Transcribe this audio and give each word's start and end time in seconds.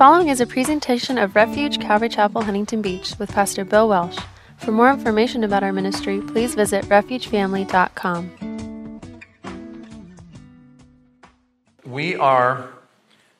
following 0.00 0.30
is 0.30 0.40
a 0.40 0.46
presentation 0.46 1.18
of 1.18 1.36
Refuge 1.36 1.78
Calvary 1.78 2.08
Chapel, 2.08 2.40
Huntington 2.40 2.80
Beach, 2.80 3.12
with 3.18 3.30
Pastor 3.30 3.66
Bill 3.66 3.86
Welsh. 3.86 4.18
For 4.56 4.72
more 4.72 4.88
information 4.88 5.44
about 5.44 5.62
our 5.62 5.74
ministry, 5.74 6.22
please 6.22 6.54
visit 6.54 6.86
refugefamily.com. 6.86 9.00
We 11.84 12.16
are 12.16 12.70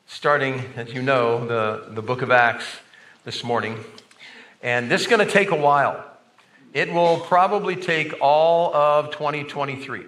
starting, 0.05 0.61
as 0.75 0.93
you 0.93 1.01
know, 1.01 1.47
the, 1.47 1.95
the 1.95 2.03
book 2.03 2.21
of 2.21 2.29
Acts 2.29 2.65
this 3.23 3.43
morning. 3.43 3.83
And 4.61 4.91
this 4.91 5.01
is 5.01 5.07
going 5.07 5.25
to 5.25 5.33
take 5.33 5.49
a 5.49 5.55
while. 5.55 6.05
It 6.75 6.93
will 6.93 7.21
probably 7.21 7.75
take 7.75 8.13
all 8.21 8.71
of 8.75 9.09
2023. 9.09 10.05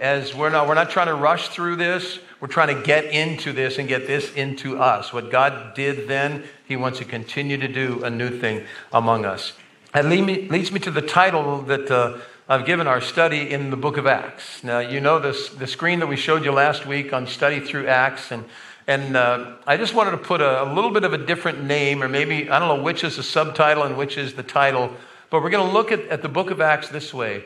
As 0.00 0.32
we're 0.32 0.50
not, 0.50 0.68
we're 0.68 0.74
not 0.74 0.90
trying 0.90 1.08
to 1.08 1.16
rush 1.16 1.48
through 1.48 1.74
this, 1.74 2.20
we're 2.42 2.48
trying 2.48 2.76
to 2.76 2.82
get 2.82 3.04
into 3.04 3.52
this 3.52 3.78
and 3.78 3.86
get 3.86 4.08
this 4.08 4.32
into 4.32 4.76
us. 4.76 5.12
What 5.12 5.30
God 5.30 5.74
did 5.74 6.08
then, 6.08 6.42
He 6.66 6.74
wants 6.74 6.98
to 6.98 7.04
continue 7.04 7.56
to 7.56 7.68
do 7.68 8.02
a 8.02 8.10
new 8.10 8.30
thing 8.30 8.66
among 8.92 9.24
us. 9.24 9.52
That 9.94 10.06
leads 10.06 10.72
me 10.72 10.80
to 10.80 10.90
the 10.90 11.02
title 11.02 11.62
that 11.62 11.88
uh, 11.88 12.18
I've 12.48 12.66
given 12.66 12.88
our 12.88 13.00
study 13.00 13.48
in 13.48 13.70
the 13.70 13.76
book 13.76 13.96
of 13.96 14.08
Acts. 14.08 14.64
Now, 14.64 14.80
you 14.80 14.98
know 14.98 15.20
this, 15.20 15.50
the 15.50 15.68
screen 15.68 16.00
that 16.00 16.08
we 16.08 16.16
showed 16.16 16.44
you 16.44 16.50
last 16.50 16.84
week 16.84 17.12
on 17.12 17.28
study 17.28 17.60
through 17.60 17.86
Acts, 17.86 18.32
and, 18.32 18.44
and 18.88 19.16
uh, 19.16 19.52
I 19.64 19.76
just 19.76 19.94
wanted 19.94 20.10
to 20.10 20.18
put 20.18 20.40
a, 20.40 20.64
a, 20.64 20.68
little 20.74 20.90
bit 20.90 21.04
of 21.04 21.12
a 21.12 21.18
different 21.18 21.62
name, 21.62 22.02
or 22.02 22.08
maybe, 22.08 22.50
I 22.50 22.58
don't 22.58 22.76
know 22.76 22.82
which 22.82 23.04
is 23.04 23.18
the 23.18 23.22
subtitle 23.22 23.84
and 23.84 23.96
which 23.96 24.18
is 24.18 24.34
the 24.34 24.42
title, 24.42 24.92
but 25.30 25.44
we're 25.44 25.50
going 25.50 25.64
to 25.64 25.72
look 25.72 25.92
at, 25.92 26.00
at 26.08 26.22
the 26.22 26.28
book 26.28 26.50
of 26.50 26.60
Acts 26.60 26.88
this 26.88 27.14
way 27.14 27.44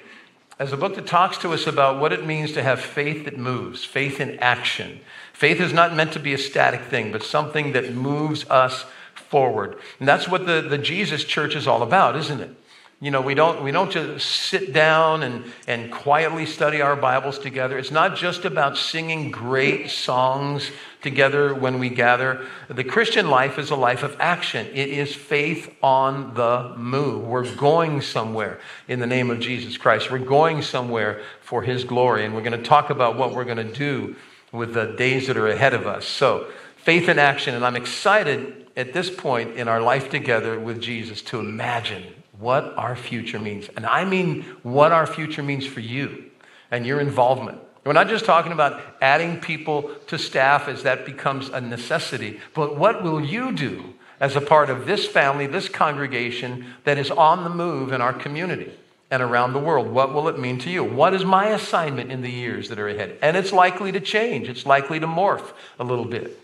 as 0.58 0.72
a 0.72 0.76
book 0.76 0.94
that 0.94 1.06
talks 1.06 1.36
to 1.38 1.52
us 1.52 1.66
about 1.66 2.00
what 2.00 2.12
it 2.12 2.24
means 2.24 2.52
to 2.52 2.62
have 2.62 2.80
faith 2.80 3.24
that 3.26 3.36
moves, 3.36 3.84
faith 3.84 4.20
in 4.20 4.38
action. 4.38 5.00
Faith 5.32 5.60
is 5.60 5.72
not 5.72 5.94
meant 5.94 6.12
to 6.14 6.18
be 6.18 6.32
a 6.32 6.38
static 6.38 6.82
thing, 6.82 7.12
but 7.12 7.22
something 7.22 7.72
that 7.72 7.92
moves 7.92 8.48
us 8.48 8.86
forward. 9.14 9.76
And 9.98 10.08
that's 10.08 10.28
what 10.28 10.46
the, 10.46 10.62
the 10.62 10.78
Jesus 10.78 11.24
church 11.24 11.54
is 11.54 11.66
all 11.66 11.82
about, 11.82 12.16
isn't 12.16 12.40
it? 12.40 12.56
You 12.98 13.10
know, 13.10 13.20
we 13.20 13.34
don't, 13.34 13.62
we 13.62 13.72
don't 13.72 13.90
just 13.90 14.26
sit 14.26 14.72
down 14.72 15.22
and, 15.22 15.44
and 15.66 15.92
quietly 15.92 16.46
study 16.46 16.80
our 16.80 16.96
Bibles 16.96 17.38
together. 17.38 17.76
It's 17.76 17.90
not 17.90 18.16
just 18.16 18.46
about 18.46 18.78
singing 18.78 19.30
great 19.30 19.90
songs 19.90 20.70
together 21.02 21.54
when 21.54 21.78
we 21.78 21.90
gather. 21.90 22.46
The 22.68 22.84
Christian 22.84 23.28
life 23.28 23.58
is 23.58 23.70
a 23.70 23.76
life 23.76 24.02
of 24.02 24.16
action, 24.18 24.66
it 24.68 24.88
is 24.88 25.14
faith 25.14 25.76
on 25.82 26.32
the 26.32 26.72
move. 26.78 27.26
We're 27.26 27.54
going 27.54 28.00
somewhere 28.00 28.60
in 28.88 28.98
the 28.98 29.06
name 29.06 29.30
of 29.30 29.40
Jesus 29.40 29.76
Christ. 29.76 30.10
We're 30.10 30.18
going 30.18 30.62
somewhere 30.62 31.20
for 31.42 31.60
His 31.60 31.84
glory. 31.84 32.24
And 32.24 32.34
we're 32.34 32.40
going 32.40 32.58
to 32.58 32.66
talk 32.66 32.88
about 32.88 33.18
what 33.18 33.34
we're 33.34 33.44
going 33.44 33.58
to 33.58 33.74
do 33.74 34.16
with 34.52 34.72
the 34.72 34.94
days 34.96 35.26
that 35.26 35.36
are 35.36 35.48
ahead 35.48 35.74
of 35.74 35.86
us. 35.86 36.06
So, 36.06 36.46
faith 36.76 37.10
in 37.10 37.18
action. 37.18 37.54
And 37.54 37.62
I'm 37.62 37.76
excited 37.76 38.68
at 38.74 38.94
this 38.94 39.10
point 39.10 39.56
in 39.56 39.68
our 39.68 39.82
life 39.82 40.08
together 40.08 40.58
with 40.58 40.80
Jesus 40.80 41.20
to 41.22 41.40
imagine 41.40 42.04
what 42.38 42.76
our 42.76 42.96
future 42.96 43.38
means. 43.38 43.68
And 43.76 43.86
I 43.86 44.04
mean 44.04 44.42
what 44.62 44.92
our 44.92 45.06
future 45.06 45.42
means 45.42 45.66
for 45.66 45.80
you 45.80 46.30
and 46.70 46.86
your 46.86 47.00
involvement. 47.00 47.58
We're 47.84 47.92
not 47.92 48.08
just 48.08 48.24
talking 48.24 48.50
about 48.50 48.80
adding 49.00 49.38
people 49.40 49.90
to 50.08 50.18
staff 50.18 50.66
as 50.66 50.82
that 50.82 51.06
becomes 51.06 51.48
a 51.48 51.60
necessity, 51.60 52.40
but 52.52 52.76
what 52.76 53.04
will 53.04 53.20
you 53.20 53.52
do 53.52 53.94
as 54.18 54.34
a 54.34 54.40
part 54.40 54.70
of 54.70 54.86
this 54.86 55.06
family, 55.06 55.46
this 55.46 55.68
congregation 55.68 56.66
that 56.82 56.98
is 56.98 57.12
on 57.12 57.44
the 57.44 57.50
move 57.50 57.92
in 57.92 58.00
our 58.00 58.12
community 58.12 58.72
and 59.08 59.22
around 59.22 59.52
the 59.52 59.60
world? 59.60 59.88
What 59.88 60.12
will 60.12 60.26
it 60.26 60.36
mean 60.36 60.58
to 60.60 60.70
you? 60.70 60.82
What 60.82 61.14
is 61.14 61.24
my 61.24 61.50
assignment 61.50 62.10
in 62.10 62.22
the 62.22 62.30
years 62.30 62.70
that 62.70 62.80
are 62.80 62.88
ahead? 62.88 63.18
And 63.22 63.36
it's 63.36 63.52
likely 63.52 63.92
to 63.92 64.00
change, 64.00 64.48
it's 64.48 64.66
likely 64.66 64.98
to 64.98 65.06
morph 65.06 65.52
a 65.78 65.84
little 65.84 66.06
bit. 66.06 66.40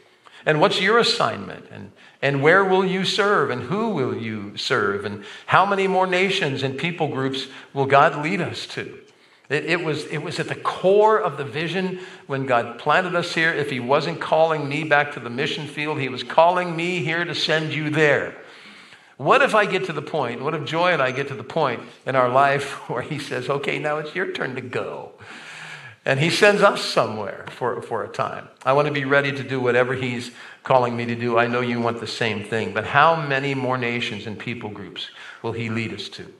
And 0.46 0.60
what's 0.60 0.80
your 0.80 0.98
assignment? 0.98 1.66
And 1.72 1.90
and 2.22 2.40
where 2.40 2.64
will 2.64 2.84
you 2.84 3.04
serve? 3.04 3.50
And 3.50 3.64
who 3.64 3.88
will 3.88 4.16
you 4.16 4.56
serve? 4.56 5.04
And 5.04 5.24
how 5.46 5.66
many 5.66 5.88
more 5.88 6.06
nations 6.06 6.62
and 6.62 6.78
people 6.78 7.08
groups 7.08 7.48
will 7.74 7.86
God 7.86 8.22
lead 8.22 8.40
us 8.40 8.66
to? 8.68 9.00
It, 9.48 9.66
it, 9.66 9.84
was, 9.84 10.06
it 10.06 10.18
was 10.18 10.38
at 10.38 10.48
the 10.48 10.54
core 10.54 11.20
of 11.20 11.36
the 11.36 11.44
vision 11.44 11.98
when 12.28 12.46
God 12.46 12.78
planted 12.78 13.16
us 13.16 13.34
here. 13.34 13.52
If 13.52 13.70
He 13.70 13.80
wasn't 13.80 14.20
calling 14.20 14.68
me 14.68 14.84
back 14.84 15.12
to 15.12 15.20
the 15.20 15.28
mission 15.28 15.66
field, 15.66 15.98
He 15.98 16.08
was 16.08 16.22
calling 16.22 16.76
me 16.76 17.02
here 17.02 17.24
to 17.24 17.34
send 17.34 17.74
you 17.74 17.90
there. 17.90 18.36
What 19.16 19.42
if 19.42 19.54
I 19.54 19.66
get 19.66 19.84
to 19.86 19.92
the 19.92 20.02
point, 20.02 20.42
what 20.42 20.54
if 20.54 20.64
Joy 20.64 20.92
and 20.92 21.02
I 21.02 21.10
get 21.10 21.28
to 21.28 21.34
the 21.34 21.44
point 21.44 21.82
in 22.06 22.16
our 22.16 22.28
life 22.28 22.72
where 22.88 23.02
He 23.02 23.18
says, 23.18 23.50
okay, 23.50 23.78
now 23.78 23.98
it's 23.98 24.14
your 24.14 24.32
turn 24.32 24.54
to 24.54 24.62
go? 24.62 25.12
And 26.04 26.18
He 26.18 26.30
sends 26.30 26.62
us 26.62 26.82
somewhere 26.82 27.46
for, 27.50 27.82
for 27.82 28.04
a 28.04 28.08
time. 28.08 28.48
I 28.64 28.72
want 28.72 28.86
to 28.86 28.94
be 28.94 29.04
ready 29.04 29.32
to 29.32 29.42
do 29.42 29.60
whatever 29.60 29.94
He's 29.94 30.30
calling 30.62 30.96
me 30.96 31.04
to 31.06 31.14
do. 31.14 31.38
I 31.38 31.46
know 31.46 31.60
you 31.60 31.80
want 31.80 32.00
the 32.00 32.06
same 32.06 32.44
thing. 32.44 32.72
But 32.72 32.86
how 32.86 33.16
many 33.16 33.54
more 33.54 33.76
nations 33.76 34.26
and 34.26 34.38
people 34.38 34.70
groups 34.70 35.10
will 35.42 35.52
He 35.52 35.68
lead 35.68 35.92
us 35.92 36.08
to? 36.10 36.32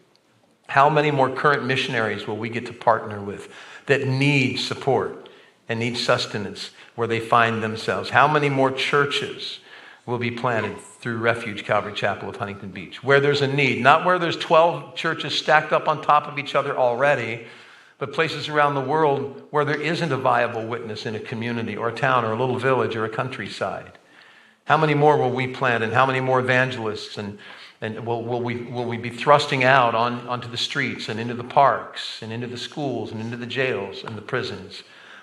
How 0.69 0.89
many 0.89 1.11
more 1.11 1.29
current 1.29 1.65
missionaries 1.65 2.27
will 2.27 2.37
we 2.37 2.49
get 2.49 2.67
to 2.67 2.73
partner 2.73 3.21
with 3.21 3.53
that 3.87 4.07
need 4.07 4.57
support 4.57 5.29
and 5.69 5.81
need 5.81 5.97
sustenance 5.97 6.71
where 6.95 7.09
they 7.09 7.21
find 7.21 7.63
themselves? 7.63 8.11
How 8.11 8.27
many 8.27 8.49
more 8.49 8.71
churches 8.71 9.59
will 10.07 10.19
be 10.19 10.31
planted 10.31 10.79
through 10.79 11.19
Refuge 11.19 11.65
Calvary 11.65 11.93
Chapel 11.93 12.29
of 12.29 12.37
Huntington 12.37 12.71
Beach? 12.71 13.03
Where 13.05 13.21
there's 13.21 13.43
a 13.43 13.47
need, 13.47 13.83
not 13.83 14.05
where 14.05 14.19
there's 14.19 14.37
12 14.37 14.95
churches 14.95 15.37
stacked 15.37 15.73
up 15.73 15.89
on 15.89 16.01
top 16.01 16.27
of 16.27 16.39
each 16.39 16.55
other 16.55 16.77
already, 16.77 17.47
but 17.99 18.13
places 18.13 18.49
around 18.49 18.75
the 18.75 18.81
world 18.81 19.47
where 19.51 19.65
there 19.65 19.81
isn't 19.81 20.11
a 20.11 20.17
viable 20.17 20.67
witness 20.67 21.07
in 21.07 21.15
a 21.15 21.21
community 21.21 21.77
or 21.77 21.89
a 21.89 21.95
town 21.95 22.25
or 22.25 22.33
a 22.33 22.37
little 22.37 22.59
village 22.59 22.97
or 22.97 23.05
a 23.05 23.09
countryside. 23.09 23.99
How 24.73 24.79
many 24.79 24.95
more 24.95 25.19
will 25.19 25.31
we 25.31 25.49
plant 25.49 25.85
and 25.85 25.93
how 25.93 26.07
many 26.07 26.21
more 26.21 26.41
evangelists 26.41 27.19
and, 27.19 27.39
and 27.83 28.07
will, 28.07 28.25
will, 28.25 28.41
we, 28.41 28.63
will 28.63 28.87
we 28.87 28.97
be 28.97 29.11
thrusting 29.11 29.65
out 29.65 29.95
on, 29.95 30.27
onto 30.27 30.49
the 30.49 30.57
streets 30.57 31.11
and 31.11 31.21
into 31.21 31.35
the 31.35 31.45
parks 31.45 32.23
and 32.23 32.33
into 32.33 32.47
the 32.47 32.57
schools 32.57 33.13
and 33.13 33.21
into 33.21 33.37
the 33.37 33.45
jails 33.45 34.03
and 34.03 34.17
the 34.17 34.23
prisons 34.23 34.83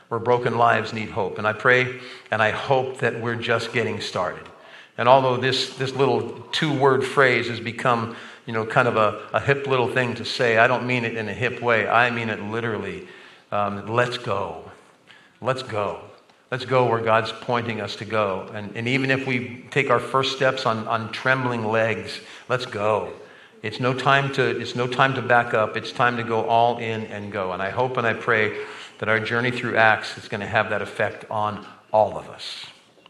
where 0.10 0.20
broken 0.20 0.60
lives 0.60 0.94
need 0.94 1.10
hope? 1.10 1.40
And 1.40 1.48
I 1.48 1.54
pray 1.54 2.00
and 2.30 2.44
I 2.44 2.52
hope 2.52 3.00
that 3.00 3.20
we're 3.20 3.38
just 3.38 3.74
getting 3.74 4.00
started. 4.02 4.48
And 5.00 5.10
although 5.10 5.36
this, 5.36 5.76
this 5.78 5.96
little 5.96 6.30
two 6.52 6.72
word 6.72 7.04
phrase 7.04 7.48
has 7.48 7.60
become, 7.60 8.16
you 8.46 8.54
know, 8.54 8.68
kind 8.68 8.88
of 8.88 8.98
a, 8.98 9.30
a 9.34 9.40
hip 9.40 9.66
little 9.66 9.92
thing 9.92 10.14
to 10.14 10.26
say, 10.26 10.60
I 10.60 10.68
don't 10.68 10.86
mean 10.86 11.04
it 11.06 11.18
in 11.18 11.28
a 11.28 11.34
hip 11.34 11.60
way. 11.60 11.88
I 11.88 12.12
mean 12.12 12.30
it 12.30 12.40
literally. 12.40 13.08
Um, 13.52 13.88
let's 13.88 14.20
go. 14.20 14.70
Let's 15.42 15.64
go. 15.64 16.09
Let's 16.52 16.66
go 16.66 16.88
where 16.88 17.02
God's 17.02 17.32
pointing 17.32 17.80
us 17.80 17.96
to 17.98 18.06
go. 18.06 18.50
And, 18.56 18.76
and 18.76 18.88
even 18.88 19.12
if 19.12 19.28
we 19.28 19.66
take 19.70 19.92
our 19.92 20.00
first 20.00 20.36
steps 20.36 20.66
on, 20.66 20.88
on 20.88 21.12
trembling 21.12 21.64
legs, 21.64 22.20
let's 22.48 22.66
go. 22.66 23.14
It's 23.62 23.80
no, 23.80 23.94
time 23.94 24.34
to, 24.34 24.60
it's 24.60 24.76
no 24.76 24.88
time 24.88 25.14
to 25.14 25.22
back 25.22 25.54
up. 25.54 25.78
It's 25.78 25.92
time 25.92 26.18
to 26.18 26.24
go 26.24 26.46
all 26.46 26.80
in 26.80 27.04
and 27.06 27.32
go. 27.32 27.52
And 27.52 27.62
I 27.62 27.70
hope 27.70 27.98
and 27.98 28.08
I 28.08 28.14
pray 28.14 28.66
that 28.98 29.08
our 29.10 29.20
journey 29.20 29.52
through 29.52 29.76
Acts 29.76 30.18
is 30.18 30.28
going 30.28 30.42
to 30.42 30.48
have 30.48 30.72
that 30.72 30.82
effect 30.82 31.30
on 31.30 31.68
all 31.94 32.18
of 32.18 32.28
us, 32.30 32.66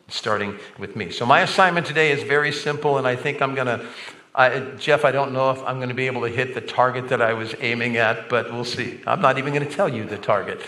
starting 0.09 0.59
with 0.77 0.97
me. 0.97 1.09
So, 1.09 1.25
my 1.25 1.41
assignment 1.41 1.85
today 1.85 2.11
is 2.11 2.23
very 2.23 2.51
simple, 2.51 2.97
and 2.97 3.07
I 3.07 3.15
think 3.15 3.41
I'm 3.41 3.55
going 3.55 3.67
to. 3.67 3.85
Jeff, 4.77 5.03
I 5.03 5.11
don't 5.11 5.33
know 5.33 5.51
if 5.51 5.61
I'm 5.63 5.77
going 5.77 5.89
to 5.89 5.95
be 5.95 6.05
able 6.05 6.21
to 6.21 6.29
hit 6.29 6.53
the 6.53 6.61
target 6.61 7.09
that 7.09 7.21
I 7.21 7.33
was 7.33 7.53
aiming 7.59 7.97
at, 7.97 8.29
but 8.29 8.53
we'll 8.53 8.63
see. 8.63 9.01
I'm 9.05 9.21
not 9.21 9.37
even 9.37 9.53
going 9.53 9.67
to 9.67 9.73
tell 9.73 9.89
you 9.89 10.03
the 10.03 10.17
target. 10.17 10.61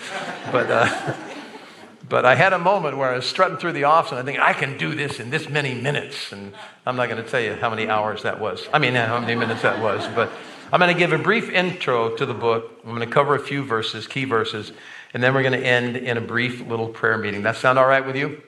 But. 0.52 0.70
Uh, 0.70 1.14
But 2.12 2.26
I 2.26 2.36
had 2.36 2.52
a 2.52 2.60
moment 2.60 2.98
where 2.98 3.10
I 3.10 3.16
was 3.16 3.26
strutting 3.26 3.56
through 3.56 3.72
the 3.72 3.86
office 3.86 4.12
and 4.12 4.20
I 4.20 4.24
think 4.24 4.38
I 4.38 4.52
can 4.52 4.78
do 4.78 4.94
this 4.94 5.22
in 5.22 5.30
this 5.30 5.48
many 5.48 5.74
minutes. 5.74 6.34
And 6.34 6.54
I'm 6.86 6.98
not 6.98 7.08
going 7.08 7.24
to 7.24 7.30
tell 7.30 7.40
you 7.40 7.54
how 7.54 7.70
many 7.70 7.88
hours 7.88 8.24
that 8.24 8.38
was. 8.38 8.68
I 8.74 8.80
mean, 8.80 8.96
how 8.96 9.18
many 9.22 9.34
minutes 9.34 9.62
that 9.62 9.82
was. 9.82 10.06
But 10.14 10.30
I'm 10.74 10.82
going 10.82 10.94
to 10.94 11.00
give 11.00 11.14
a 11.14 11.18
brief 11.18 11.50
intro 11.50 12.14
to 12.18 12.26
the 12.26 12.34
book. 12.34 12.82
I'm 12.84 12.90
going 12.94 13.08
to 13.08 13.14
cover 13.14 13.34
a 13.36 13.40
few 13.40 13.64
verses, 13.64 14.08
key 14.08 14.26
verses, 14.26 14.74
and 15.14 15.24
then 15.24 15.34
we're 15.34 15.42
going 15.42 15.58
to 15.58 15.66
end 15.66 15.96
in 15.96 16.18
a 16.18 16.22
brief 16.22 16.68
little 16.68 16.90
prayer 16.90 17.18
meeting. 17.18 17.44
That 17.44 17.56
sound 17.56 17.80
all 17.80 17.88
right 17.88 18.06
with 18.06 18.18
you? 18.18 18.44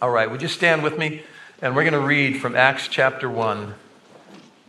All 0.00 0.10
right. 0.10 0.30
Would 0.30 0.40
you 0.40 0.46
stand 0.46 0.84
with 0.84 0.96
me? 0.96 1.22
And 1.60 1.74
we're 1.74 1.82
going 1.82 2.00
to 2.00 2.06
read 2.06 2.40
from 2.40 2.54
Acts 2.54 2.86
chapter 2.86 3.28
1, 3.28 3.74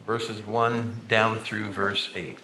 verses 0.08 0.44
1 0.44 1.02
down 1.08 1.38
through 1.38 1.72
verse 1.74 2.10
8. 2.16 2.40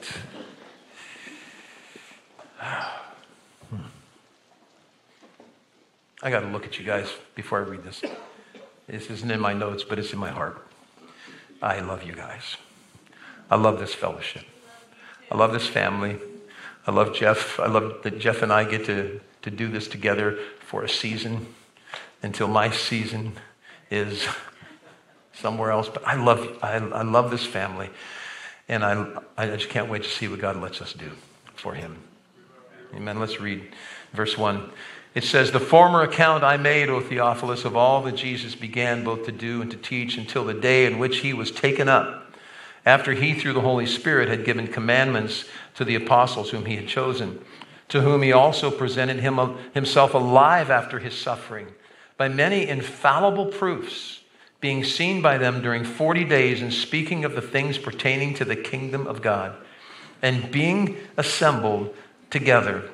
I 6.23 6.29
got 6.29 6.41
to 6.41 6.47
look 6.47 6.65
at 6.65 6.77
you 6.77 6.85
guys 6.85 7.11
before 7.33 7.59
I 7.59 7.61
read 7.63 7.83
this. 7.83 8.01
This 8.87 9.09
isn't 9.09 9.31
in 9.31 9.39
my 9.39 9.53
notes, 9.53 9.83
but 9.83 9.97
it's 9.97 10.13
in 10.13 10.19
my 10.19 10.29
heart. 10.29 10.67
I 11.61 11.79
love 11.79 12.03
you 12.03 12.13
guys. 12.13 12.57
I 13.49 13.55
love 13.55 13.79
this 13.79 13.93
fellowship. 13.93 14.43
I 15.31 15.37
love 15.37 15.51
this 15.51 15.67
family. 15.67 16.17
I 16.85 16.91
love 16.91 17.15
Jeff. 17.15 17.59
I 17.59 17.67
love 17.67 18.03
that 18.03 18.19
Jeff 18.19 18.41
and 18.41 18.51
I 18.51 18.65
get 18.65 18.85
to, 18.85 19.19
to 19.41 19.49
do 19.49 19.67
this 19.67 19.87
together 19.87 20.37
for 20.59 20.83
a 20.83 20.89
season 20.89 21.47
until 22.21 22.47
my 22.47 22.69
season 22.69 23.33
is 23.89 24.27
somewhere 25.33 25.71
else. 25.71 25.89
But 25.89 26.05
I 26.07 26.15
love, 26.15 26.59
I, 26.61 26.73
I 26.75 27.01
love 27.01 27.31
this 27.31 27.45
family. 27.45 27.89
And 28.67 28.85
I, 28.85 29.05
I 29.37 29.47
just 29.47 29.69
can't 29.69 29.89
wait 29.89 30.03
to 30.03 30.09
see 30.09 30.27
what 30.27 30.39
God 30.39 30.55
lets 30.57 30.81
us 30.81 30.93
do 30.93 31.11
for 31.55 31.73
him. 31.73 31.97
Amen. 32.93 33.19
Let's 33.19 33.39
read 33.39 33.69
verse 34.13 34.37
1. 34.37 34.69
It 35.13 35.25
says, 35.25 35.51
The 35.51 35.59
former 35.59 36.01
account 36.03 36.43
I 36.43 36.57
made, 36.57 36.89
O 36.89 37.01
Theophilus, 37.01 37.65
of 37.65 37.75
all 37.75 38.01
that 38.03 38.15
Jesus 38.15 38.55
began 38.55 39.03
both 39.03 39.25
to 39.25 39.31
do 39.31 39.61
and 39.61 39.69
to 39.71 39.77
teach 39.77 40.17
until 40.17 40.45
the 40.45 40.53
day 40.53 40.85
in 40.85 40.99
which 40.99 41.19
he 41.19 41.33
was 41.33 41.51
taken 41.51 41.89
up, 41.89 42.33
after 42.85 43.13
he, 43.13 43.33
through 43.33 43.53
the 43.53 43.61
Holy 43.61 43.85
Spirit, 43.85 44.29
had 44.29 44.45
given 44.45 44.67
commandments 44.67 45.45
to 45.75 45.83
the 45.83 45.95
apostles 45.95 46.51
whom 46.51 46.65
he 46.65 46.77
had 46.77 46.87
chosen, 46.87 47.43
to 47.89 48.01
whom 48.01 48.21
he 48.21 48.31
also 48.31 48.71
presented 48.71 49.19
him, 49.19 49.37
himself 49.73 50.13
alive 50.13 50.71
after 50.71 50.99
his 50.99 51.17
suffering, 51.17 51.67
by 52.15 52.29
many 52.29 52.67
infallible 52.67 53.47
proofs, 53.47 54.21
being 54.61 54.83
seen 54.83 55.21
by 55.21 55.37
them 55.37 55.61
during 55.61 55.83
40 55.83 56.23
days, 56.23 56.61
and 56.61 56.73
speaking 56.73 57.25
of 57.25 57.35
the 57.35 57.41
things 57.41 57.77
pertaining 57.77 58.33
to 58.35 58.45
the 58.45 58.55
kingdom 58.55 59.07
of 59.07 59.21
God, 59.21 59.55
and 60.21 60.51
being 60.51 60.95
assembled 61.17 61.93
together 62.29 62.89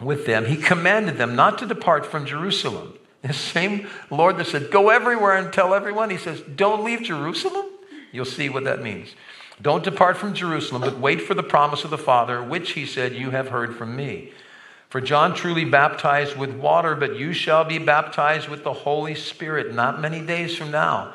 with 0.00 0.26
them, 0.26 0.46
he 0.46 0.56
commanded 0.56 1.18
them 1.18 1.36
not 1.36 1.58
to 1.58 1.66
depart 1.66 2.04
from 2.06 2.26
Jerusalem. 2.26 2.94
The 3.22 3.32
same 3.32 3.88
Lord 4.10 4.36
that 4.36 4.46
said, 4.46 4.70
Go 4.70 4.90
everywhere 4.90 5.36
and 5.36 5.52
tell 5.52 5.72
everyone, 5.72 6.10
he 6.10 6.18
says, 6.18 6.42
Don't 6.42 6.84
leave 6.84 7.02
Jerusalem. 7.02 7.66
You'll 8.12 8.24
see 8.24 8.48
what 8.48 8.64
that 8.64 8.82
means. 8.82 9.14
Don't 9.62 9.84
depart 9.84 10.16
from 10.16 10.34
Jerusalem, 10.34 10.82
but 10.82 10.98
wait 10.98 11.22
for 11.22 11.34
the 11.34 11.42
promise 11.42 11.84
of 11.84 11.90
the 11.90 11.98
Father, 11.98 12.42
which 12.42 12.72
he 12.72 12.84
said, 12.84 13.14
You 13.14 13.30
have 13.30 13.48
heard 13.48 13.76
from 13.76 13.96
me. 13.96 14.32
For 14.90 15.00
John 15.00 15.34
truly 15.34 15.64
baptized 15.64 16.36
with 16.36 16.54
water, 16.54 16.94
but 16.94 17.16
you 17.16 17.32
shall 17.32 17.64
be 17.64 17.78
baptized 17.78 18.48
with 18.48 18.62
the 18.62 18.72
Holy 18.72 19.14
Spirit 19.14 19.74
not 19.74 20.00
many 20.00 20.20
days 20.20 20.56
from 20.56 20.70
now. 20.70 21.14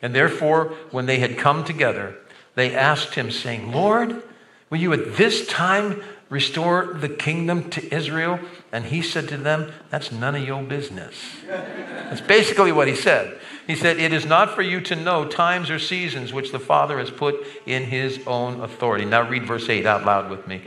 And 0.00 0.14
therefore, 0.14 0.74
when 0.90 1.06
they 1.06 1.18
had 1.18 1.38
come 1.38 1.64
together, 1.64 2.16
they 2.54 2.74
asked 2.74 3.14
him, 3.14 3.30
saying, 3.30 3.70
Lord, 3.72 4.22
will 4.70 4.78
you 4.78 4.92
at 4.92 5.16
this 5.16 5.46
time 5.46 6.02
restore 6.32 6.94
the 6.94 7.10
kingdom 7.10 7.68
to 7.68 7.94
Israel? 7.94 8.40
And 8.72 8.86
he 8.86 9.02
said 9.02 9.28
to 9.28 9.36
them, 9.36 9.70
That's 9.90 10.10
none 10.10 10.34
of 10.34 10.42
your 10.42 10.62
business. 10.62 11.14
That's 11.46 12.22
basically 12.22 12.72
what 12.72 12.88
he 12.88 12.96
said. 12.96 13.38
He 13.66 13.76
said, 13.76 13.98
It 13.98 14.14
is 14.14 14.24
not 14.24 14.54
for 14.54 14.62
you 14.62 14.80
to 14.80 14.96
know 14.96 15.26
times 15.26 15.68
or 15.68 15.78
seasons 15.78 16.32
which 16.32 16.50
the 16.50 16.58
Father 16.58 16.98
has 16.98 17.10
put 17.10 17.36
in 17.66 17.84
his 17.84 18.18
own 18.26 18.62
authority. 18.62 19.04
Now 19.04 19.28
read 19.28 19.46
verse 19.46 19.68
8 19.68 19.84
out 19.84 20.06
loud 20.06 20.30
with 20.30 20.48
me. 20.48 20.62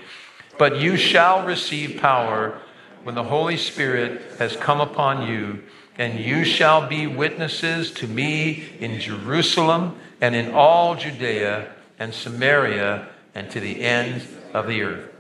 But 0.60 0.78
you 0.78 0.98
shall 0.98 1.46
receive 1.46 2.00
power 2.00 2.60
when 3.04 3.16
the 3.16 3.24
Holy 3.24 3.58
Spirit 3.58 4.22
has 4.38 4.56
come 4.56 4.80
upon 4.80 5.28
you, 5.28 5.64
and 5.98 6.20
you 6.20 6.44
shall 6.46 6.88
be 6.88 7.08
witnesses 7.08 7.92
to 7.94 8.08
me 8.08 8.70
in 8.80 9.00
Jerusalem 9.00 10.00
and 10.22 10.36
in 10.36 10.54
all 10.54 10.96
Judea 10.96 11.74
and 11.98 12.14
Samaria 12.14 13.08
and 13.34 13.50
to 13.50 13.60
the 13.60 13.82
ends 13.82 14.28
of 14.54 14.68
the 14.68 14.84
earth. 14.84 15.15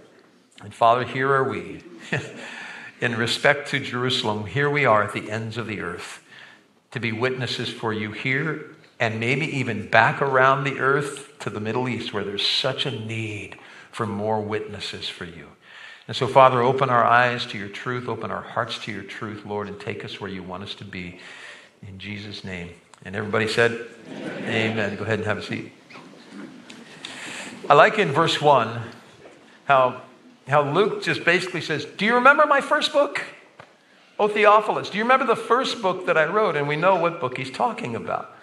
And 0.66 0.74
Father, 0.74 1.04
here 1.04 1.32
are 1.32 1.44
we. 1.44 1.84
in 3.00 3.16
respect 3.16 3.68
to 3.70 3.80
Jerusalem, 3.80 4.48
here 4.48 4.68
we 4.68 4.84
are 4.84 5.04
at 5.04 5.14
the 5.14 5.30
ends 5.30 5.58
of 5.58 5.68
the 5.68 5.80
earth 5.80 6.24
to 6.90 7.00
be 7.00 7.12
witnesses 7.12 7.70
for 7.70 7.94
you 7.94 8.12
here 8.12 8.72
and 9.00 9.20
maybe 9.20 9.46
even 9.46 9.88
back 9.88 10.24
around 10.24 10.64
the 10.64 10.80
earth 10.80 11.38
to 11.42 11.52
the 11.52 11.60
Middle 11.60 11.88
East 11.88 12.14
where 12.14 12.24
there's 12.24 12.44
such 12.44 12.88
a 12.88 12.92
need 12.92 13.60
for 13.92 14.08
more 14.08 14.42
witnesses 14.42 15.08
for 15.08 15.26
you. 15.26 15.50
And 16.08 16.18
so, 16.18 16.26
Father, 16.26 16.64
open 16.64 16.90
our 16.90 17.06
eyes 17.06 17.46
to 17.48 17.60
your 17.60 17.70
truth, 17.70 18.10
open 18.10 18.32
our 18.32 18.42
hearts 18.42 18.80
to 18.86 18.92
your 18.92 19.04
truth, 19.04 19.46
Lord, 19.46 19.68
and 19.68 19.80
take 19.80 20.04
us 20.04 20.20
where 20.20 20.32
you 20.32 20.42
want 20.42 20.64
us 20.64 20.74
to 20.76 20.84
be. 20.84 21.20
In 21.88 22.00
Jesus' 22.00 22.44
name. 22.44 22.72
And 23.04 23.16
everybody 23.16 23.48
said, 23.48 23.86
Amen. 24.10 24.72
Amen. 24.72 24.96
Go 24.96 25.04
ahead 25.04 25.20
and 25.20 25.28
have 25.28 25.38
a 25.38 25.44
seat. 25.44 25.72
I 27.70 27.76
like 27.76 28.00
in 28.00 28.12
verse 28.12 28.42
1 28.42 28.82
how 29.66 30.02
how 30.48 30.70
Luke 30.70 31.04
just 31.04 31.24
basically 31.26 31.62
says, 31.62 31.86
Do 31.86 32.06
you 32.06 32.16
remember 32.16 32.46
my 32.46 32.62
first 32.62 32.94
book? 32.94 33.24
Oh, 34.18 34.28
Theophilus, 34.28 34.90
do 34.90 34.98
you 34.98 35.04
remember 35.04 35.26
the 35.26 35.36
first 35.36 35.82
book 35.82 36.06
that 36.06 36.18
I 36.18 36.26
wrote? 36.26 36.56
And 36.56 36.68
we 36.68 36.76
know 36.76 36.96
what 36.96 37.20
book 37.20 37.38
he's 37.38 37.52
talking 37.52 37.96
about. 37.96 38.34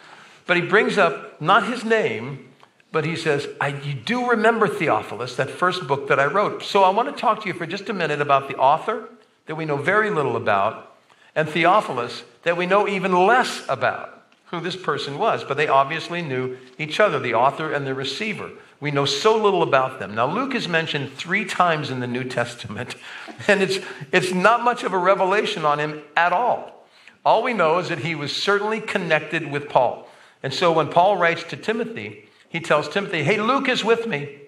But 0.47 0.57
he 0.57 0.63
brings 0.63 0.99
up 0.99 1.41
not 1.41 1.67
his 1.67 1.85
name, 1.85 2.51
but 2.91 3.07
he 3.07 3.17
says, 3.17 3.49
I, 3.61 3.69
You 3.69 3.95
do 3.95 4.29
remember 4.29 4.69
Theophilus, 4.69 5.37
that 5.37 5.51
first 5.51 5.87
book 5.87 6.09
that 6.09 6.21
I 6.21 6.27
wrote. 6.27 6.63
So 6.63 6.83
I 6.83 6.91
want 6.91 7.15
to 7.15 7.19
talk 7.19 7.43
to 7.43 7.49
you 7.49 7.55
for 7.55 7.67
just 7.67 7.89
a 7.89 7.95
minute 7.95 8.21
about 8.21 8.49
the 8.49 8.57
author 8.57 9.09
that 9.47 9.55
we 9.55 9.65
know 9.65 9.77
very 9.77 10.11
little 10.11 10.37
about, 10.37 10.97
and 11.35 11.49
Theophilus 11.49 12.25
that 12.43 12.57
we 12.57 12.67
know 12.67 12.87
even 12.87 13.13
less 13.13 13.65
about 13.69 14.25
who 14.47 14.61
this 14.61 14.77
person 14.77 15.19
was. 15.19 15.43
But 15.45 15.57
they 15.57 15.69
obviously 15.69 16.21
knew 16.21 16.59
each 16.79 17.01
other, 17.01 17.19
the 17.19 17.35
author 17.35 17.73
and 17.73 17.87
the 17.87 17.95
receiver. 17.95 18.51
We 18.83 18.91
know 18.91 19.05
so 19.05 19.41
little 19.41 19.63
about 19.63 20.01
them. 20.01 20.17
Now, 20.17 20.27
Luke 20.27 20.57
is 20.57 20.67
mentioned 20.67 21.13
three 21.13 21.45
times 21.45 21.89
in 21.89 22.01
the 22.01 22.09
New 22.09 22.25
Testament, 22.25 22.97
and 23.47 23.63
it's, 23.63 23.79
it's 24.11 24.33
not 24.33 24.65
much 24.65 24.83
of 24.83 24.93
a 24.93 24.99
revelation 24.99 25.65
on 25.65 25.79
him 25.79 26.03
at 26.17 26.33
all. 26.33 26.85
All 27.25 27.45
we 27.45 27.55
know 27.55 27.79
is 27.79 27.91
that 27.91 28.01
he 28.01 28.17
was 28.17 28.35
certainly 28.35 28.81
connected 28.81 29.53
with 29.53 29.69
Paul. 29.69 30.09
And 30.43 30.53
so 30.53 30.73
when 30.73 30.89
Paul 30.89 31.17
writes 31.17 31.45
to 31.45 31.57
Timothy, 31.57 32.29
he 32.49 32.59
tells 32.59 32.89
Timothy, 32.89 33.23
Hey, 33.23 33.41
Luke 33.41 33.69
is 33.69 33.85
with 33.85 34.09
me. 34.09 34.41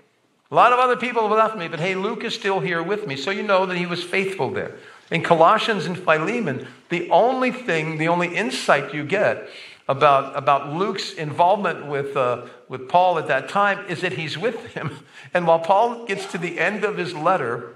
A 0.50 0.54
lot 0.54 0.72
of 0.72 0.80
other 0.80 0.96
people 0.96 1.22
have 1.28 1.38
left 1.38 1.56
me, 1.56 1.68
but 1.68 1.78
hey, 1.78 1.94
Luke 1.94 2.24
is 2.24 2.34
still 2.34 2.58
here 2.58 2.82
with 2.82 3.06
me. 3.06 3.14
So 3.14 3.30
you 3.30 3.44
know 3.44 3.66
that 3.66 3.76
he 3.76 3.86
was 3.86 4.02
faithful 4.02 4.50
there. 4.50 4.74
In 5.12 5.22
Colossians 5.22 5.86
and 5.86 5.96
Philemon, 5.96 6.66
the 6.88 7.08
only 7.10 7.52
thing, 7.52 7.98
the 7.98 8.08
only 8.08 8.34
insight 8.34 8.92
you 8.92 9.04
get 9.04 9.48
about, 9.86 10.36
about 10.36 10.72
Luke's 10.72 11.12
involvement 11.12 11.86
with, 11.86 12.16
uh, 12.16 12.46
with 12.68 12.88
Paul 12.88 13.18
at 13.18 13.28
that 13.28 13.48
time 13.48 13.84
is 13.86 14.00
that 14.00 14.14
he's 14.14 14.38
with 14.38 14.66
him. 14.74 14.98
And 15.32 15.48
while 15.48 15.58
Paul 15.58 16.06
gets 16.06 16.26
to 16.30 16.38
the 16.38 16.60
end 16.60 16.84
of 16.84 16.96
his 16.96 17.12
letter, 17.12 17.74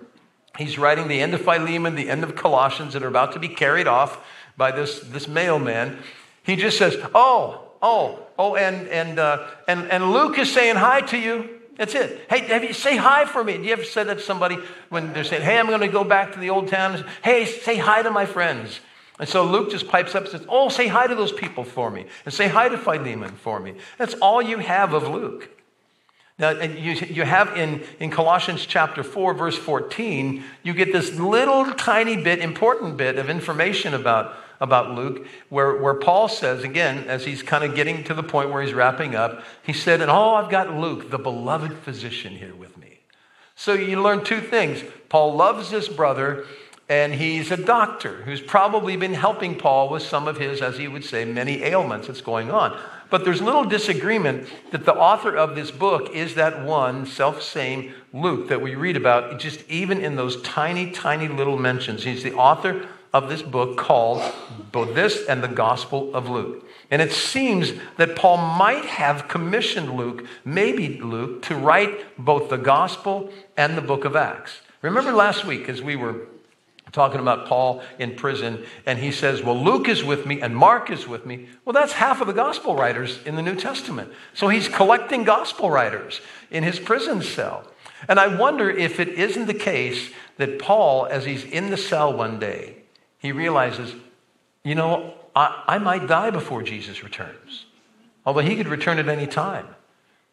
he's 0.57 0.79
writing 0.79 1.09
the 1.09 1.21
end 1.21 1.35
of 1.35 1.41
Philemon, 1.41 1.97
the 1.97 2.09
end 2.09 2.23
of 2.23 2.37
Colossians 2.37 2.93
that 2.93 3.03
are 3.03 3.09
about 3.09 3.33
to 3.33 3.41
be 3.41 3.49
carried 3.49 3.89
off 3.89 4.25
by 4.57 4.71
this, 4.71 5.01
this 5.01 5.27
mailman. 5.27 5.99
He 6.45 6.55
just 6.55 6.79
says, 6.79 6.97
Oh, 7.17 7.73
oh, 7.83 8.27
oh, 8.39 8.55
and, 8.55 8.87
and, 8.89 9.19
uh, 9.19 9.49
and, 9.67 9.91
and 9.91 10.13
Luke 10.13 10.39
is 10.39 10.53
saying 10.53 10.77
hi 10.77 11.01
to 11.01 11.19
you. 11.19 11.49
That's 11.79 11.95
it. 11.95 12.27
Hey, 12.31 12.41
have 12.41 12.63
you 12.63 12.73
say 12.73 12.97
hi 12.97 13.25
for 13.25 13.43
me? 13.43 13.57
Do 13.57 13.65
you 13.65 13.73
ever 13.73 13.85
say 13.85 14.05
that 14.05 14.19
to 14.19 14.23
somebody 14.23 14.59
when 14.89 15.13
they're 15.13 15.25
saying, 15.25 15.43
Hey, 15.43 15.59
I'm 15.59 15.67
going 15.67 15.81
to 15.81 15.89
go 15.89 16.05
back 16.05 16.33
to 16.35 16.39
the 16.39 16.51
old 16.51 16.69
town? 16.69 17.05
Hey, 17.23 17.45
say 17.45 17.77
hi 17.77 18.03
to 18.03 18.11
my 18.11 18.27
friends. 18.27 18.81
And 19.19 19.29
so 19.29 19.45
Luke 19.45 19.71
just 19.71 19.89
pipes 19.89 20.15
up 20.15 20.23
and 20.25 20.31
says, 20.31 20.47
Oh, 20.49 20.69
say 20.69 20.87
hi 20.87 21.07
to 21.07 21.15
those 21.15 21.33
people 21.33 21.65
for 21.65 21.91
me. 21.91 22.07
And 22.25 22.33
say 22.33 22.49
hi 22.49 22.69
to 22.69 22.79
Philemon 22.79 23.33
for 23.33 23.59
me. 23.61 23.75
That's 23.99 24.15
all 24.15 24.41
you 24.41 24.59
have 24.59 24.93
of 24.93 25.09
Luke. 25.09 25.51
Now, 26.39 26.51
you, 26.51 26.93
you 26.93 27.25
have 27.25 27.57
in, 27.57 27.83
in 27.99 28.11
Colossians 28.11 28.65
chapter 28.65 29.03
4, 29.03 29.35
verse 29.35 29.59
14, 29.59 30.45
you 30.63 30.73
get 30.73 30.93
this 30.93 31.19
little 31.19 31.65
tiny 31.73 32.17
bit, 32.17 32.39
important 32.39 32.97
bit 32.97 33.19
of 33.19 33.29
information 33.29 33.93
about, 33.93 34.37
about 34.61 34.93
Luke, 34.93 35.27
where, 35.49 35.75
where 35.83 35.95
Paul 35.95 36.29
says, 36.29 36.63
again, 36.63 36.99
as 37.09 37.25
he's 37.25 37.43
kind 37.43 37.65
of 37.65 37.75
getting 37.75 38.05
to 38.05 38.15
the 38.15 38.23
point 38.23 38.51
where 38.51 38.63
he's 38.63 38.73
wrapping 38.73 39.17
up, 39.17 39.43
he 39.65 39.73
said, 39.73 40.01
And 40.01 40.13
oh, 40.13 40.35
I've 40.35 40.49
got 40.49 40.73
Luke, 40.73 41.11
the 41.11 41.19
beloved 41.19 41.77
physician, 41.79 42.37
here 42.37 42.55
with 42.55 42.79
me. 42.79 43.01
So 43.57 43.73
you 43.73 44.01
learn 44.01 44.23
two 44.23 44.41
things. 44.41 44.85
Paul 45.09 45.35
loves 45.35 45.71
his 45.71 45.89
brother, 45.89 46.47
and 46.89 47.15
he's 47.15 47.51
a 47.51 47.57
doctor 47.57 48.23
who's 48.23 48.41
probably 48.41 48.97
been 48.97 49.15
helping 49.15 49.57
Paul 49.57 49.91
with 49.91 50.03
some 50.03 50.27
of 50.27 50.39
his, 50.39 50.63
as 50.63 50.79
he 50.79 50.89
would 50.89 51.05
say, 51.05 51.25
many 51.25 51.63
ailments 51.63 52.07
that's 52.07 52.23
going 52.23 52.51
on. 52.51 52.79
But 53.11 53.25
there's 53.25 53.43
little 53.43 53.65
disagreement 53.65 54.49
that 54.71 54.85
the 54.85 54.95
author 54.95 55.37
of 55.37 55.55
this 55.55 55.71
book 55.71 56.15
is 56.15 56.35
that 56.35 56.65
one 56.65 57.07
self 57.07 57.43
same 57.43 57.95
Luke 58.13 58.49
that 58.49 58.63
we 58.63 58.75
read 58.75 58.97
about, 58.97 59.39
just 59.39 59.69
even 59.69 60.01
in 60.01 60.17
those 60.17 60.41
tiny, 60.43 60.91
tiny 60.91 61.29
little 61.29 61.59
mentions. 61.59 62.05
He's 62.05 62.23
the 62.23 62.35
author 62.35 62.87
of 63.13 63.29
this 63.29 63.43
book 63.43 63.77
called 63.77 64.23
both 64.73 64.95
this 64.95 65.27
and 65.27 65.43
the 65.43 65.49
Gospel 65.49 66.15
of 66.15 66.29
Luke. 66.29 66.67
And 66.91 67.03
it 67.03 67.13
seems 67.13 67.73
that 67.97 68.17
Paul 68.17 68.37
might 68.59 68.85
have 68.85 69.29
commissioned 69.29 69.95
Luke, 69.95 70.27
maybe 70.45 71.01
Luke, 71.01 71.43
to 71.43 71.55
write 71.55 72.17
both 72.19 72.51
the 72.51 72.57
Gospel 72.57 73.31
and 73.57 73.77
the 73.77 73.83
book 73.83 74.05
of 74.05 74.17
Acts. 74.17 74.61
Remember 74.83 75.13
last 75.13 75.45
week 75.45 75.69
as 75.69 75.83
we 75.83 75.97
were 75.97 76.27
talking 76.93 77.21
about 77.21 77.47
Paul 77.47 77.83
in 77.99 78.15
prison, 78.15 78.65
and 78.87 78.99
he 78.99 79.13
says, 79.13 79.43
Well, 79.43 79.63
Luke 79.63 79.89
is 79.89 80.05
with 80.05 80.27
me 80.27 80.41
and 80.41 80.57
Mark 80.57 80.91
is 80.91 81.07
with 81.07 81.27
me. 81.27 81.49
Well, 81.65 81.73
that's 81.73 81.93
half 81.93 82.21
of 82.21 82.27
the 82.27 82.33
gospel 82.33 82.75
writers 82.75 83.21
in 83.25 83.37
the 83.37 83.43
New 83.43 83.57
Testament. 83.57 84.13
So 84.35 84.49
he's 84.49 84.69
collecting 84.69 85.25
gospel 85.25 85.71
writers 85.71 86.21
in 86.51 86.65
his 86.65 86.79
prison 86.79 87.23
cell. 87.23 87.65
And 88.09 88.21
I 88.21 88.35
wonder 88.37 88.71
if 88.71 89.01
it 89.01 89.09
isn't 89.09 89.47
the 89.47 89.55
case 89.55 90.11
that 90.37 90.59
Paul, 90.59 91.07
as 91.07 91.25
he's 91.25 91.45
in 91.45 91.71
the 91.71 91.77
cell 91.77 92.13
one 92.13 92.39
day, 92.39 92.77
he 93.19 93.33
realizes, 93.33 93.95
you 94.63 94.75
know, 94.75 95.15
I, 95.35 95.65
I 95.67 95.79
might 95.79 96.07
die 96.07 96.31
before 96.31 96.63
Jesus 96.63 97.03
returns, 97.03 97.67
although 98.25 98.41
he 98.41 98.57
could 98.57 98.69
return 98.69 98.99
at 98.99 99.09
any 99.09 99.27
time. 99.27 99.67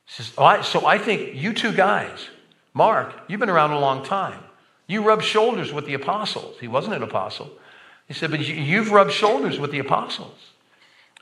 He 0.05 0.13
says, 0.13 0.31
oh, 0.37 0.43
I, 0.43 0.61
so 0.61 0.85
I 0.85 0.99
think 0.99 1.35
you 1.35 1.53
two 1.53 1.73
guys, 1.73 2.29
Mark, 2.73 3.13
you've 3.27 3.39
been 3.39 3.49
around 3.49 3.71
a 3.71 3.79
long 3.79 4.05
time. 4.05 4.43
You 4.87 5.03
rubbed 5.03 5.23
shoulders 5.23 5.73
with 5.73 5.85
the 5.85 5.93
apostles. 5.93 6.57
He 6.59 6.67
wasn't 6.67 6.95
an 6.95 7.03
apostle. 7.03 7.51
He 8.07 8.13
said, 8.13 8.31
But 8.31 8.41
you, 8.47 8.83
have 8.83 8.91
rubbed 8.91 9.11
shoulders 9.11 9.59
with 9.59 9.71
the 9.71 9.79
apostles. 9.79 10.37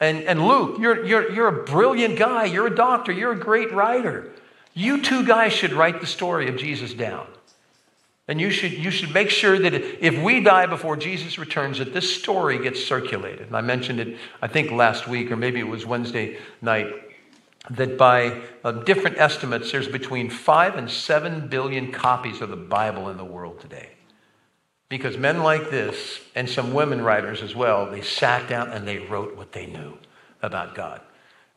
And, 0.01 0.24
and 0.24 0.46
Luke, 0.46 0.77
you're, 0.79 1.05
you're, 1.05 1.32
you're 1.32 1.48
a 1.48 1.63
brilliant 1.63 2.17
guy. 2.17 2.46
You're 2.46 2.67
a 2.67 2.75
doctor. 2.75 3.12
You're 3.12 3.32
a 3.32 3.39
great 3.39 3.72
writer. 3.72 4.32
You 4.74 5.01
two 5.01 5.25
guys 5.25 5.53
should 5.53 5.72
write 5.72 6.01
the 6.01 6.08
story 6.08 6.50
of 6.50 6.58
Jesus 6.58 6.93
down. 6.93 7.27
And 8.27 8.39
you 8.39 8.51
should, 8.51 8.72
you 8.72 8.89
should 8.89 9.13
make 9.13 9.29
sure 9.29 9.60
that 9.60 9.74
if 9.74 10.17
we 10.22 10.39
die 10.39 10.65
before 10.65 10.96
Jesus 10.96 11.38
returns, 11.38 11.79
that 11.79 11.93
this 11.93 12.15
story 12.15 12.58
gets 12.58 12.84
circulated. 12.84 13.48
And 13.48 13.55
I 13.55 13.62
mentioned 13.62 14.00
it, 14.00 14.17
I 14.41 14.48
think, 14.48 14.72
last 14.72 15.08
week, 15.08 15.29
or 15.29 15.36
maybe 15.36 15.60
it 15.60 15.67
was 15.67 15.86
Wednesday 15.86 16.38
night, 16.62 17.02
that 17.70 17.98
by 17.98 18.41
uh, 18.63 18.72
different 18.72 19.17
estimates, 19.17 19.72
there's 19.72 19.88
between 19.88 20.29
five 20.29 20.75
and 20.75 20.89
seven 20.89 21.48
billion 21.48 21.91
copies 21.91 22.41
of 22.41 22.50
the 22.50 22.58
Bible 22.58 23.10
in 23.10 23.17
the 23.17 23.25
world 23.25 23.60
today. 23.62 23.91
Because 24.89 25.17
men 25.17 25.41
like 25.41 25.72
this, 25.72 26.20
and 26.36 26.50
some 26.50 26.74
women 26.74 27.01
writers 27.01 27.41
as 27.41 27.55
well, 27.55 27.89
they 27.89 28.01
sat 28.01 28.48
down 28.50 28.70
and 28.70 28.88
they 28.88 29.00
wrote 29.00 29.36
what 29.36 29.53
they 29.53 29.65
knew 29.65 29.98
about 30.41 30.75
God 30.75 31.01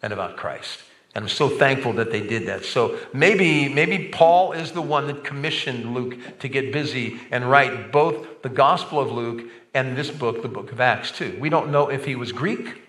and 0.00 0.12
about 0.12 0.36
Christ. 0.36 0.80
And 1.14 1.24
I'm 1.24 1.28
so 1.28 1.48
thankful 1.48 1.94
that 1.94 2.12
they 2.12 2.26
did 2.26 2.46
that. 2.46 2.64
So 2.64 2.98
maybe, 3.12 3.68
maybe 3.68 4.08
Paul 4.08 4.52
is 4.52 4.72
the 4.72 4.82
one 4.82 5.06
that 5.06 5.24
commissioned 5.24 5.94
Luke 5.94 6.38
to 6.40 6.48
get 6.48 6.72
busy 6.72 7.18
and 7.30 7.50
write 7.50 7.90
both 7.90 8.42
the 8.42 8.48
Gospel 8.48 9.00
of 9.00 9.10
Luke 9.10 9.50
and 9.74 9.96
this 9.96 10.10
book, 10.10 10.42
the 10.42 10.48
book 10.48 10.72
of 10.72 10.80
Acts, 10.80 11.10
too. 11.10 11.36
We 11.40 11.48
don't 11.48 11.70
know 11.70 11.90
if 11.90 12.04
he 12.04 12.16
was 12.16 12.32
Greek. 12.32 12.82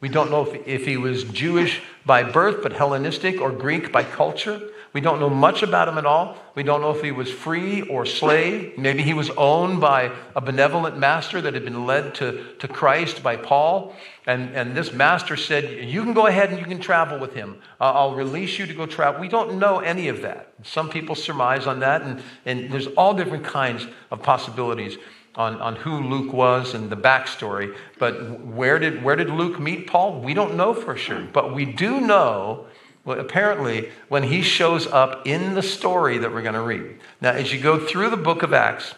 We 0.00 0.08
don't 0.08 0.30
know 0.30 0.46
if, 0.46 0.66
if 0.66 0.86
he 0.86 0.96
was 0.96 1.24
Jewish 1.24 1.82
by 2.06 2.22
birth, 2.22 2.62
but 2.62 2.72
Hellenistic 2.72 3.40
or 3.40 3.52
Greek 3.52 3.92
by 3.92 4.04
culture. 4.04 4.60
We 4.92 5.00
don't 5.00 5.20
know 5.20 5.30
much 5.30 5.62
about 5.62 5.86
him 5.86 5.98
at 5.98 6.06
all. 6.06 6.36
We 6.56 6.64
don't 6.64 6.80
know 6.80 6.90
if 6.90 7.00
he 7.00 7.12
was 7.12 7.30
free 7.30 7.82
or 7.82 8.04
slave. 8.04 8.76
Maybe 8.76 9.02
he 9.02 9.14
was 9.14 9.30
owned 9.30 9.80
by 9.80 10.10
a 10.34 10.40
benevolent 10.40 10.98
master 10.98 11.40
that 11.40 11.54
had 11.54 11.64
been 11.64 11.86
led 11.86 12.14
to, 12.16 12.54
to 12.58 12.66
Christ 12.66 13.22
by 13.22 13.36
Paul. 13.36 13.94
And, 14.26 14.54
and 14.56 14.76
this 14.76 14.92
master 14.92 15.36
said, 15.36 15.88
You 15.88 16.02
can 16.02 16.12
go 16.12 16.26
ahead 16.26 16.50
and 16.50 16.58
you 16.58 16.64
can 16.64 16.80
travel 16.80 17.20
with 17.20 17.34
him. 17.34 17.60
I'll 17.78 18.14
release 18.14 18.58
you 18.58 18.66
to 18.66 18.74
go 18.74 18.84
travel. 18.84 19.20
We 19.20 19.28
don't 19.28 19.60
know 19.60 19.78
any 19.78 20.08
of 20.08 20.22
that. 20.22 20.54
Some 20.64 20.90
people 20.90 21.14
surmise 21.14 21.66
on 21.66 21.80
that, 21.80 22.02
and, 22.02 22.22
and 22.44 22.72
there's 22.72 22.88
all 22.88 23.14
different 23.14 23.44
kinds 23.44 23.86
of 24.10 24.22
possibilities 24.22 24.98
on, 25.34 25.60
on 25.60 25.76
who 25.76 26.00
Luke 26.00 26.32
was 26.32 26.74
and 26.74 26.90
the 26.90 26.96
backstory. 26.96 27.74
But 27.98 28.44
where 28.44 28.78
did, 28.78 29.02
where 29.02 29.16
did 29.16 29.30
Luke 29.30 29.60
meet 29.60 29.86
Paul? 29.86 30.20
We 30.20 30.34
don't 30.34 30.56
know 30.56 30.74
for 30.74 30.96
sure. 30.96 31.22
But 31.32 31.54
we 31.54 31.64
do 31.64 32.00
know 32.00 32.66
well, 33.04 33.18
apparently, 33.18 33.90
when 34.08 34.24
he 34.24 34.42
shows 34.42 34.86
up 34.86 35.26
in 35.26 35.54
the 35.54 35.62
story 35.62 36.18
that 36.18 36.32
we're 36.32 36.42
going 36.42 36.54
to 36.54 36.60
read. 36.60 36.98
Now, 37.20 37.30
as 37.30 37.52
you 37.52 37.58
go 37.58 37.78
through 37.78 38.10
the 38.10 38.16
book 38.16 38.42
of 38.42 38.52
Acts, 38.52 38.94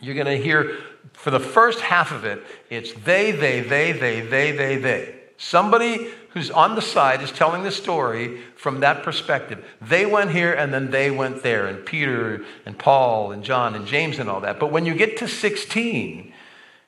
you're 0.00 0.14
going 0.14 0.26
to 0.26 0.36
hear 0.36 0.78
for 1.14 1.30
the 1.30 1.40
first 1.40 1.80
half 1.80 2.12
of 2.12 2.24
it, 2.24 2.42
it's 2.70 2.92
they, 2.92 3.30
they, 3.30 3.60
they, 3.60 3.92
they, 3.92 4.20
they, 4.20 4.52
they, 4.52 4.76
they. 4.76 5.14
Somebody 5.36 6.08
who's 6.34 6.50
on 6.50 6.74
the 6.74 6.82
side 6.82 7.22
is 7.22 7.30
telling 7.30 7.62
the 7.62 7.70
story 7.70 8.40
from 8.56 8.80
that 8.80 9.04
perspective. 9.04 9.64
They 9.80 10.04
went 10.04 10.32
here 10.32 10.52
and 10.52 10.74
then 10.74 10.90
they 10.90 11.10
went 11.10 11.44
there, 11.44 11.66
and 11.66 11.86
Peter 11.86 12.44
and 12.66 12.76
Paul 12.76 13.30
and 13.30 13.44
John 13.44 13.76
and 13.76 13.86
James 13.86 14.18
and 14.18 14.28
all 14.28 14.40
that. 14.40 14.58
But 14.58 14.72
when 14.72 14.84
you 14.84 14.94
get 14.94 15.16
to 15.18 15.28
16, 15.28 16.32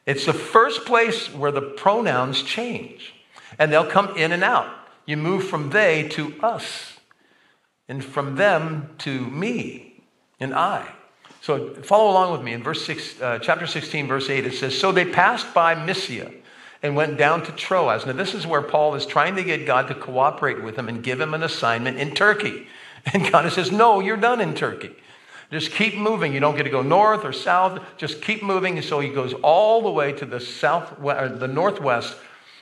it's 0.05 0.27
the 0.27 0.33
first 0.33 0.85
place 0.85 1.33
where 1.33 1.53
the 1.53 1.63
pronouns 1.63 2.43
change, 2.43 3.15
and 3.59 3.73
they'll 3.73 3.87
come 3.87 4.17
in 4.17 4.33
and 4.33 4.43
out. 4.43 4.69
You 5.07 5.17
move 5.17 5.47
from 5.47 5.71
they 5.71 6.09
to 6.11 6.35
us, 6.43 6.99
and 7.89 8.05
from 8.05 8.35
them 8.35 8.91
to 8.99 9.21
me 9.31 10.03
and 10.41 10.53
I. 10.55 10.89
So 11.41 11.75
follow 11.75 12.11
along 12.11 12.33
with 12.33 12.43
me 12.43 12.53
in 12.53 12.65
verse 12.65 12.85
six, 12.85 13.21
uh, 13.21 13.39
chapter 13.41 13.69
16, 13.69 14.09
verse 14.09 14.29
8. 14.29 14.45
It 14.45 14.55
says, 14.55 14.77
So 14.77 14.91
they 14.91 15.05
passed 15.05 15.55
by 15.55 15.77
Mysia 15.77 16.33
and 16.87 16.97
went 16.97 17.19
down 17.19 17.43
to 17.45 17.53
Troas. 17.53 18.07
Now, 18.07 18.13
this 18.13 18.35
is 18.35 18.47
where 18.47 18.63
Paul 18.63 18.95
is 18.95 19.05
trying 19.05 19.37
to 19.37 19.45
get 19.45 19.67
God 19.67 19.89
to 19.89 19.95
cooperate 19.95 20.63
with 20.63 20.77
him 20.77 20.89
and 20.89 21.03
give 21.03 21.21
him 21.21 21.35
an 21.35 21.43
assignment 21.43 21.99
in 21.99 22.15
Turkey. 22.15 22.67
And 23.13 23.31
God 23.31 23.49
says, 23.53 23.71
No, 23.71 24.01
you're 24.01 24.17
done 24.17 24.41
in 24.41 24.53
Turkey. 24.53 24.91
Just 25.53 25.71
keep 25.71 25.97
moving. 25.97 26.35
You 26.35 26.41
don't 26.41 26.57
get 26.57 26.65
to 26.65 26.71
go 26.71 26.83
north 26.83 27.25
or 27.25 27.33
south. 27.33 27.81
Just 27.99 28.21
keep 28.21 28.43
moving. 28.43 28.79
And 28.79 28.85
so 28.85 28.99
he 28.99 29.11
goes 29.11 29.33
all 29.45 29.81
the 29.81 29.93
way 29.93 30.13
to 30.15 30.27
the 30.27 30.41
south, 30.41 30.99
uh, 31.05 31.29
the 31.29 31.47
northwest 31.47 32.17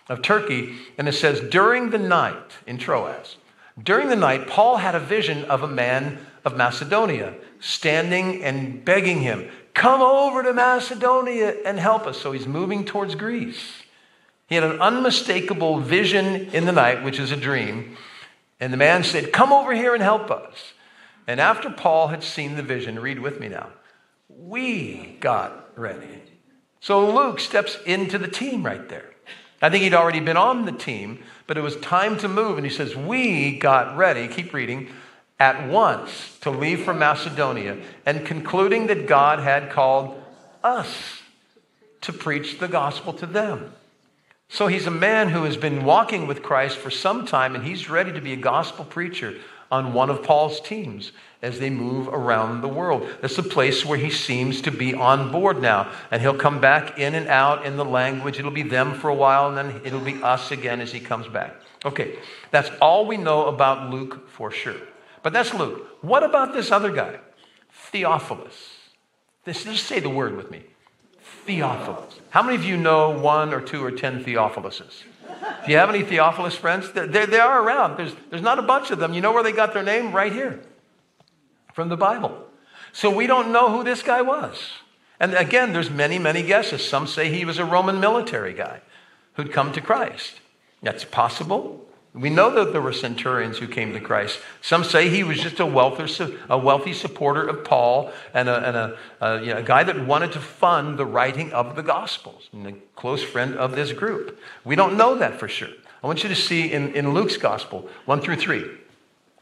of 0.08 0.20
Turkey, 0.20 0.74
and 0.98 1.08
it 1.08 1.12
says, 1.12 1.40
during 1.40 1.90
the 1.90 1.98
night 1.98 2.58
in 2.66 2.76
Troas, 2.76 3.36
during 3.82 4.08
the 4.08 4.16
night, 4.16 4.46
Paul 4.46 4.76
had 4.76 4.94
a 4.94 5.00
vision 5.00 5.44
of 5.46 5.62
a 5.62 5.68
man 5.68 6.18
of 6.44 6.56
Macedonia 6.56 7.34
standing 7.58 8.44
and 8.44 8.84
begging 8.84 9.20
him, 9.20 9.48
Come 9.72 10.02
over 10.02 10.42
to 10.44 10.52
Macedonia 10.52 11.56
and 11.66 11.80
help 11.80 12.06
us. 12.06 12.20
So 12.20 12.30
he's 12.30 12.46
moving 12.46 12.84
towards 12.84 13.16
Greece. 13.16 13.82
He 14.46 14.54
had 14.54 14.64
an 14.64 14.80
unmistakable 14.80 15.80
vision 15.80 16.50
in 16.52 16.66
the 16.66 16.72
night, 16.72 17.02
which 17.02 17.18
is 17.18 17.30
a 17.30 17.36
dream. 17.36 17.96
And 18.60 18.72
the 18.72 18.76
man 18.76 19.02
said, 19.04 19.32
Come 19.32 19.52
over 19.52 19.72
here 19.74 19.94
and 19.94 20.02
help 20.02 20.30
us. 20.30 20.74
And 21.26 21.40
after 21.40 21.70
Paul 21.70 22.08
had 22.08 22.22
seen 22.22 22.56
the 22.56 22.62
vision, 22.62 22.98
read 22.98 23.18
with 23.18 23.40
me 23.40 23.48
now, 23.48 23.68
we 24.28 25.16
got 25.20 25.70
ready. 25.78 26.22
So 26.80 27.10
Luke 27.14 27.40
steps 27.40 27.78
into 27.86 28.18
the 28.18 28.28
team 28.28 28.64
right 28.64 28.86
there. 28.88 29.10
I 29.62 29.70
think 29.70 29.82
he'd 29.82 29.94
already 29.94 30.20
been 30.20 30.36
on 30.36 30.66
the 30.66 30.72
team, 30.72 31.22
but 31.46 31.56
it 31.56 31.62
was 31.62 31.76
time 31.76 32.18
to 32.18 32.28
move. 32.28 32.58
And 32.58 32.66
he 32.66 32.72
says, 32.72 32.94
We 32.94 33.58
got 33.58 33.96
ready, 33.96 34.28
keep 34.28 34.52
reading, 34.52 34.90
at 35.40 35.68
once 35.68 36.36
to 36.42 36.50
leave 36.50 36.84
for 36.84 36.92
Macedonia, 36.92 37.78
and 38.04 38.26
concluding 38.26 38.88
that 38.88 39.06
God 39.06 39.38
had 39.38 39.70
called 39.70 40.22
us 40.62 41.22
to 42.02 42.12
preach 42.12 42.58
the 42.58 42.68
gospel 42.68 43.14
to 43.14 43.26
them. 43.26 43.72
So 44.48 44.66
he's 44.66 44.86
a 44.86 44.90
man 44.90 45.28
who 45.30 45.44
has 45.44 45.56
been 45.56 45.84
walking 45.84 46.26
with 46.26 46.42
Christ 46.42 46.76
for 46.76 46.90
some 46.90 47.26
time, 47.26 47.54
and 47.54 47.64
he's 47.64 47.90
ready 47.90 48.12
to 48.12 48.20
be 48.20 48.32
a 48.32 48.36
gospel 48.36 48.84
preacher 48.84 49.36
on 49.70 49.92
one 49.92 50.10
of 50.10 50.22
Paul's 50.22 50.60
teams 50.60 51.12
as 51.42 51.58
they 51.58 51.70
move 51.70 52.08
around 52.08 52.60
the 52.60 52.68
world. 52.68 53.08
That's 53.20 53.36
the 53.36 53.42
place 53.42 53.84
where 53.84 53.98
he 53.98 54.10
seems 54.10 54.60
to 54.62 54.70
be 54.70 54.94
on 54.94 55.32
board 55.32 55.60
now. 55.60 55.90
And 56.10 56.22
he'll 56.22 56.36
come 56.36 56.60
back 56.60 56.98
in 56.98 57.14
and 57.14 57.26
out 57.26 57.66
in 57.66 57.76
the 57.76 57.84
language. 57.84 58.38
It'll 58.38 58.50
be 58.50 58.62
them 58.62 58.94
for 58.94 59.08
a 59.08 59.14
while, 59.14 59.48
and 59.48 59.56
then 59.56 59.80
it'll 59.84 60.00
be 60.00 60.22
us 60.22 60.52
again 60.52 60.80
as 60.80 60.92
he 60.92 61.00
comes 61.00 61.26
back. 61.26 61.56
Okay, 61.84 62.18
that's 62.50 62.70
all 62.80 63.06
we 63.06 63.16
know 63.16 63.46
about 63.46 63.90
Luke 63.90 64.28
for 64.28 64.50
sure. 64.50 64.76
But 65.22 65.32
that's 65.32 65.52
Luke. 65.52 65.98
What 66.02 66.22
about 66.22 66.52
this 66.52 66.70
other 66.70 66.92
guy? 66.92 67.18
Theophilus. 67.90 68.78
This, 69.44 69.64
just 69.64 69.86
say 69.86 70.00
the 70.00 70.08
word 70.08 70.36
with 70.36 70.50
me. 70.50 70.62
Theophilus. 71.44 72.20
How 72.30 72.42
many 72.42 72.56
of 72.56 72.64
you 72.64 72.76
know 72.76 73.10
one 73.10 73.52
or 73.52 73.60
two 73.60 73.84
or 73.84 73.90
ten 73.90 74.24
Theophiluses? 74.24 75.02
Do 75.66 75.72
you 75.72 75.76
have 75.78 75.90
any 75.90 76.02
Theophilus 76.02 76.54
friends? 76.54 76.90
They're, 76.92 77.06
they 77.06 77.38
are 77.38 77.62
around. 77.62 77.96
There's, 77.96 78.14
there's 78.30 78.42
not 78.42 78.58
a 78.58 78.62
bunch 78.62 78.90
of 78.90 78.98
them. 78.98 79.14
You 79.14 79.20
know 79.20 79.32
where 79.32 79.42
they 79.42 79.52
got 79.52 79.74
their 79.74 79.82
name? 79.82 80.12
Right 80.12 80.32
here 80.32 80.60
from 81.72 81.88
the 81.88 81.96
Bible. 81.96 82.46
So 82.92 83.14
we 83.14 83.26
don't 83.26 83.52
know 83.52 83.70
who 83.70 83.82
this 83.84 84.02
guy 84.02 84.22
was. 84.22 84.56
And 85.20 85.34
again, 85.34 85.72
there's 85.72 85.90
many, 85.90 86.18
many 86.18 86.42
guesses. 86.42 86.86
Some 86.86 87.06
say 87.06 87.30
he 87.30 87.44
was 87.44 87.58
a 87.58 87.64
Roman 87.64 88.00
military 88.00 88.52
guy 88.52 88.80
who'd 89.34 89.52
come 89.52 89.72
to 89.72 89.80
Christ. 89.80 90.40
That's 90.82 91.04
possible. 91.04 91.86
We 92.14 92.30
know 92.30 92.49
that 92.50 92.71
there 92.71 92.80
were 92.80 92.92
centurions 92.92 93.59
who 93.59 93.66
came 93.66 93.92
to 93.92 94.00
Christ. 94.00 94.38
Some 94.62 94.85
say 94.85 95.09
he 95.09 95.25
was 95.25 95.40
just 95.40 95.59
a 95.59 95.66
wealthy, 95.66 96.38
a 96.49 96.56
wealthy 96.56 96.92
supporter 96.92 97.44
of 97.44 97.64
Paul 97.64 98.12
and, 98.33 98.49
a, 98.49 98.56
and 98.68 98.76
a, 98.76 98.99
a, 99.21 99.40
you 99.40 99.52
know, 99.52 99.59
a, 99.59 99.62
guy 99.64 99.83
that 99.83 100.06
wanted 100.06 100.30
to 100.33 100.38
fund 100.38 100.97
the 100.97 101.06
writing 101.06 101.52
of 101.52 101.75
the 101.75 101.83
Gospels 101.83 102.49
and 102.52 102.66
a 102.68 102.73
close 102.94 103.25
friend 103.25 103.56
of 103.56 103.75
this 103.75 103.92
group. 103.92 104.38
We 104.64 104.76
don't 104.76 104.97
know 104.97 105.16
that 105.16 105.40
for 105.40 105.49
sure. 105.49 105.71
I 106.04 106.06
want 106.06 106.23
you 106.23 106.28
to 106.28 106.37
see 106.37 106.73
in, 106.73 106.94
in 106.94 107.14
Luke's 107.14 107.37
Gospel, 107.37 107.88
1 108.04 108.21
through 108.21 108.37
3. 108.37 108.64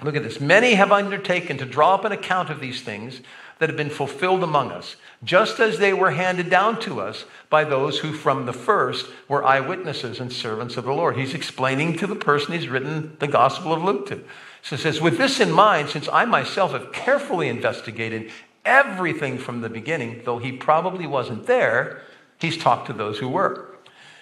Look 0.02 0.16
at 0.16 0.22
this. 0.22 0.40
Many 0.40 0.72
have 0.72 0.92
undertaken 0.92 1.58
to 1.58 1.66
draw 1.66 1.94
up 1.94 2.06
an 2.06 2.12
account 2.12 2.48
of 2.48 2.58
these 2.58 2.80
things 2.80 3.20
that 3.62 3.68
have 3.68 3.76
been 3.76 3.90
fulfilled 3.90 4.42
among 4.42 4.72
us, 4.72 4.96
just 5.22 5.60
as 5.60 5.78
they 5.78 5.92
were 5.92 6.10
handed 6.10 6.50
down 6.50 6.80
to 6.80 7.00
us 7.00 7.26
by 7.48 7.62
those 7.62 8.00
who 8.00 8.12
from 8.12 8.44
the 8.44 8.52
first 8.52 9.06
were 9.28 9.44
eyewitnesses 9.44 10.18
and 10.18 10.32
servants 10.32 10.76
of 10.76 10.82
the 10.82 10.92
Lord. 10.92 11.16
He's 11.16 11.32
explaining 11.32 11.96
to 11.98 12.08
the 12.08 12.16
person 12.16 12.54
he's 12.54 12.66
written 12.66 13.16
the 13.20 13.28
Gospel 13.28 13.72
of 13.72 13.84
Luke 13.84 14.08
to. 14.08 14.24
So 14.62 14.74
it 14.74 14.80
says, 14.80 15.00
With 15.00 15.16
this 15.16 15.38
in 15.38 15.52
mind, 15.52 15.90
since 15.90 16.08
I 16.12 16.24
myself 16.24 16.72
have 16.72 16.92
carefully 16.92 17.48
investigated 17.48 18.32
everything 18.64 19.38
from 19.38 19.60
the 19.60 19.68
beginning, 19.68 20.22
though 20.24 20.38
he 20.38 20.50
probably 20.50 21.06
wasn't 21.06 21.46
there, 21.46 22.02
he's 22.40 22.58
talked 22.58 22.88
to 22.88 22.92
those 22.92 23.20
who 23.20 23.28
were. 23.28 23.68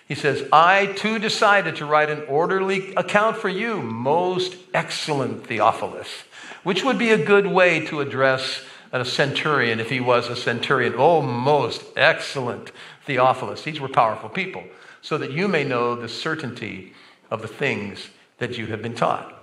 He 0.06 0.16
says, 0.16 0.46
I 0.52 0.84
too 0.84 1.18
decided 1.18 1.76
to 1.76 1.86
write 1.86 2.10
an 2.10 2.24
orderly 2.28 2.92
account 2.94 3.38
for 3.38 3.48
you, 3.48 3.80
most 3.80 4.56
excellent 4.74 5.46
Theophilus, 5.46 6.10
which 6.62 6.84
would 6.84 6.98
be 6.98 7.08
a 7.08 7.24
good 7.24 7.46
way 7.46 7.86
to 7.86 8.02
address 8.02 8.64
a 8.92 9.04
centurion 9.04 9.80
if 9.80 9.90
he 9.90 10.00
was 10.00 10.28
a 10.28 10.36
centurion. 10.36 10.94
Oh, 10.96 11.22
most 11.22 11.84
excellent 11.96 12.72
Theophilus. 13.06 13.62
These 13.62 13.80
were 13.80 13.88
powerful 13.88 14.28
people, 14.28 14.64
so 15.00 15.18
that 15.18 15.32
you 15.32 15.48
may 15.48 15.64
know 15.64 15.94
the 15.94 16.08
certainty 16.08 16.92
of 17.30 17.42
the 17.42 17.48
things 17.48 18.10
that 18.38 18.58
you 18.58 18.66
have 18.66 18.82
been 18.82 18.94
taught. 18.94 19.36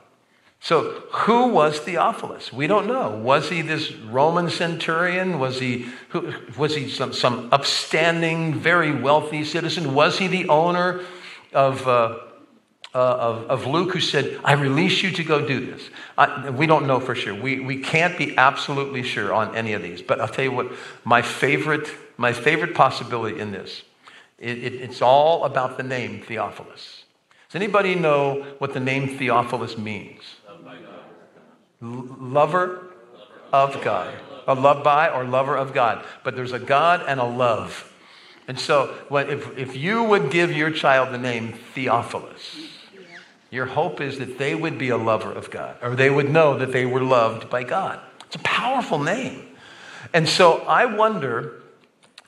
So, 0.59 1.03
who 1.11 1.49
was 1.49 1.79
Theophilus? 1.79 2.51
We 2.51 2.65
don't 2.65 2.87
know. 2.87 3.11
Was 3.11 3.49
he 3.49 3.61
this 3.61 3.93
Roman 3.93 4.49
centurion? 4.49 5.39
Was 5.39 5.59
he, 5.59 5.87
who, 6.09 6.33
was 6.57 6.75
he 6.75 6.89
some, 6.89 7.13
some 7.13 7.49
upstanding, 7.51 8.55
very 8.55 8.91
wealthy 8.91 9.43
citizen? 9.43 9.93
Was 9.93 10.17
he 10.17 10.27
the 10.27 10.49
owner 10.49 11.01
of, 11.53 11.87
uh, 11.87 12.17
uh, 12.93 12.97
of, 12.97 13.43
of 13.49 13.67
Luke 13.67 13.91
who 13.91 13.99
said, 13.99 14.39
I 14.43 14.53
release 14.53 15.03
you 15.03 15.11
to 15.11 15.23
go 15.23 15.45
do 15.45 15.65
this. 15.65 15.89
I, 16.17 16.49
we 16.49 16.65
don't 16.65 16.87
know 16.87 16.99
for 16.99 17.15
sure. 17.15 17.35
We, 17.35 17.59
we 17.59 17.81
can't 17.81 18.17
be 18.17 18.37
absolutely 18.37 19.03
sure 19.03 19.33
on 19.33 19.55
any 19.55 19.73
of 19.73 19.81
these. 19.81 20.01
But 20.01 20.21
I'll 20.21 20.27
tell 20.27 20.45
you 20.45 20.51
what, 20.51 20.71
my 21.03 21.21
favorite, 21.21 21.89
my 22.17 22.33
favorite 22.33 22.73
possibility 22.73 23.39
in 23.39 23.51
this, 23.51 23.83
it, 24.39 24.57
it, 24.57 24.73
it's 24.75 25.01
all 25.01 25.43
about 25.43 25.77
the 25.77 25.83
name 25.83 26.21
Theophilus. 26.21 27.03
Does 27.49 27.55
anybody 27.55 27.95
know 27.95 28.45
what 28.57 28.73
the 28.73 28.79
name 28.79 29.17
Theophilus 29.17 29.77
means? 29.77 30.21
lover 31.81 32.87
of 33.53 33.81
God. 33.83 34.13
A 34.47 34.55
love 34.55 34.83
by 34.83 35.09
or 35.09 35.23
lover 35.23 35.55
of 35.55 35.73
God. 35.73 36.03
But 36.23 36.35
there's 36.35 36.53
a 36.53 36.59
God 36.59 37.03
and 37.07 37.19
a 37.19 37.25
love. 37.25 37.93
And 38.47 38.59
so, 38.59 38.95
if, 39.11 39.57
if 39.57 39.75
you 39.75 40.03
would 40.03 40.31
give 40.31 40.51
your 40.51 40.71
child 40.71 41.13
the 41.13 41.17
name 41.17 41.53
Theophilus, 41.73 42.57
your 43.49 43.65
hope 43.65 44.01
is 44.01 44.19
that 44.19 44.37
they 44.37 44.55
would 44.55 44.77
be 44.77 44.89
a 44.89 44.97
lover 44.97 45.31
of 45.31 45.49
God, 45.49 45.77
or 45.81 45.95
they 45.95 46.09
would 46.09 46.29
know 46.29 46.57
that 46.57 46.71
they 46.71 46.85
were 46.85 47.01
loved 47.01 47.49
by 47.49 47.63
God. 47.63 47.99
It's 48.25 48.35
a 48.35 48.39
powerful 48.39 48.99
name. 48.99 49.45
And 50.13 50.27
so 50.27 50.59
I 50.67 50.85
wonder 50.85 51.61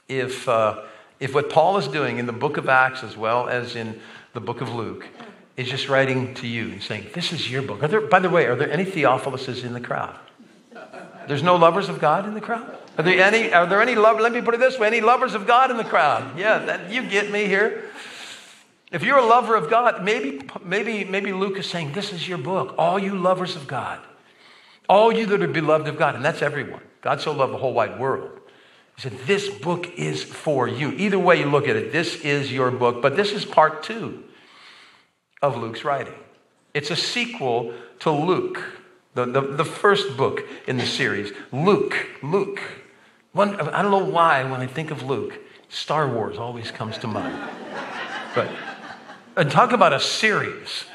if, 0.08 0.48
uh, 0.48 0.82
if 1.20 1.34
what 1.34 1.50
Paul 1.50 1.78
is 1.78 1.88
doing 1.88 2.20
in 2.20 2.26
the 2.26 2.34
book 2.34 2.58
of 2.58 2.70
Acts 2.70 3.04
as 3.04 3.18
well 3.18 3.50
as 3.50 3.76
in 3.76 4.00
the 4.34 4.40
book 4.40 4.62
of 4.62 4.74
Luke 4.74 5.06
is 5.58 5.68
just 5.68 5.90
writing 5.90 6.34
to 6.36 6.48
you 6.48 6.72
and 6.72 6.82
saying, 6.82 7.08
This 7.14 7.34
is 7.34 7.52
your 7.52 7.62
book. 7.62 7.82
There, 7.82 8.02
by 8.02 8.20
the 8.20 8.30
way, 8.30 8.46
are 8.46 8.56
there 8.56 8.72
any 8.72 8.86
Theophiluses 8.86 9.64
in 9.66 9.74
the 9.74 9.82
crowd? 9.82 10.16
There's 11.28 11.44
no 11.44 11.58
lovers 11.58 11.90
of 11.90 12.00
God 12.00 12.26
in 12.26 12.34
the 12.34 12.42
crowd? 12.42 12.76
Are 12.98 13.04
there 13.04 13.22
any, 13.22 13.54
are 13.54 13.68
there 13.68 13.82
any 13.82 13.96
lovers? 13.96 14.24
Let 14.24 14.34
me 14.34 14.42
put 14.42 14.56
it 14.56 14.60
this 14.60 14.80
way 14.80 14.88
any 14.88 15.00
lovers 15.00 15.36
of 15.36 15.46
God 15.46 15.70
in 15.70 15.78
the 15.78 15.84
crowd? 15.84 16.38
Yeah, 16.38 16.60
that, 16.60 16.92
you 16.92 17.08
get 17.08 17.30
me 17.30 17.46
here. 17.46 17.86
If 18.92 19.04
you're 19.04 19.18
a 19.18 19.26
lover 19.26 19.56
of 19.56 19.70
God, 19.70 20.04
maybe, 20.04 20.42
maybe, 20.64 21.04
maybe 21.04 21.32
Luke 21.32 21.58
is 21.58 21.68
saying, 21.68 21.94
This 21.94 22.12
is 22.12 22.28
your 22.28 22.38
book. 22.38 22.74
All 22.78 22.98
you 22.98 23.16
lovers 23.16 23.56
of 23.56 23.68
God. 23.68 24.00
All 24.88 25.12
you 25.12 25.26
that 25.28 25.44
are 25.44 25.48
beloved 25.48 25.88
of 25.88 25.98
God. 25.98 26.16
And 26.16 26.26
that's 26.26 26.42
everyone. 26.42 26.82
God 27.02 27.22
so 27.22 27.32
loved 27.32 27.54
the 27.54 27.58
whole 27.58 27.74
wide 27.74 28.00
world. 28.00 28.40
He 28.96 29.02
said, 29.04 29.18
This 29.26 29.50
book 29.50 29.94
is 29.96 30.24
for 30.24 30.68
you. 30.68 30.92
Either 30.92 31.20
way 31.20 31.40
you 31.40 31.46
look 31.46 31.68
at 31.68 31.76
it, 31.76 31.92
this 31.92 32.22
is 32.22 32.52
your 32.52 32.72
book. 32.72 33.02
But 33.02 33.16
this 33.16 33.32
is 33.32 33.46
part 33.46 33.84
two 33.84 34.24
of 35.42 35.56
Luke's 35.56 35.84
writing. 35.84 36.16
It's 36.74 36.92
a 36.92 36.96
sequel 36.96 37.74
to 38.00 38.12
Luke, 38.12 38.62
the, 39.14 39.26
the, 39.26 39.42
the 39.42 39.66
first 39.66 40.18
book 40.18 40.42
in 40.68 40.78
the 40.78 40.86
series. 40.86 41.32
Luke, 41.52 42.08
Luke. 42.24 42.60
One, 43.34 43.56
I 43.56 43.84
don't 43.84 43.92
know 43.92 44.04
why 44.04 44.44
when 44.44 44.62
I 44.62 44.68
think 44.68 44.90
of 44.90 45.04
Luke, 45.04 45.38
Star 45.70 46.08
Wars 46.12 46.38
always 46.38 46.72
comes 46.72 46.98
to 47.00 47.08
mind. 47.08 47.50
But 48.36 48.50
and 49.36 49.50
talk 49.50 49.72
about 49.72 49.94
a 49.94 50.00
series. 50.00 50.86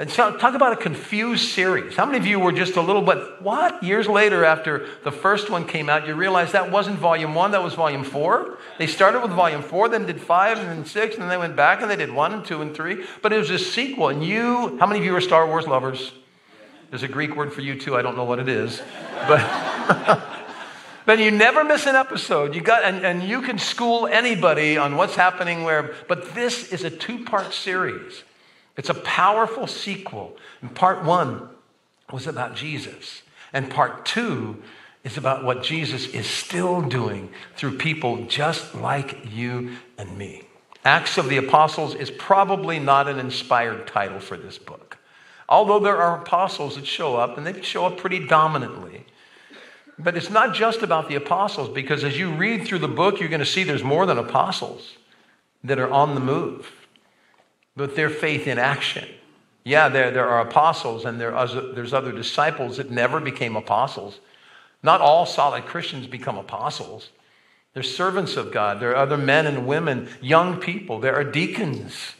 And 0.00 0.08
talk 0.08 0.54
about 0.54 0.72
a 0.72 0.76
confused 0.76 1.48
series. 1.48 1.96
How 1.96 2.06
many 2.06 2.18
of 2.18 2.26
you 2.26 2.38
were 2.38 2.52
just 2.52 2.76
a 2.76 2.80
little 2.80 3.02
bit, 3.02 3.18
what? 3.42 3.82
Years 3.82 4.06
later, 4.06 4.44
after 4.44 4.86
the 5.02 5.10
first 5.10 5.50
one 5.50 5.66
came 5.66 5.90
out, 5.90 6.06
you 6.06 6.14
realized 6.14 6.52
that 6.52 6.70
wasn't 6.70 7.00
volume 7.00 7.34
one, 7.34 7.50
that 7.50 7.64
was 7.64 7.74
volume 7.74 8.04
four? 8.04 8.58
They 8.78 8.86
started 8.86 9.22
with 9.22 9.32
volume 9.32 9.60
four, 9.60 9.88
then 9.88 10.06
did 10.06 10.20
five, 10.20 10.58
and 10.58 10.68
then 10.68 10.84
six, 10.84 11.14
and 11.14 11.22
then 11.22 11.28
they 11.28 11.36
went 11.36 11.56
back 11.56 11.82
and 11.82 11.90
they 11.90 11.96
did 11.96 12.12
one 12.12 12.32
and 12.32 12.44
two 12.44 12.62
and 12.62 12.76
three. 12.76 13.06
But 13.22 13.32
it 13.32 13.38
was 13.38 13.50
a 13.50 13.58
sequel. 13.58 14.08
And 14.08 14.24
you, 14.24 14.78
how 14.78 14.86
many 14.86 15.00
of 15.00 15.04
you 15.04 15.16
are 15.16 15.20
Star 15.20 15.48
Wars 15.48 15.66
lovers? 15.66 16.12
There's 16.90 17.02
a 17.02 17.08
Greek 17.08 17.34
word 17.34 17.52
for 17.52 17.62
you 17.62 17.76
too. 17.76 17.96
I 17.96 18.02
don't 18.02 18.16
know 18.16 18.24
what 18.24 18.38
it 18.38 18.48
is. 18.48 18.80
But. 19.26 20.34
But 21.08 21.20
you 21.20 21.30
never 21.30 21.64
miss 21.64 21.86
an 21.86 21.96
episode. 21.96 22.54
You 22.54 22.60
got, 22.60 22.84
and, 22.84 23.02
and 23.02 23.22
you 23.22 23.40
can 23.40 23.56
school 23.56 24.06
anybody 24.06 24.76
on 24.76 24.96
what's 24.96 25.14
happening 25.14 25.64
where. 25.64 25.94
But 26.06 26.34
this 26.34 26.70
is 26.70 26.84
a 26.84 26.90
two 26.90 27.24
part 27.24 27.54
series. 27.54 28.24
It's 28.76 28.90
a 28.90 28.94
powerful 28.94 29.66
sequel. 29.66 30.36
And 30.60 30.74
part 30.74 31.02
one 31.02 31.48
was 32.12 32.26
about 32.26 32.56
Jesus, 32.56 33.22
and 33.54 33.70
part 33.70 34.04
two 34.04 34.62
is 35.02 35.16
about 35.16 35.44
what 35.44 35.62
Jesus 35.62 36.08
is 36.08 36.26
still 36.26 36.82
doing 36.82 37.30
through 37.56 37.78
people 37.78 38.26
just 38.26 38.74
like 38.74 39.32
you 39.32 39.76
and 39.96 40.18
me. 40.18 40.42
Acts 40.84 41.16
of 41.16 41.30
the 41.30 41.38
Apostles 41.38 41.94
is 41.94 42.10
probably 42.10 42.78
not 42.78 43.08
an 43.08 43.18
inspired 43.18 43.86
title 43.86 44.20
for 44.20 44.36
this 44.36 44.58
book. 44.58 44.98
Although 45.48 45.80
there 45.80 46.02
are 46.02 46.20
apostles 46.20 46.76
that 46.76 46.86
show 46.86 47.16
up, 47.16 47.38
and 47.38 47.46
they 47.46 47.62
show 47.62 47.86
up 47.86 47.96
pretty 47.96 48.26
dominantly. 48.26 49.06
But 49.98 50.16
it's 50.16 50.30
not 50.30 50.54
just 50.54 50.82
about 50.82 51.08
the 51.08 51.16
apostles, 51.16 51.68
because 51.70 52.04
as 52.04 52.18
you 52.18 52.30
read 52.30 52.64
through 52.66 52.78
the 52.78 52.88
book, 52.88 53.18
you're 53.18 53.28
going 53.28 53.40
to 53.40 53.46
see 53.46 53.64
there's 53.64 53.82
more 53.82 54.06
than 54.06 54.16
apostles 54.16 54.96
that 55.64 55.78
are 55.78 55.90
on 55.90 56.14
the 56.14 56.20
move, 56.20 56.70
but 57.76 57.96
their 57.96 58.10
faith 58.10 58.46
in 58.46 58.58
action. 58.58 59.08
Yeah, 59.64 59.88
there, 59.88 60.10
there 60.10 60.28
are 60.28 60.40
apostles 60.40 61.04
and 61.04 61.20
there 61.20 61.34
are, 61.34 61.46
there's 61.46 61.92
other 61.92 62.12
disciples 62.12 62.76
that 62.76 62.90
never 62.90 63.20
became 63.20 63.56
apostles. 63.56 64.20
Not 64.82 65.00
all 65.00 65.26
solid 65.26 65.66
Christians 65.66 66.06
become 66.06 66.38
apostles. 66.38 67.10
They're 67.74 67.82
servants 67.82 68.36
of 68.36 68.52
God. 68.52 68.80
There 68.80 68.92
are 68.92 68.96
other 68.96 69.18
men 69.18 69.46
and 69.46 69.66
women, 69.66 70.08
young 70.20 70.58
people. 70.58 71.00
There 71.00 71.14
are 71.14 71.24
deacons, 71.24 72.14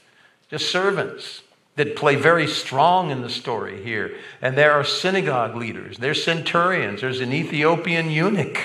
just 0.51 0.71
servants 0.71 1.43
that 1.79 1.97
play 1.97 2.17
very 2.17 2.47
strong 2.47 3.11
in 3.11 3.23
the 3.23 3.31
story 3.31 3.83
here. 3.83 4.17
And 4.43 4.59
there 4.59 4.73
are 4.73 4.85
synagogue 4.85 5.57
leaders, 5.57 5.97
there's 5.99 6.23
centurions, 6.23 7.01
there's 7.01 7.21
an 7.21 7.33
Ethiopian 7.33 8.11
eunuch, 8.11 8.59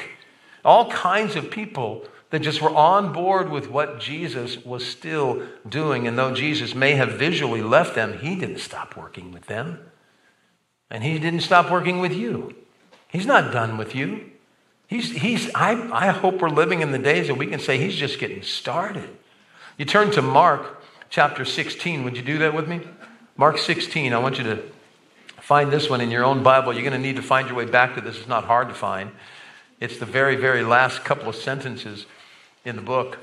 all 0.65 0.91
kinds 0.91 1.35
of 1.35 1.49
people 1.49 2.05
that 2.31 2.39
just 2.39 2.61
were 2.61 2.75
on 2.75 3.13
board 3.13 3.51
with 3.51 3.69
what 3.69 3.99
Jesus 3.99 4.65
was 4.65 4.83
still 4.83 5.43
doing. 5.69 6.07
And 6.07 6.17
though 6.17 6.33
Jesus 6.33 6.73
may 6.73 6.93
have 6.95 7.11
visually 7.11 7.61
left 7.61 7.93
them, 7.93 8.17
he 8.17 8.35
didn't 8.35 8.57
stop 8.57 8.97
working 8.97 9.31
with 9.31 9.45
them. 9.45 9.79
And 10.89 11.03
he 11.03 11.19
didn't 11.19 11.41
stop 11.41 11.69
working 11.69 11.99
with 11.99 12.13
you. 12.13 12.55
He's 13.07 13.27
not 13.27 13.53
done 13.53 13.77
with 13.77 13.93
you. 13.93 14.31
He's, 14.87 15.11
he's, 15.11 15.53
I, 15.53 15.73
I 15.91 16.07
hope 16.07 16.41
we're 16.41 16.49
living 16.49 16.81
in 16.81 16.91
the 16.91 16.97
days 16.97 17.27
that 17.27 17.35
we 17.35 17.45
can 17.45 17.59
say 17.59 17.77
he's 17.77 17.95
just 17.95 18.17
getting 18.17 18.41
started. 18.41 19.09
You 19.77 19.85
turn 19.85 20.09
to 20.11 20.23
Mark 20.23 20.82
chapter 21.13 21.45
16. 21.45 22.03
Would 22.03 22.17
you 22.17 22.23
do 22.23 22.39
that 22.39 22.55
with 22.55 22.67
me? 22.67 22.81
Mark 23.37 23.59
16, 23.59 24.13
I 24.13 24.17
want 24.17 24.39
you 24.39 24.45
to 24.45 24.63
find 25.39 25.71
this 25.71 25.87
one 25.87 26.01
in 26.01 26.09
your 26.09 26.23
own 26.23 26.41
Bible. 26.41 26.73
You're 26.73 26.81
going 26.81 26.99
to 26.99 27.07
need 27.07 27.17
to 27.17 27.21
find 27.21 27.47
your 27.47 27.55
way 27.55 27.65
back 27.65 27.93
to 27.93 28.01
this. 28.01 28.17
It's 28.17 28.27
not 28.27 28.45
hard 28.45 28.67
to 28.69 28.73
find. 28.73 29.11
It's 29.79 29.99
the 29.99 30.07
very, 30.07 30.35
very 30.35 30.63
last 30.63 31.03
couple 31.03 31.29
of 31.29 31.35
sentences 31.35 32.07
in 32.65 32.75
the 32.75 32.81
book 32.81 33.19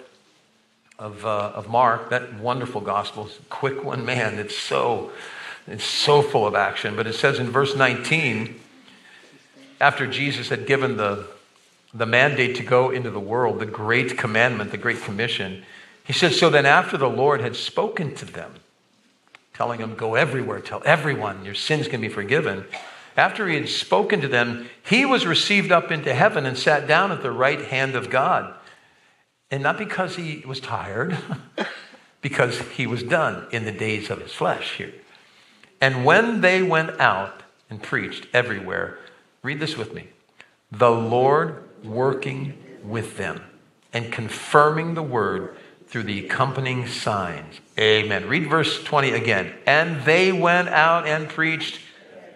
of, 1.00 1.26
uh, 1.26 1.50
of 1.52 1.68
Mark. 1.68 2.10
That 2.10 2.34
wonderful 2.34 2.80
gospel, 2.80 3.28
quick 3.48 3.82
one, 3.82 4.06
man. 4.06 4.38
It's 4.38 4.56
so, 4.56 5.10
it's 5.66 5.82
so 5.82 6.22
full 6.22 6.46
of 6.46 6.54
action. 6.54 6.94
But 6.94 7.08
it 7.08 7.14
says 7.16 7.40
in 7.40 7.50
verse 7.50 7.74
19, 7.74 8.54
after 9.80 10.06
Jesus 10.06 10.48
had 10.48 10.64
given 10.64 10.96
the, 10.96 11.26
the 11.92 12.06
mandate 12.06 12.54
to 12.54 12.62
go 12.62 12.90
into 12.90 13.10
the 13.10 13.18
world, 13.18 13.58
the 13.58 13.66
great 13.66 14.16
commandment, 14.16 14.70
the 14.70 14.78
great 14.78 15.02
commission, 15.02 15.64
he 16.10 16.18
said, 16.18 16.32
So 16.32 16.50
then 16.50 16.66
after 16.66 16.96
the 16.96 17.08
Lord 17.08 17.40
had 17.40 17.54
spoken 17.54 18.16
to 18.16 18.24
them, 18.24 18.56
telling 19.54 19.78
them, 19.78 19.94
Go 19.94 20.16
everywhere, 20.16 20.58
tell 20.58 20.82
everyone 20.84 21.44
your 21.44 21.54
sins 21.54 21.86
can 21.86 22.00
be 22.00 22.08
forgiven. 22.08 22.64
After 23.16 23.46
he 23.46 23.54
had 23.54 23.68
spoken 23.68 24.20
to 24.20 24.26
them, 24.26 24.68
he 24.84 25.06
was 25.06 25.24
received 25.24 25.70
up 25.70 25.92
into 25.92 26.12
heaven 26.12 26.46
and 26.46 26.58
sat 26.58 26.88
down 26.88 27.12
at 27.12 27.22
the 27.22 27.30
right 27.30 27.60
hand 27.60 27.94
of 27.94 28.10
God. 28.10 28.52
And 29.52 29.62
not 29.62 29.78
because 29.78 30.16
he 30.16 30.42
was 30.44 30.58
tired, 30.58 31.16
because 32.22 32.58
he 32.72 32.88
was 32.88 33.04
done 33.04 33.46
in 33.52 33.64
the 33.64 33.70
days 33.70 34.10
of 34.10 34.20
his 34.20 34.32
flesh 34.32 34.78
here. 34.78 34.94
And 35.80 36.04
when 36.04 36.40
they 36.40 36.60
went 36.60 36.98
out 36.98 37.44
and 37.70 37.80
preached 37.80 38.26
everywhere, 38.32 38.98
read 39.44 39.60
this 39.60 39.76
with 39.76 39.94
me 39.94 40.08
the 40.72 40.90
Lord 40.90 41.62
working 41.84 42.58
with 42.82 43.16
them 43.16 43.44
and 43.92 44.12
confirming 44.12 44.94
the 44.94 45.04
word 45.04 45.56
through 45.90 46.04
the 46.04 46.24
accompanying 46.24 46.86
signs. 46.86 47.60
Amen. 47.76 48.28
Read 48.28 48.48
verse 48.48 48.82
20 48.84 49.10
again. 49.10 49.52
And 49.66 50.04
they 50.04 50.30
went 50.30 50.68
out 50.68 51.04
and 51.04 51.28
preached 51.28 51.80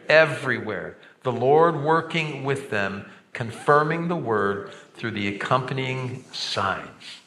everywhere, 0.09 0.97
the 1.23 1.33
Lord 1.33 1.81
working 1.83 2.43
with 2.43 2.71
them, 2.71 3.07
confirming 3.33 4.09
the 4.09 4.17
word 4.17 4.73
through 4.95 5.12
the 5.12 5.29
accompanying 5.29 6.25
signs. 6.33 7.21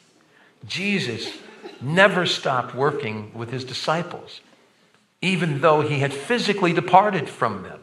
Jesus 0.66 1.38
never 1.80 2.26
stopped 2.26 2.74
working 2.74 3.32
with 3.32 3.50
his 3.50 3.64
disciples, 3.64 4.42
even 5.22 5.62
though 5.62 5.80
he 5.80 6.00
had 6.00 6.12
physically 6.12 6.74
departed 6.74 7.28
from 7.28 7.62
them. 7.62 7.80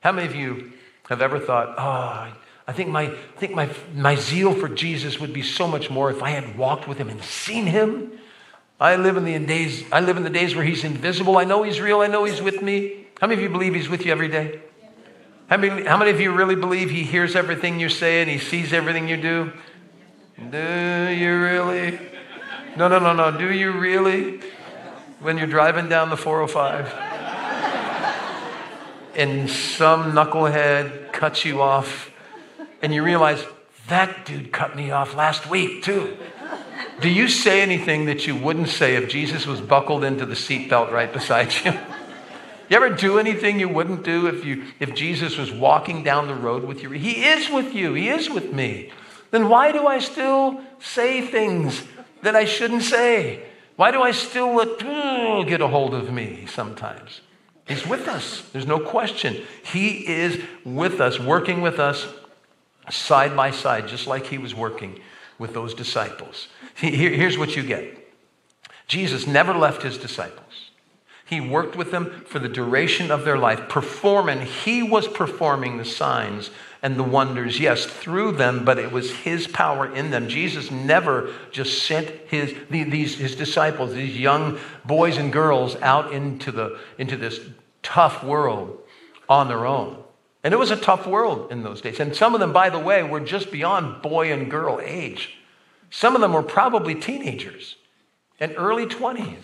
How 0.00 0.12
many 0.12 0.26
of 0.28 0.34
you 0.34 0.72
have 1.08 1.22
ever 1.22 1.38
thought, 1.38 1.74
oh, 1.78 2.36
I 2.66 2.72
think 2.72 2.90
my, 2.90 3.02
I 3.02 3.38
think 3.38 3.54
my, 3.54 3.70
my 3.94 4.16
zeal 4.16 4.52
for 4.52 4.68
Jesus 4.68 5.20
would 5.20 5.32
be 5.32 5.42
so 5.42 5.68
much 5.68 5.88
more 5.88 6.10
if 6.10 6.22
I 6.22 6.30
had 6.30 6.58
walked 6.58 6.88
with 6.88 6.98
him 6.98 7.08
and 7.08 7.22
seen 7.22 7.66
him. 7.66 8.12
I 8.80 8.96
live 8.96 9.16
in 9.16 9.24
the 9.24 9.38
days, 9.38 9.84
I 9.92 10.00
live 10.00 10.16
in 10.16 10.24
the 10.24 10.30
days 10.30 10.54
where 10.54 10.64
he's 10.64 10.84
invisible. 10.84 11.38
I 11.38 11.44
know 11.44 11.62
he's 11.62 11.80
real. 11.80 12.00
I 12.00 12.08
know 12.08 12.24
he's 12.24 12.42
with 12.42 12.60
me. 12.62 13.06
How 13.20 13.26
many 13.26 13.40
of 13.40 13.42
you 13.42 13.48
believe 13.48 13.74
he's 13.74 13.88
with 13.88 14.04
you 14.04 14.12
every 14.12 14.28
day? 14.28 14.60
How 15.48 15.56
many, 15.56 15.84
how 15.84 15.96
many 15.96 16.10
of 16.10 16.20
you 16.20 16.32
really 16.32 16.56
believe 16.56 16.90
he 16.90 17.04
hears 17.04 17.36
everything 17.36 17.78
you 17.78 17.88
say 17.88 18.20
and 18.20 18.30
he 18.30 18.38
sees 18.38 18.72
everything 18.72 19.08
you 19.08 19.16
do? 19.16 19.52
Do 20.50 21.08
you 21.08 21.40
really? 21.40 21.98
No, 22.76 22.88
no, 22.88 22.98
no, 22.98 23.12
no. 23.12 23.38
Do 23.38 23.52
you 23.52 23.72
really? 23.72 24.40
when 25.20 25.38
you're 25.38 25.46
driving 25.46 25.88
down 25.88 26.10
the 26.10 26.16
405 26.16 26.92
and 29.16 29.48
some 29.50 30.12
knucklehead 30.12 31.12
cuts 31.12 31.44
you 31.44 31.62
off 31.62 32.10
and 32.86 32.94
you 32.94 33.02
realize 33.02 33.44
that 33.88 34.26
dude 34.26 34.52
cut 34.52 34.76
me 34.76 34.92
off 34.92 35.16
last 35.16 35.50
week 35.50 35.82
too? 35.82 36.16
Do 37.00 37.08
you 37.08 37.26
say 37.26 37.60
anything 37.60 38.04
that 38.04 38.28
you 38.28 38.36
wouldn't 38.36 38.68
say 38.68 38.94
if 38.94 39.08
Jesus 39.08 39.44
was 39.44 39.60
buckled 39.60 40.04
into 40.04 40.24
the 40.24 40.36
seatbelt 40.36 40.92
right 40.92 41.12
beside 41.12 41.52
you? 41.64 41.72
You 42.68 42.76
ever 42.76 42.90
do 42.90 43.18
anything 43.18 43.60
you 43.60 43.68
wouldn't 43.68 44.04
do 44.04 44.26
if, 44.26 44.44
you, 44.44 44.64
if 44.80 44.92
Jesus 44.92 45.36
was 45.36 45.52
walking 45.52 46.02
down 46.02 46.26
the 46.26 46.34
road 46.34 46.64
with 46.64 46.82
you? 46.82 46.90
He 46.90 47.24
is 47.24 47.48
with 47.48 47.74
you, 47.74 47.94
He 47.94 48.08
is 48.08 48.30
with 48.30 48.52
me. 48.52 48.92
Then 49.32 49.48
why 49.48 49.72
do 49.72 49.86
I 49.86 49.98
still 49.98 50.60
say 50.80 51.26
things 51.26 51.84
that 52.22 52.36
I 52.36 52.44
shouldn't 52.44 52.82
say? 52.82 53.46
Why 53.74 53.90
do 53.90 54.02
I 54.02 54.12
still 54.12 54.54
let 54.54 54.78
get 55.48 55.60
a 55.60 55.66
hold 55.68 55.92
of 55.94 56.12
me 56.12 56.46
sometimes? 56.46 57.20
He's 57.66 57.86
with 57.86 58.06
us. 58.06 58.48
There's 58.52 58.66
no 58.66 58.78
question. 58.78 59.44
He 59.64 60.06
is 60.06 60.40
with 60.64 61.00
us, 61.00 61.18
working 61.20 61.62
with 61.62 61.80
us 61.80 62.06
side 62.90 63.36
by 63.36 63.50
side, 63.50 63.88
just 63.88 64.06
like 64.06 64.26
he 64.26 64.38
was 64.38 64.54
working 64.54 65.00
with 65.38 65.54
those 65.54 65.74
disciples. 65.74 66.48
Here's 66.74 67.38
what 67.38 67.56
you 67.56 67.62
get 67.62 67.98
Jesus 68.86 69.26
never 69.26 69.54
left 69.54 69.82
his 69.82 69.98
disciples. 69.98 70.70
He 71.24 71.40
worked 71.40 71.74
with 71.74 71.90
them 71.90 72.22
for 72.26 72.38
the 72.38 72.48
duration 72.48 73.10
of 73.10 73.24
their 73.24 73.36
life, 73.36 73.68
performing, 73.68 74.42
he 74.42 74.84
was 74.84 75.08
performing 75.08 75.76
the 75.76 75.84
signs 75.84 76.50
and 76.82 76.96
the 76.96 77.02
wonders, 77.02 77.58
yes, 77.58 77.84
through 77.84 78.32
them, 78.32 78.64
but 78.64 78.78
it 78.78 78.92
was 78.92 79.10
his 79.10 79.48
power 79.48 79.92
in 79.92 80.12
them. 80.12 80.28
Jesus 80.28 80.70
never 80.70 81.32
just 81.50 81.82
sent 81.82 82.08
his, 82.28 82.54
these, 82.70 83.18
his 83.18 83.34
disciples, 83.34 83.92
these 83.92 84.16
young 84.16 84.60
boys 84.84 85.16
and 85.16 85.32
girls, 85.32 85.74
out 85.76 86.12
into, 86.12 86.52
the, 86.52 86.78
into 86.96 87.16
this 87.16 87.40
tough 87.82 88.22
world 88.22 88.78
on 89.28 89.48
their 89.48 89.66
own. 89.66 90.00
And 90.46 90.54
it 90.54 90.58
was 90.58 90.70
a 90.70 90.76
tough 90.76 91.08
world 91.08 91.50
in 91.50 91.64
those 91.64 91.80
days. 91.80 91.98
And 91.98 92.14
some 92.14 92.32
of 92.32 92.38
them, 92.38 92.52
by 92.52 92.70
the 92.70 92.78
way, 92.78 93.02
were 93.02 93.18
just 93.18 93.50
beyond 93.50 94.00
boy 94.00 94.32
and 94.32 94.48
girl 94.48 94.78
age. 94.80 95.38
Some 95.90 96.14
of 96.14 96.20
them 96.20 96.32
were 96.32 96.42
probably 96.44 96.94
teenagers 96.94 97.74
and 98.38 98.54
early 98.56 98.86
20s. 98.86 99.42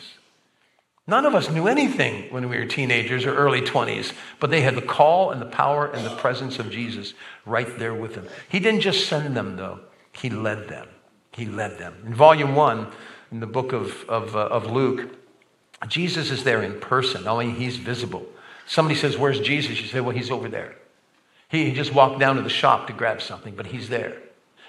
None 1.08 1.26
of 1.26 1.34
us 1.34 1.50
knew 1.50 1.66
anything 1.66 2.32
when 2.32 2.48
we 2.48 2.56
were 2.56 2.66
teenagers 2.66 3.26
or 3.26 3.34
early 3.34 3.62
20s, 3.62 4.12
but 4.38 4.50
they 4.50 4.60
had 4.60 4.76
the 4.76 4.80
call 4.80 5.32
and 5.32 5.42
the 5.42 5.46
power 5.46 5.88
and 5.88 6.06
the 6.06 6.14
presence 6.14 6.60
of 6.60 6.70
Jesus 6.70 7.14
right 7.44 7.80
there 7.80 7.94
with 7.94 8.14
them. 8.14 8.28
He 8.48 8.60
didn't 8.60 8.82
just 8.82 9.08
send 9.08 9.36
them, 9.36 9.56
though, 9.56 9.80
He 10.12 10.30
led 10.30 10.68
them. 10.68 10.86
He 11.32 11.46
led 11.46 11.78
them. 11.78 11.96
In 12.06 12.14
volume 12.14 12.54
one, 12.54 12.86
in 13.32 13.40
the 13.40 13.48
book 13.48 13.72
of, 13.72 14.08
of, 14.08 14.36
uh, 14.36 14.46
of 14.46 14.70
Luke, 14.70 15.10
Jesus 15.88 16.30
is 16.30 16.44
there 16.44 16.62
in 16.62 16.78
person. 16.78 17.24
Mean, 17.24 17.56
he's 17.56 17.76
visible. 17.76 18.24
Somebody 18.66 18.94
says, 18.94 19.18
Where's 19.18 19.40
Jesus? 19.40 19.80
You 19.80 19.88
say, 19.88 19.98
Well, 19.98 20.14
he's 20.14 20.30
over 20.30 20.48
there. 20.48 20.76
He 21.52 21.70
just 21.70 21.92
walked 21.92 22.18
down 22.18 22.36
to 22.36 22.42
the 22.42 22.48
shop 22.48 22.86
to 22.86 22.94
grab 22.94 23.20
something, 23.20 23.54
but 23.54 23.66
he's 23.66 23.90
there. 23.90 24.16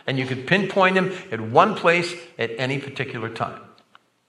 And 0.06 0.20
you 0.20 0.26
could 0.26 0.46
pinpoint 0.46 0.98
him 0.98 1.14
at 1.32 1.40
one 1.40 1.76
place 1.76 2.14
at 2.38 2.52
any 2.58 2.78
particular 2.78 3.30
time. 3.30 3.62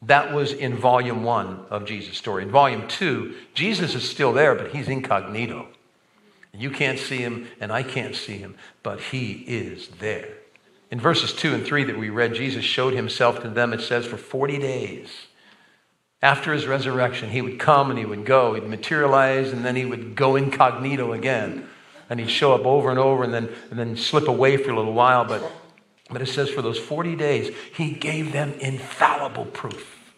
That 0.03 0.33
was 0.33 0.53
in 0.53 0.77
volume 0.77 1.25
one 1.25 1.67
of 1.69 1.85
Jesus' 1.85 2.17
story. 2.17 2.45
In 2.45 2.53
volume 2.53 2.87
two, 2.87 3.35
Jesus 3.55 3.97
is 3.97 4.09
still 4.09 4.33
there, 4.33 4.55
but 4.55 4.71
he's 4.71 4.87
incognito. 4.87 5.67
You 6.53 6.71
can't 6.71 7.01
see 7.01 7.17
him, 7.17 7.49
and 7.59 7.73
I 7.73 7.83
can't 7.83 8.15
see 8.15 8.39
him, 8.39 8.55
but 8.85 9.01
he 9.01 9.45
is 9.49 9.89
there. 9.99 10.29
In 10.93 11.01
verses 11.01 11.33
two 11.33 11.55
and 11.55 11.67
three 11.67 11.83
that 11.83 11.99
we 11.99 12.09
read, 12.09 12.35
Jesus 12.35 12.65
showed 12.65 12.95
himself 12.95 13.43
to 13.43 13.49
them, 13.49 13.73
it 13.73 13.81
says, 13.81 14.07
for 14.07 14.17
40 14.17 14.59
days. 14.59 15.09
After 16.23 16.53
his 16.53 16.69
resurrection, 16.69 17.31
he 17.31 17.43
would 17.43 17.59
come 17.59 17.91
and 17.91 17.99
he 17.99 18.05
would 18.05 18.25
go. 18.25 18.55
He'd 18.55 18.69
materialize, 18.69 19.53
and 19.53 19.65
then 19.65 19.75
he 19.75 19.85
would 19.85 20.15
go 20.15 20.37
incognito 20.37 21.13
again. 21.13 21.69
And 22.15 22.21
he'd 22.21 22.31
show 22.31 22.55
up 22.55 22.65
over 22.65 22.91
and 22.91 22.99
over 23.01 23.25
and 23.25 23.35
then, 23.35 23.49
and 23.71 23.77
then 23.77 23.97
slip 23.97 24.29
away 24.29 24.57
for 24.57 24.71
a 24.71 24.77
little 24.77 24.93
while. 24.93 25.25
But, 25.25 25.43
but 26.11 26.23
it 26.23 26.27
says, 26.27 26.49
for 26.49 26.63
those 26.63 26.79
40 26.79 27.17
days, 27.17 27.53
he 27.75 27.91
gave 27.91 28.31
them 28.31 28.53
infallible 28.61 29.47
proof 29.47 30.15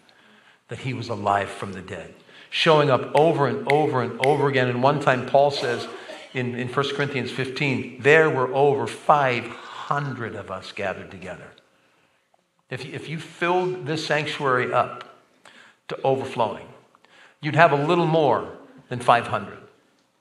that 0.68 0.80
he 0.80 0.92
was 0.92 1.08
alive 1.08 1.48
from 1.48 1.72
the 1.72 1.80
dead, 1.80 2.14
showing 2.50 2.90
up 2.90 3.10
over 3.14 3.46
and 3.46 3.72
over 3.72 4.02
and 4.02 4.20
over 4.26 4.46
again. 4.46 4.68
And 4.68 4.82
one 4.82 5.00
time, 5.00 5.24
Paul 5.24 5.50
says 5.50 5.88
in, 6.34 6.54
in 6.54 6.68
1 6.68 6.94
Corinthians 6.94 7.30
15, 7.30 8.02
there 8.02 8.28
were 8.28 8.54
over 8.54 8.86
500 8.86 10.34
of 10.34 10.50
us 10.50 10.72
gathered 10.72 11.10
together. 11.10 11.50
If, 12.68 12.84
if 12.84 13.08
you 13.08 13.18
filled 13.18 13.86
this 13.86 14.04
sanctuary 14.04 14.70
up 14.70 15.16
to 15.88 15.98
overflowing, 16.02 16.68
you'd 17.40 17.56
have 17.56 17.72
a 17.72 17.86
little 17.86 18.06
more 18.06 18.52
than 18.90 19.00
500. 19.00 19.60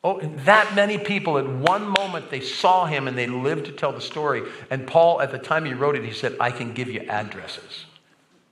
Oh, 0.08 0.20
that 0.20 0.76
many 0.76 1.00
people 1.00 1.40
at 1.40 1.48
one 1.48 1.88
moment 1.98 2.30
they 2.30 2.40
saw 2.40 2.86
him 2.86 3.08
and 3.08 3.18
they 3.18 3.26
lived 3.26 3.66
to 3.66 3.72
tell 3.72 3.92
the 3.92 4.00
story. 4.00 4.44
And 4.70 4.86
Paul, 4.86 5.20
at 5.20 5.32
the 5.32 5.40
time 5.40 5.66
he 5.66 5.74
wrote 5.74 5.96
it, 5.96 6.06
he 6.06 6.12
said, 6.12 6.36
I 6.40 6.52
can 6.52 6.74
give 6.74 6.90
you 6.90 7.00
addresses. 7.10 7.86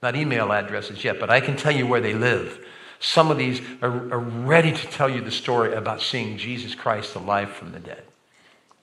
Not 0.02 0.16
email 0.16 0.52
addresses 0.52 1.04
yet, 1.04 1.20
but 1.20 1.30
I 1.30 1.42
can 1.42 1.56
tell 1.56 1.72
you 1.72 1.86
where 1.86 2.02
they 2.02 2.16
live. 2.16 2.66
Some 3.00 3.30
of 3.30 3.38
these 3.38 3.62
are, 3.84 3.92
are 4.12 4.20
ready 4.20 4.72
to 4.72 4.88
tell 4.88 5.08
you 5.08 5.22
the 5.22 5.30
story 5.30 5.76
about 5.76 6.02
seeing 6.02 6.40
Jesus 6.40 6.74
Christ 6.74 7.14
alive 7.14 7.52
from 7.52 7.72
the 7.72 7.80
dead. 7.80 8.02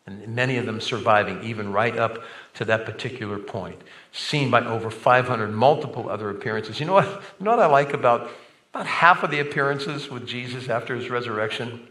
And 0.06 0.28
many 0.28 0.56
of 0.56 0.64
them 0.64 0.80
surviving, 0.80 1.42
even 1.42 1.72
right 1.72 1.98
up 1.98 2.22
to 2.54 2.64
that 2.66 2.85
particular 2.85 3.40
point. 3.40 3.83
Seen 4.12 4.48
by 4.48 4.64
over 4.64 4.92
500 4.92 5.48
multiple 5.48 6.09
other 6.09 6.30
appearances. 6.30 6.78
You 6.78 6.87
know 6.87 6.92
what, 6.92 7.06
you 7.09 7.44
know 7.44 7.50
what 7.50 7.59
I 7.59 7.66
like 7.66 7.94
about, 7.94 8.30
about 8.72 8.87
half 8.87 9.24
of 9.24 9.33
the 9.33 9.40
appearances 9.40 10.09
with 10.09 10.24
Jesus 10.24 10.68
after 10.68 10.94
his 10.94 11.11
resurrection? 11.11 11.88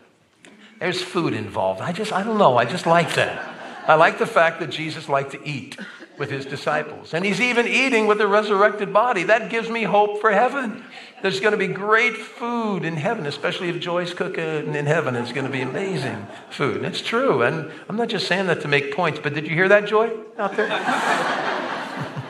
There's 0.79 1.01
food 1.01 1.33
involved. 1.33 1.81
I 1.81 1.91
just, 1.91 2.13
I 2.13 2.23
don't 2.23 2.37
know, 2.37 2.57
I 2.57 2.65
just 2.65 2.85
like 2.85 3.13
that. 3.15 3.55
I 3.87 3.95
like 3.95 4.17
the 4.17 4.27
fact 4.27 4.59
that 4.59 4.69
Jesus 4.69 5.09
liked 5.09 5.31
to 5.31 5.47
eat 5.47 5.77
with 6.19 6.29
his 6.29 6.45
disciples. 6.45 7.13
And 7.13 7.25
he's 7.25 7.41
even 7.41 7.65
eating 7.67 8.05
with 8.05 8.21
a 8.21 8.27
resurrected 8.27 8.93
body. 8.93 9.23
That 9.23 9.49
gives 9.49 9.69
me 9.69 9.83
hope 9.83 10.21
for 10.21 10.31
heaven. 10.31 10.83
There's 11.21 11.39
going 11.39 11.53
to 11.53 11.57
be 11.57 11.67
great 11.67 12.15
food 12.15 12.85
in 12.85 12.97
heaven, 12.97 13.25
especially 13.25 13.69
if 13.69 13.79
Joy's 13.79 14.13
cooking 14.13 14.75
in 14.75 14.85
heaven. 14.85 15.15
It's 15.15 15.31
going 15.31 15.45
to 15.45 15.51
be 15.51 15.61
amazing 15.61 16.27
food. 16.49 16.77
And 16.77 16.85
it's 16.85 17.01
true. 17.01 17.41
And 17.41 17.71
I'm 17.87 17.95
not 17.95 18.09
just 18.09 18.27
saying 18.27 18.47
that 18.47 18.61
to 18.61 18.67
make 18.67 18.93
points, 18.93 19.19
but 19.23 19.33
did 19.33 19.47
you 19.47 19.55
hear 19.55 19.69
that, 19.69 19.87
Joy, 19.87 20.11
out 20.37 20.55
there? 20.55 20.67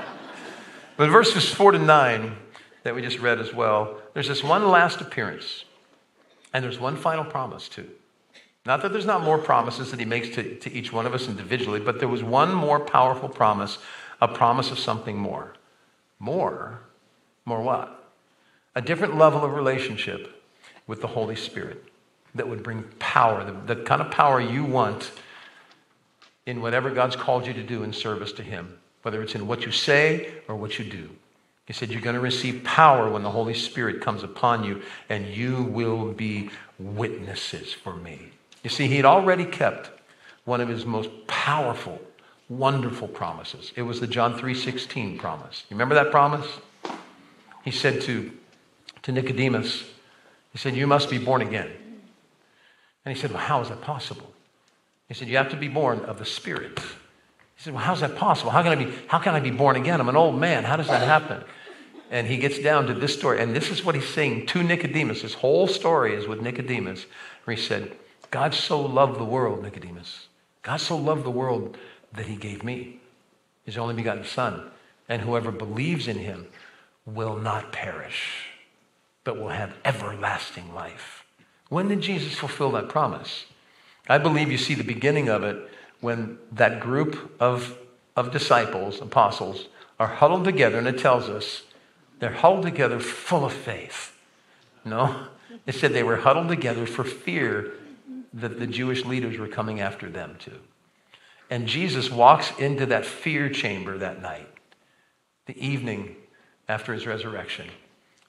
but 0.97 1.09
verses 1.09 1.51
4 1.51 1.73
to 1.73 1.79
9 1.79 2.37
that 2.83 2.95
we 2.95 3.01
just 3.01 3.19
read 3.19 3.39
as 3.39 3.53
well, 3.53 3.99
there's 4.13 4.27
this 4.27 4.43
one 4.43 4.67
last 4.69 5.01
appearance. 5.01 5.65
And 6.53 6.63
there's 6.63 6.79
one 6.79 6.95
final 6.95 7.25
promise, 7.25 7.67
too. 7.67 7.89
Not 8.69 8.83
that 8.83 8.93
there's 8.93 9.07
not 9.07 9.23
more 9.23 9.39
promises 9.39 9.89
that 9.89 9.99
he 9.99 10.05
makes 10.05 10.29
to, 10.35 10.55
to 10.57 10.71
each 10.71 10.93
one 10.93 11.07
of 11.07 11.15
us 11.15 11.27
individually, 11.27 11.79
but 11.79 11.97
there 11.97 12.07
was 12.07 12.21
one 12.21 12.53
more 12.53 12.79
powerful 12.79 13.27
promise, 13.27 13.79
a 14.21 14.27
promise 14.27 14.69
of 14.69 14.77
something 14.77 15.17
more. 15.17 15.53
More? 16.19 16.81
More 17.45 17.63
what? 17.63 18.11
A 18.75 18.81
different 18.83 19.17
level 19.17 19.43
of 19.43 19.53
relationship 19.53 20.43
with 20.85 21.01
the 21.01 21.07
Holy 21.07 21.35
Spirit 21.35 21.83
that 22.35 22.47
would 22.47 22.61
bring 22.61 22.83
power, 22.99 23.43
the, 23.43 23.73
the 23.73 23.81
kind 23.81 24.03
of 24.03 24.11
power 24.11 24.39
you 24.39 24.63
want 24.63 25.13
in 26.45 26.61
whatever 26.61 26.91
God's 26.91 27.15
called 27.15 27.47
you 27.47 27.53
to 27.53 27.63
do 27.63 27.81
in 27.81 27.91
service 27.91 28.33
to 28.33 28.43
Him, 28.43 28.77
whether 29.01 29.23
it's 29.23 29.33
in 29.33 29.47
what 29.47 29.65
you 29.65 29.71
say 29.71 30.31
or 30.47 30.55
what 30.55 30.77
you 30.77 30.85
do. 30.85 31.09
He 31.65 31.73
said, 31.73 31.89
You're 31.89 32.01
going 32.01 32.13
to 32.13 32.19
receive 32.19 32.63
power 32.63 33.09
when 33.09 33.23
the 33.23 33.31
Holy 33.31 33.55
Spirit 33.55 33.99
comes 33.99 34.21
upon 34.21 34.63
you, 34.63 34.83
and 35.09 35.25
you 35.25 35.63
will 35.63 36.11
be 36.11 36.51
witnesses 36.77 37.73
for 37.73 37.95
me. 37.95 38.29
You 38.63 38.69
see, 38.69 38.87
he 38.87 38.97
had 38.97 39.05
already 39.05 39.45
kept 39.45 39.89
one 40.45 40.61
of 40.61 40.67
his 40.67 40.85
most 40.85 41.09
powerful, 41.27 42.01
wonderful 42.49 43.07
promises. 43.07 43.71
It 43.75 43.83
was 43.83 43.99
the 43.99 44.07
John 44.07 44.37
3:16 44.37 45.17
promise. 45.17 45.65
You 45.69 45.75
remember 45.75 45.95
that 45.95 46.11
promise? 46.11 46.47
He 47.63 47.71
said 47.71 48.01
to, 48.01 48.31
to 49.03 49.11
Nicodemus, 49.11 49.83
he 50.51 50.57
said, 50.57 50.75
You 50.75 50.87
must 50.87 51.09
be 51.09 51.17
born 51.17 51.41
again. 51.41 51.69
And 53.05 53.15
he 53.15 53.19
said, 53.19 53.31
Well, 53.31 53.41
how 53.41 53.61
is 53.61 53.69
that 53.69 53.81
possible? 53.81 54.33
He 55.07 55.13
said, 55.13 55.27
You 55.27 55.37
have 55.37 55.49
to 55.49 55.57
be 55.57 55.67
born 55.67 55.99
of 56.01 56.19
the 56.19 56.25
Spirit. 56.25 56.79
He 56.79 57.63
said, 57.63 57.73
Well, 57.73 57.83
how's 57.83 58.01
that 58.01 58.15
possible? 58.15 58.51
How 58.51 58.63
can 58.63 58.71
I 58.71 58.83
be, 58.83 58.93
how 59.07 59.19
can 59.19 59.35
I 59.35 59.39
be 59.39 59.51
born 59.51 59.75
again? 59.75 59.99
I'm 59.99 60.09
an 60.09 60.15
old 60.15 60.39
man. 60.39 60.63
How 60.63 60.77
does 60.77 60.87
that 60.87 61.01
happen? 61.01 61.43
And 62.11 62.25
he 62.25 62.37
gets 62.37 62.57
down 62.57 62.87
to 62.87 62.93
this 62.93 63.13
story. 63.13 63.39
And 63.39 63.55
this 63.55 63.69
is 63.69 63.85
what 63.85 63.93
he's 63.93 64.07
saying 64.07 64.47
to 64.47 64.63
Nicodemus. 64.63 65.21
His 65.21 65.35
whole 65.35 65.67
story 65.67 66.15
is 66.15 66.27
with 66.27 66.41
Nicodemus, 66.41 67.05
where 67.43 67.55
he 67.55 67.61
said, 67.61 67.95
God 68.31 68.53
so 68.53 68.79
loved 68.81 69.19
the 69.19 69.25
world, 69.25 69.63
Nicodemus. 69.63 70.27
God 70.61 70.77
so 70.77 70.97
loved 70.97 71.23
the 71.23 71.31
world 71.31 71.77
that 72.13 72.27
he 72.27 72.35
gave 72.35 72.63
me 72.63 72.99
his 73.65 73.77
only 73.77 73.93
begotten 73.93 74.23
Son. 74.23 74.69
And 75.07 75.21
whoever 75.21 75.51
believes 75.51 76.07
in 76.07 76.19
him 76.19 76.47
will 77.05 77.35
not 77.35 77.71
perish, 77.71 78.47
but 79.23 79.37
will 79.37 79.49
have 79.49 79.73
everlasting 79.83 80.73
life. 80.73 81.25
When 81.69 81.87
did 81.87 82.01
Jesus 82.01 82.35
fulfill 82.35 82.71
that 82.71 82.89
promise? 82.89 83.45
I 84.07 84.17
believe 84.17 84.51
you 84.51 84.57
see 84.57 84.75
the 84.75 84.83
beginning 84.83 85.29
of 85.29 85.43
it 85.43 85.57
when 86.01 86.37
that 86.51 86.79
group 86.79 87.35
of, 87.39 87.77
of 88.15 88.31
disciples, 88.31 89.01
apostles, 89.01 89.67
are 89.99 90.07
huddled 90.07 90.45
together, 90.45 90.77
and 90.77 90.87
it 90.87 90.99
tells 90.99 91.29
us 91.29 91.63
they're 92.19 92.31
huddled 92.31 92.63
together 92.63 92.99
full 92.99 93.45
of 93.45 93.53
faith 93.53 94.13
No. 94.85 95.27
It 95.65 95.75
said 95.75 95.93
they 95.93 96.03
were 96.03 96.17
huddled 96.17 96.47
together 96.47 96.85
for 96.85 97.03
fear 97.03 97.73
that 98.33 98.59
the 98.59 98.67
Jewish 98.67 99.05
leaders 99.05 99.37
were 99.37 99.47
coming 99.47 99.79
after 99.79 100.09
them 100.09 100.35
too. 100.39 100.59
And 101.49 101.67
Jesus 101.67 102.11
walks 102.11 102.51
into 102.59 102.85
that 102.87 103.05
fear 103.05 103.49
chamber 103.49 103.97
that 103.97 104.21
night, 104.21 104.47
the 105.47 105.57
evening 105.65 106.15
after 106.67 106.93
his 106.93 107.07
resurrection. 107.07 107.67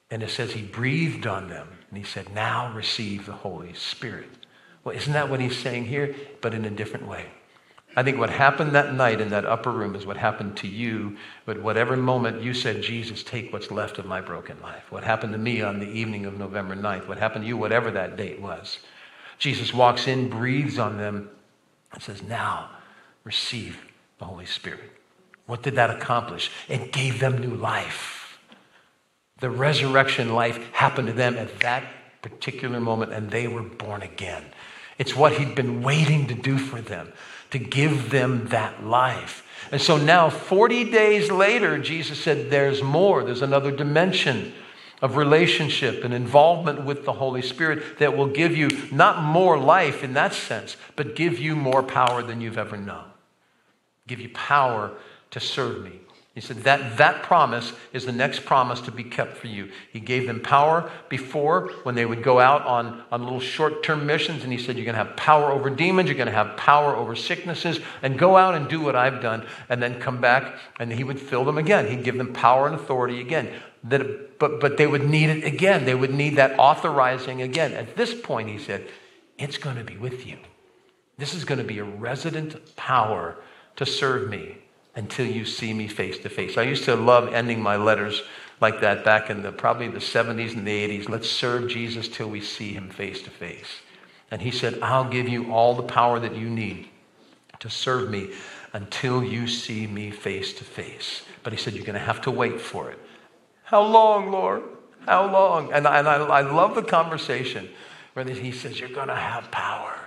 And 0.09 0.23
it 0.23 0.29
says 0.29 0.53
he 0.53 0.63
breathed 0.63 1.27
on 1.27 1.47
them 1.47 1.67
and 1.89 1.97
he 1.97 2.03
said, 2.03 2.33
Now 2.33 2.73
receive 2.73 3.25
the 3.25 3.31
Holy 3.31 3.73
Spirit. 3.73 4.29
Well, 4.83 4.95
isn't 4.95 5.13
that 5.13 5.29
what 5.29 5.39
he's 5.39 5.57
saying 5.57 5.85
here? 5.85 6.15
But 6.41 6.53
in 6.53 6.65
a 6.65 6.71
different 6.71 7.07
way. 7.07 7.27
I 7.95 8.03
think 8.03 8.17
what 8.17 8.29
happened 8.29 8.71
that 8.71 8.93
night 8.93 9.19
in 9.19 9.29
that 9.29 9.45
upper 9.45 9.69
room 9.69 9.95
is 9.95 10.05
what 10.05 10.15
happened 10.15 10.55
to 10.57 10.67
you, 10.67 11.17
but 11.45 11.61
whatever 11.61 11.97
moment 11.97 12.41
you 12.41 12.53
said, 12.53 12.81
Jesus, 12.81 13.21
take 13.21 13.51
what's 13.51 13.69
left 13.69 13.99
of 13.99 14.05
my 14.05 14.21
broken 14.21 14.61
life. 14.61 14.89
What 14.89 15.03
happened 15.03 15.33
to 15.33 15.37
me 15.37 15.61
on 15.61 15.79
the 15.79 15.89
evening 15.89 16.25
of 16.25 16.39
November 16.39 16.73
9th, 16.73 17.09
what 17.09 17.17
happened 17.17 17.43
to 17.43 17.49
you, 17.49 17.57
whatever 17.57 17.91
that 17.91 18.15
date 18.15 18.41
was. 18.41 18.79
Jesus 19.41 19.73
walks 19.73 20.05
in, 20.05 20.29
breathes 20.29 20.77
on 20.77 20.99
them, 20.99 21.27
and 21.91 22.01
says, 22.01 22.21
Now 22.21 22.69
receive 23.23 23.75
the 24.19 24.25
Holy 24.25 24.45
Spirit. 24.45 24.91
What 25.47 25.63
did 25.63 25.73
that 25.77 25.89
accomplish? 25.89 26.51
It 26.69 26.91
gave 26.91 27.19
them 27.19 27.39
new 27.39 27.55
life. 27.55 28.37
The 29.39 29.49
resurrection 29.49 30.35
life 30.35 30.59
happened 30.73 31.07
to 31.07 31.13
them 31.13 31.37
at 31.37 31.59
that 31.61 31.83
particular 32.21 32.79
moment, 32.79 33.13
and 33.13 33.31
they 33.31 33.47
were 33.47 33.63
born 33.63 34.03
again. 34.03 34.45
It's 34.99 35.15
what 35.15 35.33
he'd 35.33 35.55
been 35.55 35.81
waiting 35.81 36.27
to 36.27 36.35
do 36.35 36.59
for 36.59 36.79
them 36.79 37.11
to 37.49 37.57
give 37.57 38.11
them 38.11 38.47
that 38.49 38.85
life. 38.85 39.43
And 39.71 39.81
so 39.81 39.97
now, 39.97 40.29
40 40.29 40.91
days 40.91 41.31
later, 41.31 41.79
Jesus 41.79 42.23
said, 42.23 42.51
There's 42.51 42.83
more. 42.83 43.23
There's 43.23 43.41
another 43.41 43.71
dimension 43.71 44.53
of 45.01 45.17
relationship 45.17 46.03
and 46.03 46.13
involvement 46.13 46.85
with 46.85 47.05
the 47.05 47.13
Holy 47.13 47.41
Spirit 47.41 47.99
that 47.99 48.15
will 48.15 48.27
give 48.27 48.55
you 48.55 48.69
not 48.91 49.23
more 49.23 49.57
life 49.57 50.03
in 50.03 50.13
that 50.13 50.33
sense, 50.33 50.77
but 50.95 51.15
give 51.15 51.39
you 51.39 51.55
more 51.55 51.81
power 51.81 52.21
than 52.21 52.39
you've 52.39 52.57
ever 52.57 52.77
known. 52.77 53.05
Give 54.07 54.19
you 54.19 54.29
power 54.29 54.91
to 55.31 55.39
serve 55.39 55.83
me. 55.83 56.01
He 56.33 56.39
said 56.39 56.57
that 56.63 56.97
that 56.97 57.23
promise 57.23 57.73
is 57.91 58.05
the 58.05 58.13
next 58.13 58.45
promise 58.45 58.79
to 58.81 58.91
be 58.91 59.03
kept 59.03 59.35
for 59.35 59.47
you. 59.47 59.69
He 59.91 59.99
gave 59.99 60.27
them 60.27 60.39
power 60.39 60.89
before 61.09 61.71
when 61.83 61.95
they 61.95 62.05
would 62.05 62.23
go 62.23 62.39
out 62.39 62.65
on, 62.65 63.03
on 63.11 63.23
little 63.23 63.41
short 63.41 63.83
term 63.83 64.05
missions, 64.05 64.43
and 64.43 64.51
he 64.51 64.57
said, 64.57 64.77
You're 64.77 64.85
going 64.85 64.97
to 64.97 65.03
have 65.03 65.17
power 65.17 65.51
over 65.51 65.69
demons, 65.69 66.07
you're 66.07 66.17
going 66.17 66.27
to 66.27 66.33
have 66.33 66.55
power 66.55 66.95
over 66.95 67.17
sicknesses, 67.17 67.81
and 68.01 68.17
go 68.17 68.37
out 68.37 68.55
and 68.55 68.69
do 68.69 68.79
what 68.79 68.95
I've 68.95 69.21
done, 69.21 69.45
and 69.67 69.83
then 69.83 69.99
come 69.99 70.21
back, 70.21 70.57
and 70.79 70.93
he 70.93 71.03
would 71.03 71.19
fill 71.19 71.43
them 71.43 71.57
again. 71.57 71.87
He'd 71.87 72.05
give 72.05 72.17
them 72.17 72.31
power 72.31 72.65
and 72.65 72.75
authority 72.75 73.19
again. 73.19 73.49
That, 73.83 74.37
but, 74.37 74.59
but 74.59 74.77
they 74.77 74.85
would 74.85 75.09
need 75.09 75.29
it 75.29 75.43
again. 75.43 75.85
They 75.85 75.95
would 75.95 76.13
need 76.13 76.35
that 76.35 76.57
authorizing 76.59 77.41
again. 77.41 77.73
At 77.73 77.95
this 77.95 78.13
point, 78.13 78.49
he 78.49 78.59
said, 78.59 78.87
It's 79.37 79.57
going 79.57 79.77
to 79.77 79.83
be 79.83 79.97
with 79.97 80.25
you. 80.27 80.37
This 81.17 81.33
is 81.33 81.45
going 81.45 81.57
to 81.59 81.63
be 81.63 81.79
a 81.79 81.83
resident 81.83 82.75
power 82.75 83.37
to 83.75 83.85
serve 83.85 84.29
me 84.29 84.57
until 84.95 85.25
you 85.25 85.45
see 85.45 85.73
me 85.73 85.87
face 85.87 86.17
to 86.19 86.29
face. 86.29 86.57
I 86.57 86.63
used 86.63 86.85
to 86.85 86.95
love 86.95 87.33
ending 87.33 87.61
my 87.61 87.75
letters 87.75 88.23
like 88.59 88.81
that 88.81 89.03
back 89.03 89.29
in 89.29 89.41
the 89.41 89.51
probably 89.51 89.87
the 89.87 89.99
70s 89.99 90.55
and 90.55 90.67
the 90.67 90.99
80s. 90.99 91.09
Let's 91.09 91.29
serve 91.29 91.69
Jesus 91.69 92.07
till 92.07 92.29
we 92.29 92.41
see 92.41 92.73
him 92.73 92.89
face 92.89 93.21
to 93.23 93.29
face. 93.29 93.81
And 94.29 94.41
he 94.41 94.51
said, 94.51 94.79
I'll 94.81 95.09
give 95.09 95.27
you 95.27 95.51
all 95.51 95.73
the 95.75 95.83
power 95.83 96.19
that 96.19 96.35
you 96.35 96.49
need 96.49 96.89
to 97.59 97.69
serve 97.69 98.09
me 98.09 98.31
until 98.73 99.23
you 99.23 99.47
see 99.47 99.87
me 99.87 100.11
face 100.11 100.53
to 100.53 100.63
face. 100.63 101.23
But 101.43 101.53
he 101.53 101.59
said, 101.59 101.73
You're 101.73 101.85
going 101.85 101.99
to 101.99 102.05
have 102.05 102.21
to 102.21 102.31
wait 102.31 102.61
for 102.61 102.91
it. 102.91 102.99
How 103.71 103.83
long, 103.83 104.31
Lord? 104.31 104.63
How 105.07 105.31
long? 105.31 105.71
And 105.71 105.87
I, 105.87 105.99
and 105.99 106.07
I, 106.07 106.15
I 106.15 106.41
love 106.41 106.75
the 106.75 106.83
conversation 106.83 107.69
where 108.13 108.25
he 108.25 108.51
says, 108.51 108.77
You're 108.77 108.89
going 108.89 109.07
to 109.07 109.15
have 109.15 109.49
power. 109.49 109.97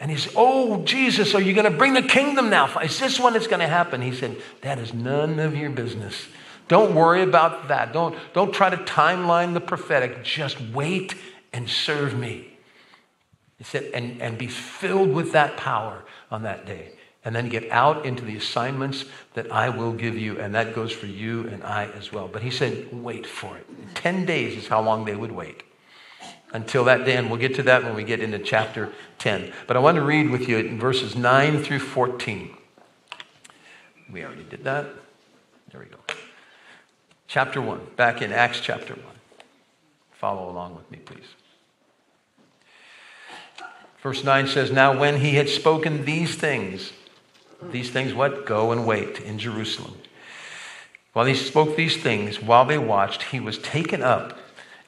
And 0.00 0.10
he 0.10 0.16
said, 0.16 0.32
Oh, 0.34 0.82
Jesus, 0.84 1.34
are 1.34 1.40
you 1.42 1.52
going 1.52 1.70
to 1.70 1.76
bring 1.76 1.92
the 1.92 2.02
kingdom 2.02 2.48
now? 2.48 2.78
Is 2.78 2.98
this 2.98 3.20
when 3.20 3.36
it's 3.36 3.46
going 3.46 3.60
to 3.60 3.68
happen? 3.68 4.00
He 4.00 4.14
said, 4.14 4.40
That 4.62 4.78
is 4.78 4.94
none 4.94 5.38
of 5.40 5.54
your 5.54 5.68
business. 5.68 6.26
Don't 6.68 6.94
worry 6.94 7.20
about 7.20 7.68
that. 7.68 7.92
Don't, 7.92 8.16
don't 8.32 8.54
try 8.54 8.70
to 8.70 8.78
timeline 8.78 9.52
the 9.52 9.60
prophetic. 9.60 10.24
Just 10.24 10.58
wait 10.72 11.14
and 11.52 11.68
serve 11.68 12.18
me. 12.18 12.56
He 13.58 13.64
said, 13.64 13.90
and, 13.92 14.22
and 14.22 14.38
be 14.38 14.46
filled 14.46 15.12
with 15.12 15.32
that 15.32 15.58
power 15.58 16.02
on 16.30 16.44
that 16.44 16.64
day. 16.64 16.94
And 17.24 17.36
then 17.36 17.48
get 17.48 17.70
out 17.70 18.04
into 18.04 18.24
the 18.24 18.36
assignments 18.36 19.04
that 19.34 19.50
I 19.52 19.68
will 19.68 19.92
give 19.92 20.18
you. 20.18 20.40
And 20.40 20.54
that 20.54 20.74
goes 20.74 20.90
for 20.90 21.06
you 21.06 21.46
and 21.48 21.62
I 21.62 21.86
as 21.96 22.12
well. 22.12 22.26
But 22.26 22.42
he 22.42 22.50
said, 22.50 22.88
wait 22.92 23.26
for 23.26 23.56
it. 23.56 23.66
10 23.94 24.24
days 24.26 24.56
is 24.56 24.68
how 24.68 24.82
long 24.82 25.04
they 25.04 25.14
would 25.14 25.32
wait 25.32 25.62
until 26.52 26.84
that 26.84 27.04
day, 27.04 27.16
and 27.16 27.30
we'll 27.30 27.40
get 27.40 27.54
to 27.56 27.62
that 27.62 27.82
when 27.82 27.94
we 27.94 28.04
get 28.04 28.20
into 28.20 28.38
chapter 28.38 28.92
10. 29.18 29.52
But 29.66 29.76
I 29.76 29.80
want 29.80 29.96
to 29.96 30.02
read 30.02 30.30
with 30.30 30.48
you 30.48 30.58
in 30.58 30.78
verses 30.78 31.16
9 31.16 31.62
through 31.62 31.78
14. 31.78 32.54
We 34.12 34.24
already 34.24 34.44
did 34.44 34.64
that. 34.64 34.86
There 35.70 35.80
we 35.80 35.86
go. 35.86 35.96
Chapter 37.26 37.62
1, 37.62 37.80
back 37.96 38.20
in 38.20 38.32
Acts 38.32 38.60
chapter 38.60 38.94
1. 38.94 39.04
Follow 40.12 40.50
along 40.50 40.76
with 40.76 40.90
me, 40.90 40.98
please. 40.98 41.24
Verse 44.02 44.22
9 44.22 44.48
says, 44.48 44.70
Now 44.70 44.98
when 44.98 45.20
he 45.20 45.36
had 45.36 45.48
spoken 45.48 46.04
these 46.04 46.34
things, 46.34 46.92
these 47.70 47.90
things 47.90 48.12
what? 48.14 48.46
Go 48.46 48.72
and 48.72 48.86
wait 48.86 49.20
in 49.20 49.38
Jerusalem. 49.38 49.96
While 51.12 51.26
he 51.26 51.34
spoke 51.34 51.76
these 51.76 52.02
things, 52.02 52.40
while 52.40 52.64
they 52.64 52.78
watched, 52.78 53.24
he 53.24 53.38
was 53.38 53.58
taken 53.58 54.02
up 54.02 54.38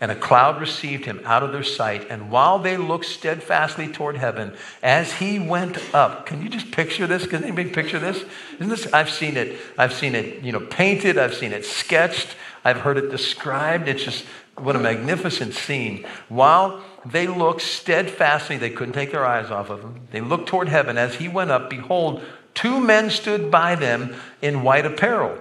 and 0.01 0.11
a 0.11 0.15
cloud 0.15 0.61
received 0.61 1.05
him 1.05 1.21
out 1.25 1.43
of 1.43 1.53
their 1.53 1.63
sight. 1.63 2.07
And 2.11 2.31
while 2.31 2.59
they 2.59 2.77
looked 2.77 3.07
steadfastly 3.07 3.89
toward 3.89 4.17
heaven, 4.17 4.55
as 4.83 5.15
he 5.15 5.39
went 5.39 5.79
up, 5.95 6.27
can 6.27 6.43
you 6.43 6.49
just 6.49 6.73
picture 6.73 7.07
this? 7.07 7.27
Can 7.27 7.43
anybody 7.45 7.71
picture 7.71 7.99
this? 7.99 8.23
Isn't 8.57 8.69
this? 8.69 8.93
I've 8.93 9.09
seen 9.09 9.37
it. 9.37 9.59
I've 9.79 9.93
seen 9.93 10.15
it, 10.15 10.43
you 10.43 10.53
know, 10.53 10.61
painted. 10.61 11.17
I've 11.17 11.35
seen 11.35 11.53
it 11.53 11.65
sketched. 11.65 12.37
I've 12.65 12.79
heard 12.79 12.99
it 12.99 13.11
described. 13.11 13.89
It's 13.89 14.03
just 14.03 14.25
what 14.57 14.77
a 14.77 14.79
magnificent 14.79 15.55
scene. 15.55 16.07
While 16.29 16.83
they 17.07 17.27
looked 17.27 17.63
steadfastly, 17.63 18.59
they 18.59 18.71
couldn't 18.71 18.95
take 18.95 19.13
their 19.13 19.25
eyes 19.25 19.51
off 19.51 19.71
of 19.71 19.81
him. 19.81 20.09
They 20.11 20.21
looked 20.21 20.49
toward 20.49 20.69
heaven. 20.69 20.99
As 20.99 21.15
he 21.15 21.29
went 21.29 21.51
up, 21.51 21.71
behold, 21.71 22.23
two 22.55 22.81
men 22.81 23.11
stood 23.11 23.51
by 23.51 23.75
them 23.75 24.15
in 24.41 24.63
white 24.63 24.87
apparel, 24.87 25.39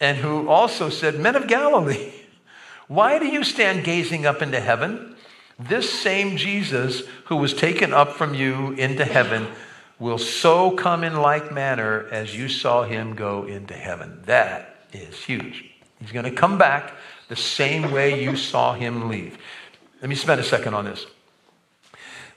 and 0.00 0.18
who 0.18 0.48
also 0.48 0.88
said, 0.88 1.18
Men 1.18 1.36
of 1.36 1.46
Galilee. 1.46 2.12
Why 2.88 3.20
do 3.20 3.26
you 3.26 3.44
stand 3.44 3.84
gazing 3.84 4.26
up 4.26 4.42
into 4.42 4.58
heaven? 4.58 5.14
This 5.60 5.92
same 5.92 6.36
Jesus 6.36 7.02
who 7.26 7.36
was 7.36 7.54
taken 7.54 7.92
up 7.92 8.14
from 8.14 8.34
you 8.34 8.72
into 8.72 9.04
heaven 9.04 9.46
will 10.00 10.18
so 10.18 10.72
come 10.72 11.04
in 11.04 11.16
like 11.16 11.52
manner 11.52 12.08
as 12.10 12.34
you 12.34 12.48
saw 12.48 12.82
him 12.82 13.14
go 13.14 13.44
into 13.44 13.74
heaven. 13.74 14.22
That 14.24 14.86
is 14.92 15.22
huge. 15.22 15.70
He's 16.00 16.10
going 16.10 16.24
to 16.24 16.32
come 16.32 16.58
back 16.58 16.94
the 17.28 17.36
same 17.36 17.92
way 17.92 18.24
you 18.24 18.36
saw 18.36 18.72
him 18.72 19.08
leave. 19.08 19.38
Let 20.00 20.08
me 20.08 20.16
spend 20.16 20.40
a 20.40 20.44
second 20.44 20.74
on 20.74 20.86
this. 20.86 21.06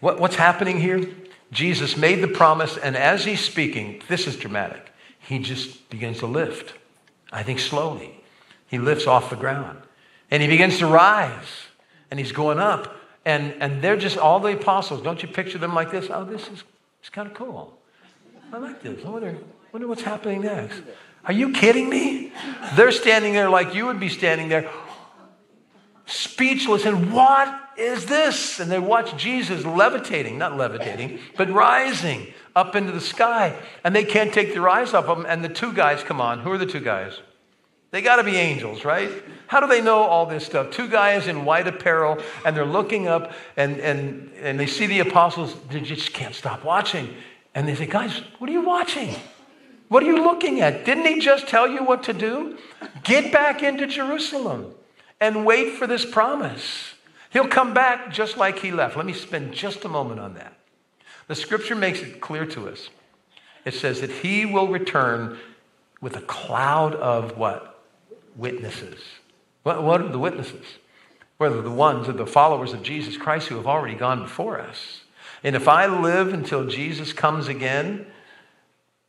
What, 0.01 0.19
what's 0.19 0.35
happening 0.35 0.79
here? 0.79 1.09
Jesus 1.53 1.95
made 1.95 2.21
the 2.21 2.27
promise, 2.27 2.77
and 2.77 2.97
as 2.97 3.25
he's 3.25 3.39
speaking, 3.39 4.01
this 4.07 4.27
is 4.27 4.35
dramatic. 4.35 4.91
He 5.19 5.39
just 5.39 5.89
begins 5.89 6.19
to 6.19 6.27
lift. 6.27 6.73
I 7.31 7.43
think 7.43 7.59
slowly. 7.59 8.19
He 8.67 8.77
lifts 8.79 9.07
off 9.07 9.29
the 9.29 9.35
ground. 9.35 9.79
And 10.29 10.41
he 10.41 10.49
begins 10.49 10.79
to 10.79 10.87
rise 10.87 11.67
and 12.09 12.19
he's 12.19 12.31
going 12.31 12.59
up. 12.59 12.95
And, 13.25 13.53
and 13.59 13.81
they're 13.81 13.97
just 13.97 14.17
all 14.17 14.39
the 14.39 14.53
apostles. 14.53 15.01
Don't 15.01 15.21
you 15.21 15.29
picture 15.29 15.57
them 15.57 15.73
like 15.73 15.91
this? 15.91 16.09
Oh, 16.09 16.25
this 16.25 16.47
is 16.49 16.63
it's 17.03 17.09
kind 17.09 17.27
of 17.27 17.33
cool. 17.33 17.77
I 18.53 18.57
like 18.57 18.81
this. 18.81 19.03
I 19.05 19.09
wonder, 19.09 19.37
wonder 19.73 19.89
what's 19.89 20.03
happening 20.03 20.41
next. 20.41 20.81
Are 21.25 21.33
you 21.33 21.51
kidding 21.51 21.89
me? 21.89 22.31
They're 22.75 22.93
standing 22.93 23.33
there 23.33 23.49
like 23.49 23.75
you 23.75 23.87
would 23.87 23.99
be 23.99 24.07
standing 24.07 24.47
there, 24.47 24.69
speechless. 26.05 26.85
And 26.85 27.13
what 27.13 27.71
is 27.77 28.05
this? 28.05 28.59
And 28.59 28.71
they 28.71 28.79
watch 28.79 29.15
Jesus 29.17 29.65
levitating, 29.65 30.37
not 30.37 30.57
levitating, 30.57 31.19
but 31.37 31.49
rising 31.49 32.33
up 32.55 32.75
into 32.75 32.91
the 32.91 33.01
sky. 33.01 33.55
And 33.83 33.95
they 33.95 34.03
can't 34.03 34.33
take 34.33 34.53
their 34.53 34.67
eyes 34.69 34.93
off 34.93 35.07
him. 35.07 35.25
And 35.27 35.43
the 35.43 35.49
two 35.49 35.73
guys 35.73 36.03
come 36.03 36.21
on. 36.21 36.39
Who 36.39 36.51
are 36.51 36.57
the 36.57 36.65
two 36.65 36.81
guys? 36.81 37.19
They 37.91 38.01
got 38.01 38.15
to 38.15 38.23
be 38.23 38.37
angels, 38.37 38.83
right? 38.85 39.11
How 39.45 39.59
do 39.59 39.67
they 39.67 39.79
know 39.79 39.99
all 39.99 40.25
this 40.25 40.43
stuff? 40.43 40.71
Two 40.71 40.87
guys 40.87 41.27
in 41.27 41.45
white 41.45 41.67
apparel, 41.67 42.17
and 42.43 42.57
they're 42.57 42.65
looking 42.65 43.07
up, 43.07 43.33
and, 43.55 43.79
and, 43.79 44.31
and 44.41 44.59
they 44.59 44.65
see 44.65 44.87
the 44.87 45.01
apostles. 45.01 45.55
They 45.69 45.79
just 45.79 46.11
can't 46.11 46.33
stop 46.33 46.63
watching. 46.63 47.13
And 47.53 47.67
they 47.67 47.75
say, 47.75 47.85
Guys, 47.85 48.23
what 48.39 48.49
are 48.49 48.53
you 48.53 48.63
watching? 48.63 49.15
What 49.89 50.01
are 50.01 50.07
you 50.07 50.23
looking 50.23 50.59
at? 50.59 50.85
Didn't 50.85 51.05
he 51.05 51.19
just 51.19 51.47
tell 51.47 51.67
you 51.67 51.83
what 51.83 52.01
to 52.03 52.13
do? 52.13 52.57
Get 53.03 53.31
back 53.31 53.61
into 53.61 53.85
Jerusalem 53.85 54.73
and 55.23 55.45
wait 55.45 55.73
for 55.73 55.87
this 55.87 56.05
promise. 56.05 56.93
He'll 57.31 57.47
come 57.47 57.73
back 57.73 58.11
just 58.11 58.37
like 58.37 58.59
he 58.59 58.71
left. 58.71 58.95
Let 58.95 59.05
me 59.05 59.13
spend 59.13 59.53
just 59.53 59.85
a 59.85 59.89
moment 59.89 60.19
on 60.19 60.35
that. 60.35 60.53
The 61.27 61.35
scripture 61.35 61.75
makes 61.75 62.01
it 62.01 62.21
clear 62.21 62.45
to 62.47 62.69
us. 62.69 62.89
It 63.65 63.73
says 63.73 64.01
that 64.01 64.11
he 64.11 64.45
will 64.45 64.67
return 64.67 65.37
with 66.01 66.15
a 66.15 66.21
cloud 66.21 66.95
of 66.95 67.37
what? 67.37 67.69
witnesses. 68.35 68.99
What, 69.61 69.83
what 69.83 70.01
are 70.01 70.09
the 70.09 70.17
witnesses? 70.17 70.65
whether 71.43 71.61
the 71.61 71.71
ones 71.71 72.07
or 72.07 72.13
the 72.13 72.25
followers 72.25 72.71
of 72.71 72.81
Jesus 72.83 73.17
Christ 73.17 73.49
who 73.49 73.55
have 73.55 73.67
already 73.67 73.95
gone 73.95 74.21
before 74.21 74.61
us. 74.61 75.01
And 75.43 75.57
if 75.57 75.67
I 75.67 75.87
live 75.87 76.33
until 76.33 76.67
Jesus 76.67 77.11
comes 77.11 77.49
again, 77.49 78.05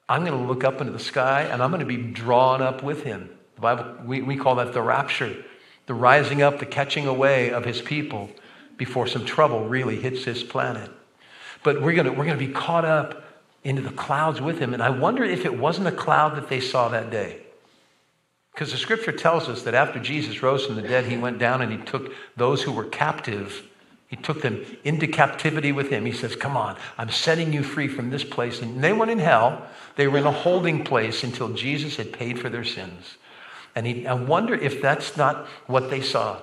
I'm 0.08 0.24
going 0.24 0.36
to 0.36 0.44
look 0.44 0.64
up 0.64 0.80
into 0.80 0.92
the 0.92 0.98
sky 0.98 1.42
and 1.42 1.62
I'm 1.62 1.70
going 1.70 1.78
to 1.78 1.86
be 1.86 1.96
drawn 1.96 2.60
up 2.60 2.82
with 2.82 3.04
him. 3.04 3.30
The 3.54 3.60
Bible, 3.60 3.96
we, 4.04 4.22
we 4.22 4.36
call 4.36 4.56
that 4.56 4.72
the 4.72 4.82
rapture, 4.82 5.44
the 5.86 5.94
rising 5.94 6.42
up, 6.42 6.58
the 6.58 6.66
catching 6.66 7.06
away 7.06 7.50
of 7.50 7.64
his 7.64 7.82
people 7.82 8.30
before 8.76 9.06
some 9.06 9.24
trouble 9.24 9.68
really 9.68 10.00
hits 10.00 10.24
this 10.24 10.42
planet. 10.42 10.90
But 11.62 11.80
we're 11.80 11.94
going 11.94 12.16
we're 12.16 12.24
going 12.24 12.38
to 12.38 12.46
be 12.46 12.52
caught 12.52 12.84
up 12.84 13.24
into 13.64 13.80
the 13.80 13.90
clouds 13.90 14.40
with 14.40 14.58
him. 14.58 14.74
And 14.74 14.82
I 14.82 14.90
wonder 14.90 15.24
if 15.24 15.44
it 15.44 15.58
wasn't 15.58 15.86
a 15.86 15.92
cloud 15.92 16.36
that 16.36 16.48
they 16.48 16.60
saw 16.60 16.88
that 16.88 17.10
day. 17.10 17.40
Because 18.52 18.70
the 18.70 18.78
scripture 18.78 19.10
tells 19.10 19.48
us 19.48 19.62
that 19.62 19.74
after 19.74 19.98
Jesus 19.98 20.42
rose 20.42 20.64
from 20.64 20.76
the 20.76 20.82
dead, 20.82 21.06
he 21.06 21.16
went 21.16 21.38
down 21.38 21.60
and 21.60 21.72
he 21.72 21.78
took 21.78 22.12
those 22.36 22.62
who 22.62 22.70
were 22.70 22.84
captive, 22.84 23.64
he 24.06 24.14
took 24.14 24.42
them 24.42 24.64
into 24.84 25.08
captivity 25.08 25.72
with 25.72 25.88
him. 25.88 26.04
He 26.04 26.12
says, 26.12 26.36
Come 26.36 26.56
on, 26.56 26.76
I'm 26.96 27.10
setting 27.10 27.52
you 27.52 27.64
free 27.64 27.88
from 27.88 28.10
this 28.10 28.22
place. 28.22 28.62
And 28.62 28.84
they 28.84 28.92
went 28.92 29.10
in 29.10 29.18
hell. 29.18 29.66
They 29.96 30.06
were 30.06 30.18
in 30.18 30.26
a 30.26 30.30
holding 30.30 30.84
place 30.84 31.24
until 31.24 31.52
Jesus 31.52 31.96
had 31.96 32.12
paid 32.12 32.38
for 32.38 32.48
their 32.48 32.62
sins. 32.62 33.16
And 33.74 33.86
he, 33.86 34.06
I 34.06 34.14
wonder 34.14 34.54
if 34.54 34.80
that's 34.80 35.16
not 35.16 35.46
what 35.66 35.90
they 35.90 36.00
saw 36.00 36.40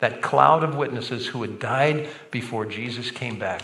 that 0.00 0.22
cloud 0.22 0.64
of 0.64 0.74
witnesses 0.74 1.26
who 1.26 1.42
had 1.42 1.58
died 1.58 2.08
before 2.30 2.64
Jesus 2.64 3.10
came 3.10 3.38
back 3.38 3.62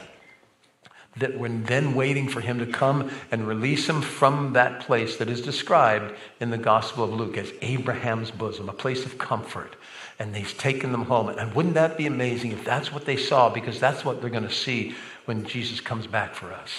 that 1.16 1.38
were 1.38 1.48
then 1.48 1.94
waiting 1.94 2.28
for 2.28 2.40
him 2.40 2.58
to 2.58 2.66
come 2.66 3.10
and 3.30 3.48
release 3.48 3.88
him 3.88 4.02
from 4.02 4.52
that 4.52 4.80
place 4.80 5.16
that 5.16 5.30
is 5.30 5.40
described 5.40 6.14
in 6.40 6.50
the 6.50 6.58
Gospel 6.58 7.04
of 7.04 7.10
Luke 7.10 7.38
as 7.38 7.52
Abraham's 7.62 8.30
bosom, 8.30 8.68
a 8.68 8.74
place 8.74 9.06
of 9.06 9.16
comfort. 9.16 9.76
And 10.18 10.36
he's 10.36 10.52
taken 10.52 10.92
them 10.92 11.06
home. 11.06 11.28
And 11.28 11.54
wouldn't 11.54 11.74
that 11.74 11.96
be 11.96 12.06
amazing 12.06 12.52
if 12.52 12.64
that's 12.64 12.92
what 12.92 13.06
they 13.06 13.16
saw? 13.16 13.48
Because 13.48 13.80
that's 13.80 14.04
what 14.04 14.20
they're 14.20 14.30
going 14.30 14.42
to 14.42 14.52
see 14.52 14.94
when 15.24 15.46
Jesus 15.46 15.80
comes 15.80 16.06
back 16.06 16.34
for 16.34 16.52
us. 16.52 16.70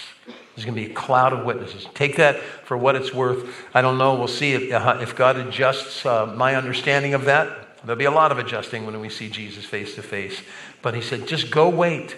There's 0.58 0.65
going 0.65 0.76
to 0.76 0.88
be 0.88 0.91
a 0.91 0.96
cloud 0.96 1.34
of 1.34 1.46
witnesses. 1.46 1.86
Take 1.93 2.15
that 2.15 2.39
for 2.41 2.76
what 2.76 2.96
it's 2.96 3.13
worth. 3.13 3.48
I 3.76 3.84
don't 3.84 4.00
know. 4.00 4.15
We'll 4.15 4.28
see 4.28 4.54
if, 4.54 4.74
uh, 4.74 4.98
if 5.00 5.15
God 5.15 5.38
adjusts 5.38 6.04
uh, 6.04 6.26
my 6.26 6.56
understanding 6.56 7.13
of 7.13 7.26
that. 7.26 7.78
There'll 7.84 7.96
be 7.96 8.06
a 8.06 8.12
lot 8.12 8.32
of 8.32 8.39
adjusting 8.39 8.88
when 8.88 9.00
we 9.00 9.08
see 9.08 9.30
Jesus 9.30 9.65
face 9.65 9.93
to 9.93 10.02
face. 10.02 10.41
But 10.82 10.96
he 10.96 11.02
said, 11.02 11.28
just 11.28 11.52
go 11.52 11.70
wait. 11.70 12.15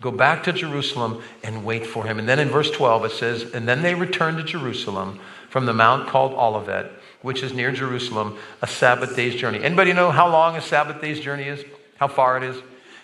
Go 0.00 0.10
back 0.10 0.42
to 0.44 0.54
Jerusalem 0.54 1.22
and 1.44 1.66
wait 1.66 1.86
for 1.86 2.06
him. 2.06 2.18
And 2.18 2.26
then 2.26 2.38
in 2.38 2.48
verse 2.48 2.70
12 2.70 3.04
it 3.04 3.12
says, 3.12 3.42
And 3.52 3.68
then 3.68 3.82
they 3.82 3.94
returned 3.94 4.38
to 4.38 4.42
Jerusalem 4.42 5.20
from 5.50 5.66
the 5.66 5.74
mount 5.74 6.08
called 6.08 6.32
Olivet, 6.32 6.90
which 7.20 7.42
is 7.42 7.52
near 7.52 7.72
Jerusalem, 7.72 8.38
a 8.62 8.66
Sabbath 8.66 9.14
day's 9.14 9.34
journey. 9.34 9.62
Anybody 9.62 9.92
know 9.92 10.10
how 10.10 10.30
long 10.30 10.56
a 10.56 10.62
Sabbath 10.62 11.02
day's 11.02 11.20
journey 11.20 11.44
is? 11.44 11.62
How 11.98 12.08
far 12.08 12.38
it 12.38 12.42
is? 12.42 12.56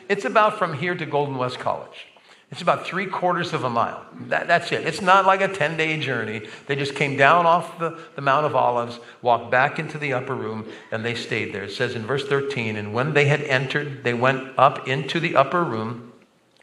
It's 0.08 0.24
about 0.24 0.58
from 0.58 0.72
here 0.72 0.94
to 0.94 1.04
Golden 1.04 1.36
West 1.36 1.58
College. 1.58 2.07
It's 2.50 2.62
about 2.62 2.86
three 2.86 3.06
quarters 3.06 3.52
of 3.52 3.64
a 3.64 3.70
mile. 3.70 4.06
That, 4.28 4.46
that's 4.46 4.72
it. 4.72 4.86
It's 4.86 5.02
not 5.02 5.26
like 5.26 5.42
a 5.42 5.48
10 5.48 5.76
day 5.76 5.98
journey. 6.00 6.48
They 6.66 6.76
just 6.76 6.94
came 6.94 7.16
down 7.16 7.44
off 7.44 7.78
the, 7.78 7.98
the 8.16 8.22
Mount 8.22 8.46
of 8.46 8.56
Olives, 8.56 8.98
walked 9.20 9.50
back 9.50 9.78
into 9.78 9.98
the 9.98 10.14
upper 10.14 10.34
room, 10.34 10.66
and 10.90 11.04
they 11.04 11.14
stayed 11.14 11.52
there. 11.52 11.64
It 11.64 11.72
says 11.72 11.94
in 11.94 12.06
verse 12.06 12.26
13, 12.26 12.76
and 12.76 12.94
when 12.94 13.12
they 13.12 13.26
had 13.26 13.42
entered, 13.42 14.02
they 14.02 14.14
went 14.14 14.58
up 14.58 14.88
into 14.88 15.20
the 15.20 15.36
upper 15.36 15.62
room 15.62 16.12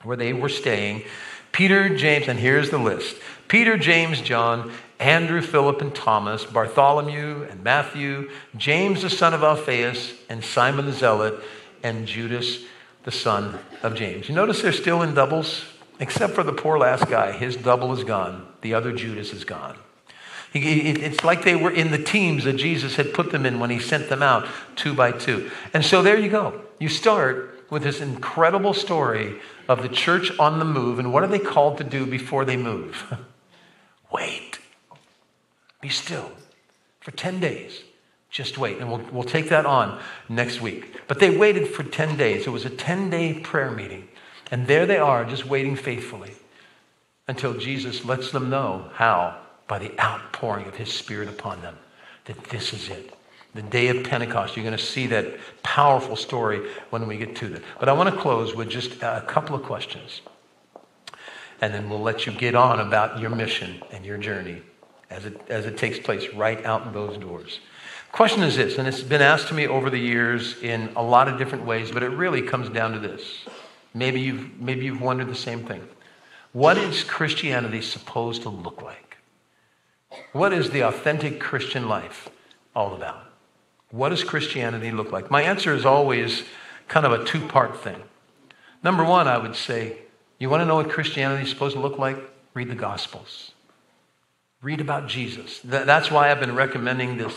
where 0.01 0.17
they 0.17 0.33
were 0.33 0.49
staying, 0.49 1.03
Peter, 1.51 1.95
James, 1.95 2.27
and 2.27 2.39
here's 2.39 2.69
the 2.69 2.77
list 2.77 3.15
Peter, 3.47 3.77
James, 3.77 4.21
John, 4.21 4.71
Andrew, 4.99 5.41
Philip, 5.41 5.81
and 5.81 5.93
Thomas, 5.93 6.45
Bartholomew 6.45 7.47
and 7.49 7.63
Matthew, 7.63 8.29
James 8.57 9.03
the 9.03 9.09
son 9.09 9.33
of 9.33 9.43
Alphaeus, 9.43 10.13
and 10.29 10.43
Simon 10.43 10.85
the 10.85 10.93
Zealot, 10.93 11.35
and 11.83 12.07
Judas 12.07 12.63
the 13.03 13.11
son 13.11 13.59
of 13.83 13.93
James. 13.95 14.27
You 14.27 14.35
notice 14.35 14.61
they're 14.61 14.71
still 14.71 15.01
in 15.01 15.13
doubles, 15.13 15.63
except 15.99 16.33
for 16.33 16.43
the 16.43 16.53
poor 16.53 16.77
last 16.77 17.07
guy. 17.09 17.31
His 17.31 17.55
double 17.55 17.93
is 17.93 18.03
gone, 18.03 18.47
the 18.61 18.73
other 18.73 18.91
Judas 18.91 19.33
is 19.33 19.43
gone. 19.43 19.77
It's 20.53 21.23
like 21.23 21.43
they 21.43 21.55
were 21.55 21.71
in 21.71 21.91
the 21.91 22.01
teams 22.01 22.45
that 22.45 22.53
Jesus 22.53 22.95
had 22.95 23.13
put 23.13 23.31
them 23.31 23.45
in 23.45 23.59
when 23.59 23.69
he 23.69 23.79
sent 23.79 24.07
them 24.07 24.23
out 24.23 24.47
two 24.77 24.93
by 24.93 25.11
two. 25.11 25.51
And 25.73 25.83
so 25.83 26.01
there 26.01 26.17
you 26.17 26.29
go. 26.29 26.61
You 26.79 26.87
start 26.87 27.65
with 27.69 27.83
this 27.83 27.99
incredible 27.99 28.73
story 28.73 29.39
of 29.67 29.81
the 29.81 29.89
church 29.89 30.31
on 30.39 30.59
the 30.59 30.65
move. 30.65 30.97
And 30.97 31.11
what 31.11 31.23
are 31.23 31.27
they 31.27 31.39
called 31.39 31.77
to 31.79 31.83
do 31.83 32.05
before 32.05 32.45
they 32.45 32.55
move? 32.55 33.13
wait. 34.13 34.59
Be 35.81 35.89
still 35.89 36.31
for 37.01 37.11
10 37.11 37.41
days. 37.41 37.81
Just 38.29 38.57
wait. 38.57 38.77
And 38.77 38.89
we'll, 38.89 39.03
we'll 39.11 39.23
take 39.23 39.49
that 39.49 39.65
on 39.65 39.99
next 40.29 40.61
week. 40.61 41.01
But 41.07 41.19
they 41.19 41.35
waited 41.35 41.67
for 41.67 41.83
10 41.83 42.15
days. 42.17 42.47
It 42.47 42.49
was 42.49 42.65
a 42.65 42.69
10 42.69 43.09
day 43.09 43.39
prayer 43.39 43.71
meeting. 43.71 44.07
And 44.55 44.67
there 44.67 44.85
they 44.85 44.95
are, 44.95 45.25
just 45.25 45.45
waiting 45.45 45.75
faithfully 45.75 46.31
until 47.27 47.55
Jesus 47.55 48.05
lets 48.05 48.31
them 48.31 48.49
know 48.49 48.89
how, 48.93 49.35
by 49.67 49.79
the 49.79 49.91
outpouring 49.99 50.65
of 50.65 50.75
his 50.77 50.93
Spirit 50.93 51.27
upon 51.27 51.61
them, 51.61 51.77
that 52.23 52.41
this 52.45 52.71
is 52.71 52.87
it 52.87 53.13
the 53.53 53.61
day 53.61 53.89
of 53.89 54.05
Pentecost. 54.05 54.55
You're 54.55 54.63
going 54.63 54.77
to 54.77 54.81
see 54.81 55.07
that 55.07 55.27
powerful 55.61 56.15
story 56.15 56.69
when 56.89 57.05
we 57.05 57.17
get 57.17 57.35
to 57.35 57.49
that. 57.49 57.63
But 57.81 57.89
I 57.89 57.91
want 57.91 58.15
to 58.15 58.21
close 58.21 58.55
with 58.55 58.69
just 58.69 58.93
a 59.03 59.25
couple 59.27 59.57
of 59.57 59.63
questions. 59.63 60.21
And 61.59 61.73
then 61.73 61.89
we'll 61.89 62.01
let 62.01 62.25
you 62.25 62.31
get 62.31 62.55
on 62.55 62.79
about 62.79 63.19
your 63.19 63.31
mission 63.31 63.83
and 63.91 64.05
your 64.05 64.17
journey 64.17 64.61
as 65.09 65.25
it, 65.25 65.37
as 65.49 65.65
it 65.65 65.77
takes 65.77 65.99
place 65.99 66.33
right 66.33 66.63
out 66.63 66.93
those 66.93 67.17
doors. 67.17 67.59
Question 68.13 68.41
is 68.41 68.55
this, 68.55 68.77
and 68.77 68.87
it's 68.87 69.03
been 69.03 69.21
asked 69.21 69.49
to 69.49 69.53
me 69.53 69.67
over 69.67 69.89
the 69.89 69.99
years 69.99 70.55
in 70.63 70.89
a 70.95 71.03
lot 71.03 71.27
of 71.27 71.37
different 71.37 71.65
ways, 71.65 71.91
but 71.91 72.03
it 72.03 72.11
really 72.11 72.41
comes 72.41 72.69
down 72.69 72.93
to 72.93 72.99
this. 72.99 73.45
Maybe 73.95 74.19
you've, 74.19 74.59
maybe 74.59 74.85
you've 74.85 75.01
wondered 75.01 75.29
the 75.29 75.35
same 75.35 75.63
thing. 75.63 75.87
What 76.51 76.77
is 76.77 77.03
Christianity 77.03 77.81
supposed 77.81 78.41
to 78.43 78.49
look 78.49 78.81
like? 78.81 79.17
What 80.33 80.53
is 80.53 80.69
the 80.69 80.81
authentic 80.81 81.39
Christian 81.39 81.87
life 81.87 82.29
all 82.75 82.93
about? 82.93 83.31
What 83.91 84.09
does 84.09 84.23
Christianity 84.23 84.91
look 84.91 85.11
like? 85.11 85.31
My 85.31 85.41
answer 85.41 85.73
is 85.73 85.85
always 85.85 86.43
kind 86.89 87.05
of 87.05 87.13
a 87.13 87.23
two 87.23 87.47
part 87.47 87.81
thing. 87.81 88.03
Number 88.83 89.03
one, 89.03 89.27
I 89.27 89.37
would 89.37 89.55
say, 89.55 89.97
you 90.39 90.49
want 90.49 90.61
to 90.61 90.65
know 90.65 90.75
what 90.75 90.89
Christianity 90.89 91.43
is 91.43 91.49
supposed 91.49 91.75
to 91.75 91.81
look 91.81 91.97
like? 91.97 92.17
Read 92.53 92.69
the 92.69 92.75
Gospels. 92.75 93.51
Read 94.61 94.81
about 94.81 95.07
Jesus. 95.07 95.61
That's 95.63 96.11
why 96.11 96.31
I've 96.31 96.39
been 96.39 96.55
recommending 96.55 97.17
this 97.17 97.33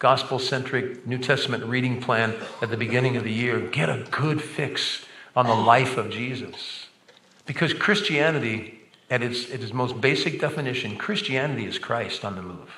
gospel 0.00 0.38
centric 0.38 1.06
New 1.06 1.18
Testament 1.18 1.64
reading 1.64 2.00
plan 2.00 2.34
at 2.60 2.70
the 2.70 2.76
beginning 2.76 3.16
of 3.16 3.22
the 3.22 3.32
year. 3.32 3.60
Get 3.60 3.88
a 3.88 4.04
good 4.10 4.42
fix 4.42 5.04
on 5.34 5.46
the 5.46 5.54
life 5.54 5.96
of 5.96 6.10
Jesus. 6.10 6.86
Because 7.46 7.72
Christianity, 7.72 8.80
at 9.10 9.22
its, 9.22 9.50
at 9.50 9.62
its 9.62 9.72
most 9.72 10.00
basic 10.00 10.40
definition, 10.40 10.96
Christianity 10.96 11.66
is 11.66 11.78
Christ 11.78 12.24
on 12.24 12.36
the 12.36 12.42
move. 12.42 12.70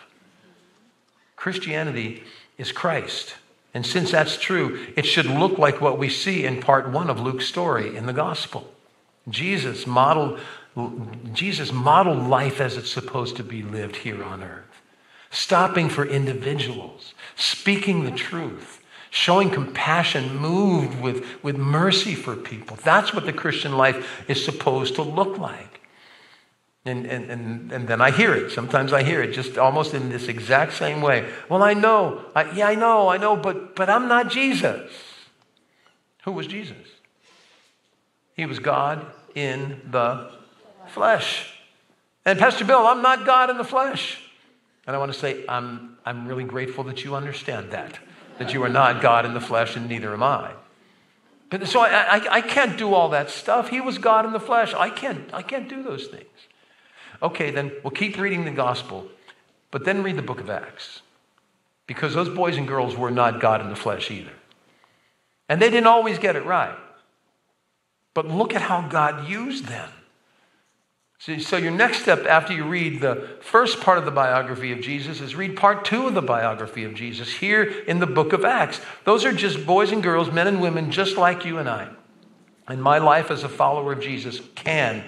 Christianity 1.37 2.23
is 2.59 2.73
Christ. 2.73 3.35
And 3.75 3.87
since 3.87 4.11
that's 4.11 4.37
true, 4.37 4.87
it 4.97 5.07
should 5.07 5.27
look 5.27 5.59
like 5.59 5.81
what 5.81 5.99
we 5.99 6.09
see 6.09 6.45
in 6.45 6.61
part 6.61 6.91
one 6.91 7.09
of 7.09 7.21
Luke's 7.21 7.47
story 7.47 7.97
in 7.97 8.07
the 8.07 8.13
gospel. 8.13 8.71
Jesus 9.29 9.87
modeled, 9.87 10.41
Jesus 11.33 11.73
modeled 11.73 12.29
life 12.29 12.61
as 12.61 12.77
it's 12.77 12.91
supposed 12.91 13.37
to 13.37 13.45
be 13.45 13.63
lived 13.63 13.97
here 13.97 14.23
on 14.23 14.43
earth, 14.43 14.83
stopping 15.31 15.89
for 15.89 16.05
individuals, 16.05 17.15
speaking 17.37 18.05
the 18.05 18.11
truth, 18.11 18.82
showing 19.13 19.51
compassion, 19.51 20.35
moved 20.39 20.99
with, 21.03 21.23
with 21.43 21.59
mercy 21.59 22.15
for 22.15 22.35
people. 22.35 22.79
That's 22.83 23.13
what 23.13 23.27
the 23.27 23.33
Christian 23.33 23.77
life 23.77 24.25
is 24.27 24.43
supposed 24.43 24.95
to 24.95 25.03
look 25.03 25.37
like. 25.37 25.83
And, 26.87 27.05
and, 27.05 27.31
and, 27.31 27.71
and 27.71 27.87
then 27.87 28.01
I 28.01 28.11
hear 28.11 28.35
it. 28.35 28.51
Sometimes 28.53 28.91
I 28.91 29.03
hear 29.03 29.23
it 29.23 29.33
just 29.33 29.59
almost 29.59 29.93
in 29.93 30.09
this 30.09 30.29
exact 30.29 30.73
same 30.73 31.03
way. 31.03 31.29
Well, 31.51 31.63
I 31.63 31.75
know. 31.75 32.25
I, 32.35 32.51
yeah, 32.53 32.69
I 32.69 32.75
know, 32.75 33.09
I 33.09 33.19
know, 33.19 33.37
but, 33.37 33.77
but 33.77 33.91
I'm 33.91 34.09
not 34.09 34.31
Jesus. 34.31 34.91
Who 36.25 36.33
was 36.33 36.47
Jesus? 36.47 36.89
He 38.35 38.47
was 38.47 38.61
God 38.61 39.05
in 39.35 39.83
the 39.91 40.31
flesh. 40.89 41.53
And 42.25 42.39
Pastor 42.39 42.65
Bill, 42.65 42.87
I'm 42.87 43.03
not 43.03 43.27
God 43.27 43.51
in 43.51 43.59
the 43.59 43.65
flesh. 43.65 44.23
And 44.87 44.97
I 44.97 44.99
want 44.99 45.13
to 45.13 45.19
say, 45.19 45.45
I'm, 45.51 45.99
I'm 46.07 46.27
really 46.27 46.45
grateful 46.45 46.83
that 46.85 47.05
you 47.05 47.15
understand 47.15 47.73
that, 47.73 47.99
that 48.39 48.53
you 48.53 48.63
are 48.63 48.69
not 48.69 49.03
God 49.03 49.25
in 49.25 49.35
the 49.35 49.41
flesh, 49.41 49.77
and 49.77 49.89
neither 49.89 50.13
am 50.13 50.23
I. 50.23 50.53
But 51.51 51.69
so 51.69 51.81
I, 51.81 52.17
I, 52.17 52.35
I 52.37 52.41
can't 52.41 52.79
do 52.79 52.95
all 52.95 53.11
that 53.11 53.29
stuff. 53.29 53.69
He 53.69 53.81
was 53.81 53.99
God 53.99 54.25
in 54.25 54.33
the 54.33 54.41
flesh. 54.41 54.73
I 54.73 54.89
can't, 54.89 55.33
I 55.35 55.43
can't 55.43 55.69
do 55.69 55.83
those 55.83 56.07
things. 56.07 56.25
Okay, 57.23 57.51
then 57.51 57.73
we'll 57.85 57.91
keep 57.91 58.19
reading 58.19 58.45
the 58.45 58.51
gospel, 58.51 59.07
but 59.71 59.85
then 59.85 60.03
read 60.03 60.17
the 60.17 60.23
book 60.23 60.41
of 60.41 60.51
Acts. 60.51 61.03
Because 61.87 62.15
those 62.15 62.29
boys 62.29 62.57
and 62.57 62.67
girls 62.67 62.97
were 62.97 63.11
not 63.11 63.41
God 63.41 63.61
in 63.61 63.69
the 63.69 63.77
flesh 63.77 64.11
either. 64.11 64.33
And 65.49 65.61
they 65.61 65.69
didn't 65.69 65.89
always 65.89 66.19
get 66.19 66.37
it 66.37 66.47
right. 66.47 66.77
But 68.15 68.27
look 68.27 68.55
at 68.55 68.63
how 68.63 68.89
God 68.89 69.29
used 69.29 69.67
them. 69.67 69.91
So, 71.23 71.39
so, 71.39 71.57
your 71.57 71.71
next 71.71 72.03
step 72.03 72.27
after 72.27 72.53
you 72.53 72.65
read 72.65 73.01
the 73.01 73.37
first 73.41 73.81
part 73.81 73.97
of 73.97 74.05
the 74.05 74.11
biography 74.11 74.73
of 74.73 74.81
Jesus 74.81 75.21
is 75.21 75.37
read 75.37 75.55
part 75.55 75.85
two 75.85 76.09
of 76.09 76.15
the 76.15 76.21
biography 76.21 76.83
of 76.83 76.95
Jesus 76.95 77.33
here 77.35 77.63
in 77.63 78.01
the 78.01 78.09
book 78.09 78.33
of 78.33 78.45
Acts. 78.45 78.81
Those 79.05 79.25
are 79.25 79.31
just 79.31 79.65
boys 79.65 79.93
and 79.93 80.03
girls, 80.03 80.33
men 80.33 80.49
and 80.49 80.61
women, 80.61 80.91
just 80.91 81.17
like 81.17 81.45
you 81.45 81.59
and 81.59 81.69
I. 81.69 81.91
And 82.67 82.83
my 82.83 82.99
life 82.99 83.31
as 83.31 83.45
a 83.45 83.49
follower 83.49 83.93
of 83.93 84.01
Jesus 84.01 84.41
can 84.57 85.05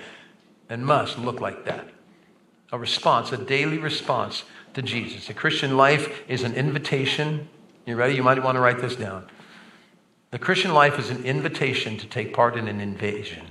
and 0.69 0.87
must 0.87 1.19
look 1.19 1.41
like 1.41 1.65
that 1.65 1.89
a 2.71 2.79
response, 2.79 3.33
a 3.33 3.37
daily 3.37 3.79
response 3.79 4.45
to 4.75 4.83
Jesus. 4.83 5.27
The 5.27 5.35
Christian 5.35 5.77
life 5.77 6.23
is 6.29 6.45
an 6.45 6.55
invitation. 6.55 7.49
You 7.87 7.97
ready? 7.97 8.15
You 8.15 8.23
might 8.23 8.41
want 8.41 8.55
to 8.55 8.61
write 8.61 8.79
this 8.79 8.95
down. 8.95 9.27
The 10.31 10.39
Christian 10.39 10.75
life 10.75 10.97
is 10.97 11.11
an 11.11 11.25
invitation 11.25 11.97
to 11.97 12.07
take 12.07 12.33
part 12.33 12.57
in 12.57 12.69
an 12.69 12.81
invasion 12.81 13.49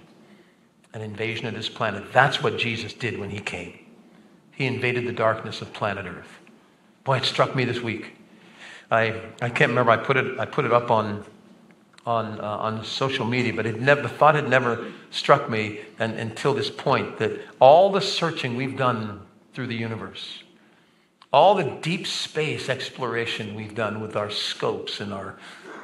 an 0.93 1.01
invasion 1.01 1.47
of 1.47 1.53
this 1.53 1.69
planet. 1.69 2.13
That's 2.13 2.41
what 2.41 2.57
Jesus 2.57 2.93
did 2.93 3.17
when 3.17 3.29
he 3.29 3.39
came. 3.39 3.77
He 4.51 4.65
invaded 4.65 5.07
the 5.07 5.13
darkness 5.13 5.61
of 5.61 5.73
planet 5.73 6.05
Earth. 6.05 6.39
Boy, 7.03 7.17
it 7.17 7.25
struck 7.25 7.55
me 7.55 7.65
this 7.65 7.81
week. 7.81 8.15
I, 8.91 9.21
I 9.41 9.49
can't 9.49 9.69
remember, 9.69 9.91
I 9.91 9.97
put 9.97 10.17
it, 10.17 10.39
I 10.39 10.45
put 10.45 10.65
it 10.65 10.71
up 10.71 10.91
on, 10.91 11.25
on, 12.05 12.39
uh, 12.39 12.43
on 12.43 12.85
social 12.85 13.25
media, 13.25 13.53
but 13.53 13.65
it 13.65 13.81
never, 13.81 14.03
the 14.03 14.09
thought 14.09 14.35
had 14.35 14.47
never 14.47 14.91
struck 15.09 15.49
me 15.49 15.79
and, 15.97 16.13
until 16.19 16.53
this 16.53 16.69
point 16.69 17.17
that 17.17 17.41
all 17.59 17.91
the 17.91 18.01
searching 18.01 18.55
we've 18.55 18.77
done 18.77 19.21
through 19.53 19.67
the 19.67 19.75
universe, 19.75 20.43
all 21.31 21.55
the 21.55 21.77
deep 21.81 22.05
space 22.05 22.69
exploration 22.69 23.55
we've 23.55 23.73
done 23.73 23.99
with 23.99 24.15
our 24.15 24.29
scopes 24.29 24.99
and 24.99 25.11
our 25.11 25.37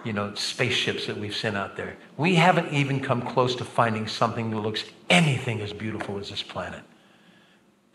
you 0.04 0.14
know, 0.14 0.34
spaceships 0.36 1.08
that 1.08 1.18
we've 1.18 1.36
sent 1.36 1.58
out 1.58 1.76
there. 1.76 1.98
We 2.18 2.36
haven't 2.36 2.74
even 2.74 3.00
come 3.00 3.22
close 3.22 3.56
to 3.56 3.66
finding 3.66 4.08
something 4.08 4.50
that 4.52 4.60
looks 4.60 4.84
anything 5.10 5.62
as 5.62 5.74
beautiful 5.74 6.18
as 6.18 6.30
this 6.30 6.44
planet. 6.44 6.82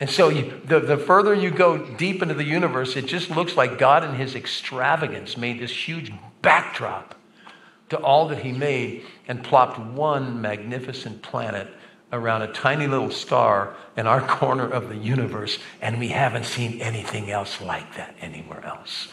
And 0.01 0.11
so, 0.11 0.29
you, 0.29 0.61
the, 0.65 0.81
the 0.81 0.99
further 0.99 1.35
you 1.35 1.51
go 1.51 1.79
deep 1.79 2.21
into 2.21 2.35
the 2.35 2.45
universe, 2.45 2.97
it 2.97 3.07
just 3.07 3.31
looks 3.31 3.57
like 3.57 3.79
God, 3.79 4.05
in 4.05 4.15
His 4.15 4.35
extravagance, 4.35 5.37
made 5.37 5.61
this 5.61 5.89
huge 5.89 6.13
backdrop 6.43 7.15
to 7.91 7.99
all 7.99 8.29
that 8.29 8.39
He 8.39 8.53
made 8.53 9.05
and 9.29 9.43
plopped 9.43 9.79
one 9.79 10.41
magnificent 10.41 11.23
planet 11.23 11.69
around 12.13 12.43
a 12.43 12.53
tiny 12.53 12.87
little 12.87 13.11
star 13.11 13.77
in 13.97 14.07
our 14.07 14.21
corner 14.27 14.69
of 14.69 14.89
the 14.89 14.97
universe, 14.97 15.59
and 15.81 15.99
we 15.99 16.09
haven't 16.09 16.45
seen 16.45 16.81
anything 16.81 17.31
else 17.31 17.61
like 17.61 17.95
that 17.97 18.15
anywhere 18.21 18.65
else. 18.65 19.09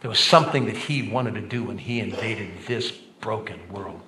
There 0.00 0.10
was 0.10 0.20
something 0.20 0.66
that 0.66 0.76
he 0.76 1.10
wanted 1.10 1.34
to 1.34 1.40
do 1.40 1.64
when 1.64 1.78
he 1.78 2.00
invaded 2.00 2.50
this 2.66 2.90
broken 2.90 3.58
world. 3.72 4.00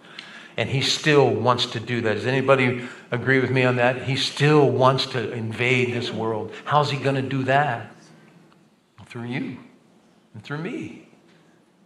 And 0.57 0.69
he 0.69 0.83
still 0.83 1.29
wants 1.29 1.67
to 1.67 1.81
do 1.81 2.01
that. 2.03 2.15
Does 2.15 2.27
anybody 2.27 2.87
agree 3.11 3.41
with 3.41 3.51
me 3.51 3.65
on 3.65 3.77
that? 3.77 4.03
He 4.03 4.17
still 4.17 4.71
wants 4.71 5.07
to 5.07 5.33
invade 5.33 5.95
this 5.95 6.11
world. 6.11 6.53
How's 6.65 6.91
he 6.91 6.99
going 6.99 7.17
to 7.17 7.23
do 7.23 7.45
that? 7.45 7.93
Through 9.07 9.25
you 9.25 9.59
and 10.35 10.43
through 10.45 10.59
me. 10.59 11.09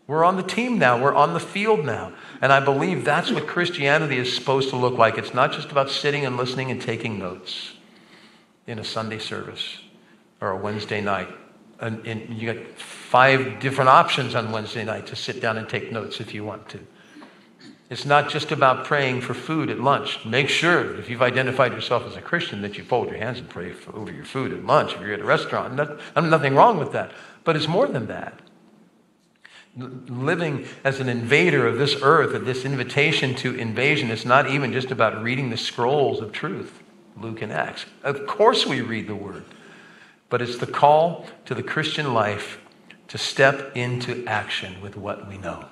We're 0.06 0.24
on 0.24 0.36
the 0.36 0.42
team 0.42 0.78
now. 0.78 1.00
We're 1.00 1.14
on 1.14 1.32
the 1.32 1.40
field 1.40 1.86
now. 1.86 2.12
And 2.42 2.52
I 2.52 2.60
believe 2.60 3.04
that's 3.04 3.30
what 3.30 3.46
Christianity 3.46 4.18
is 4.18 4.34
supposed 4.34 4.68
to 4.70 4.76
look 4.76 4.98
like. 4.98 5.16
It's 5.16 5.32
not 5.32 5.52
just 5.52 5.70
about 5.70 5.88
sitting 5.88 6.26
and 6.26 6.36
listening 6.36 6.70
and 6.70 6.80
taking 6.80 7.18
notes 7.18 7.72
in 8.66 8.78
a 8.78 8.84
Sunday 8.84 9.18
service 9.18 9.78
or 10.42 10.50
a 10.50 10.56
Wednesday 10.56 11.00
night 11.00 11.28
and, 11.80 12.06
and 12.06 12.36
you 12.38 12.52
got 12.52 12.64
five 12.78 13.60
different 13.60 13.90
options 13.90 14.34
on 14.34 14.52
Wednesday 14.52 14.84
night 14.84 15.06
to 15.08 15.16
sit 15.16 15.40
down 15.40 15.58
and 15.58 15.68
take 15.68 15.92
notes 15.92 16.20
if 16.20 16.34
you 16.34 16.44
want 16.44 16.68
to. 16.70 16.80
It's 17.90 18.06
not 18.06 18.30
just 18.30 18.50
about 18.50 18.86
praying 18.86 19.20
for 19.20 19.34
food 19.34 19.68
at 19.68 19.78
lunch. 19.78 20.24
Make 20.24 20.48
sure, 20.48 20.98
if 20.98 21.10
you've 21.10 21.22
identified 21.22 21.72
yourself 21.72 22.06
as 22.06 22.16
a 22.16 22.22
Christian, 22.22 22.62
that 22.62 22.78
you 22.78 22.84
fold 22.84 23.08
your 23.08 23.18
hands 23.18 23.38
and 23.38 23.48
pray 23.48 23.72
over 23.92 24.10
your 24.10 24.24
food 24.24 24.52
at 24.52 24.64
lunch 24.64 24.94
if 24.94 25.00
you're 25.00 25.12
at 25.12 25.20
a 25.20 25.24
restaurant. 25.24 25.74
Not, 25.74 26.00
nothing 26.16 26.54
wrong 26.54 26.78
with 26.78 26.92
that. 26.92 27.12
But 27.44 27.56
it's 27.56 27.68
more 27.68 27.86
than 27.86 28.06
that. 28.06 28.40
Living 29.76 30.66
as 30.82 31.00
an 31.00 31.08
invader 31.08 31.66
of 31.66 31.78
this 31.78 31.96
earth, 32.00 32.34
of 32.34 32.46
this 32.46 32.64
invitation 32.64 33.34
to 33.36 33.54
invasion, 33.54 34.10
it's 34.10 34.24
not 34.24 34.48
even 34.48 34.72
just 34.72 34.90
about 34.90 35.22
reading 35.22 35.50
the 35.50 35.56
scrolls 35.56 36.20
of 36.20 36.32
truth, 36.32 36.82
Luke 37.20 37.42
and 37.42 37.52
Acts. 37.52 37.84
Of 38.02 38.26
course, 38.26 38.64
we 38.64 38.80
read 38.80 39.08
the 39.08 39.16
Word 39.16 39.44
but 40.28 40.42
it's 40.42 40.58
the 40.58 40.66
call 40.66 41.26
to 41.44 41.54
the 41.54 41.62
Christian 41.62 42.14
life 42.14 42.60
to 43.08 43.18
step 43.18 43.76
into 43.76 44.24
action 44.26 44.80
with 44.80 44.96
what 44.96 45.28
we 45.28 45.38
know. 45.38 45.64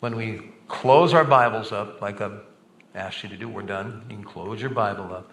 When 0.00 0.16
we 0.16 0.52
close 0.68 1.14
our 1.14 1.24
Bibles 1.24 1.72
up, 1.72 2.00
like 2.00 2.20
I've 2.20 2.40
asked 2.94 3.22
you 3.22 3.28
to 3.30 3.36
do, 3.36 3.48
we're 3.48 3.62
done. 3.62 4.04
You 4.08 4.16
can 4.16 4.24
close 4.24 4.60
your 4.60 4.70
Bible 4.70 5.12
up, 5.14 5.30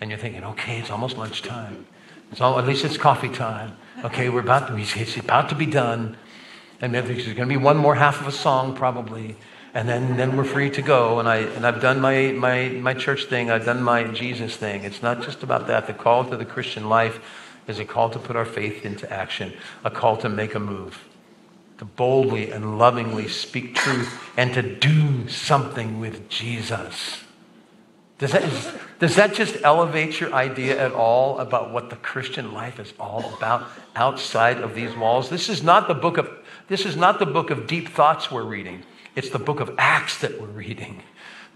and 0.00 0.10
you're 0.10 0.18
thinking, 0.18 0.44
okay, 0.44 0.78
it's 0.78 0.90
almost 0.90 1.16
lunchtime. 1.16 1.86
It's 2.32 2.40
all, 2.40 2.58
at 2.58 2.66
least 2.66 2.84
it's 2.84 2.96
coffee 2.96 3.28
time. 3.28 3.76
Okay, 4.04 4.28
we're 4.28 4.40
about 4.40 4.68
to, 4.68 4.76
it's 4.78 5.16
about 5.16 5.48
to 5.48 5.54
be 5.54 5.66
done. 5.66 6.16
And 6.80 6.94
there's 6.94 7.06
going 7.06 7.36
to 7.36 7.46
be 7.46 7.56
one 7.56 7.76
more 7.76 7.94
half 7.94 8.20
of 8.20 8.26
a 8.26 8.32
song, 8.32 8.74
probably 8.74 9.36
and 9.74 9.88
then, 9.88 10.16
then 10.16 10.36
we're 10.36 10.44
free 10.44 10.70
to 10.70 10.82
go. 10.82 11.20
And, 11.20 11.28
I, 11.28 11.38
and 11.38 11.66
I've 11.66 11.80
done 11.80 12.00
my, 12.00 12.32
my, 12.32 12.68
my 12.68 12.94
church 12.94 13.26
thing, 13.26 13.50
I've 13.50 13.64
done 13.64 13.82
my 13.82 14.04
Jesus 14.04 14.56
thing. 14.56 14.84
It's 14.84 15.02
not 15.02 15.22
just 15.22 15.42
about 15.42 15.66
that. 15.68 15.86
The 15.86 15.92
call 15.92 16.24
to 16.24 16.36
the 16.36 16.44
Christian 16.44 16.88
life 16.88 17.20
is 17.66 17.78
a 17.78 17.84
call 17.84 18.10
to 18.10 18.18
put 18.18 18.36
our 18.36 18.44
faith 18.44 18.84
into 18.84 19.10
action, 19.12 19.52
a 19.84 19.90
call 19.90 20.16
to 20.18 20.28
make 20.28 20.54
a 20.54 20.60
move, 20.60 21.04
to 21.78 21.84
boldly 21.84 22.50
and 22.50 22.78
lovingly 22.78 23.28
speak 23.28 23.74
truth, 23.74 24.12
and 24.36 24.52
to 24.54 24.62
do 24.62 25.28
something 25.28 26.00
with 26.00 26.28
Jesus. 26.28 27.22
Does 28.18 28.32
that, 28.32 28.74
does 28.98 29.16
that 29.16 29.32
just 29.32 29.56
elevate 29.64 30.20
your 30.20 30.34
idea 30.34 30.78
at 30.78 30.92
all 30.92 31.38
about 31.38 31.72
what 31.72 31.88
the 31.88 31.96
Christian 31.96 32.52
life 32.52 32.78
is 32.78 32.92
all 33.00 33.32
about 33.34 33.66
outside 33.96 34.58
of 34.58 34.74
these 34.74 34.94
walls? 34.94 35.30
This 35.30 35.48
is 35.48 35.62
not 35.62 35.88
the 35.88 35.94
book 35.94 36.18
of, 36.18 36.28
this 36.68 36.84
is 36.84 36.96
not 36.96 37.18
the 37.18 37.24
book 37.24 37.50
of 37.50 37.66
deep 37.66 37.88
thoughts 37.88 38.30
we're 38.30 38.44
reading. 38.44 38.82
It's 39.16 39.30
the 39.30 39.38
book 39.38 39.60
of 39.60 39.74
Acts 39.78 40.18
that 40.18 40.38
we're 40.38 40.48
reading. 40.48 41.02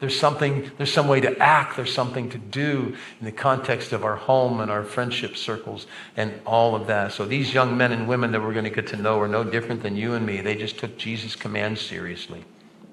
There's 0.05 0.21
something, 0.21 0.71
there's 0.77 0.93
some 0.93 1.09
way 1.09 1.23
to 1.23 1.35
act, 1.39 1.77
there's 1.77 1.95
something 1.95 2.29
to 2.29 2.37
do 2.37 2.95
in 3.21 3.25
the 3.25 3.33
context 3.33 3.95
of 3.95 4.05
our 4.05 4.17
home 4.17 4.61
and 4.61 4.71
our 4.71 4.85
friendship 4.85 5.35
circles 5.35 5.87
and 6.15 6.31
all 6.45 6.75
of 6.75 6.89
that. 6.89 7.13
So 7.13 7.25
these 7.25 7.55
young 7.55 7.79
men 7.79 7.91
and 7.91 8.07
women 8.07 8.31
that 8.33 8.43
we're 8.43 8.53
going 8.53 8.67
to 8.67 8.71
get 8.71 8.87
to 8.89 8.99
know 8.99 9.19
are 9.19 9.29
no 9.29 9.45
different 9.45 9.83
than 9.83 9.97
you 9.97 10.13
and 10.13 10.27
me. 10.27 10.43
They 10.43 10.57
just 10.57 10.77
took 10.77 10.99
Jesus' 10.99 11.35
command 11.37 11.79
seriously, 11.79 12.45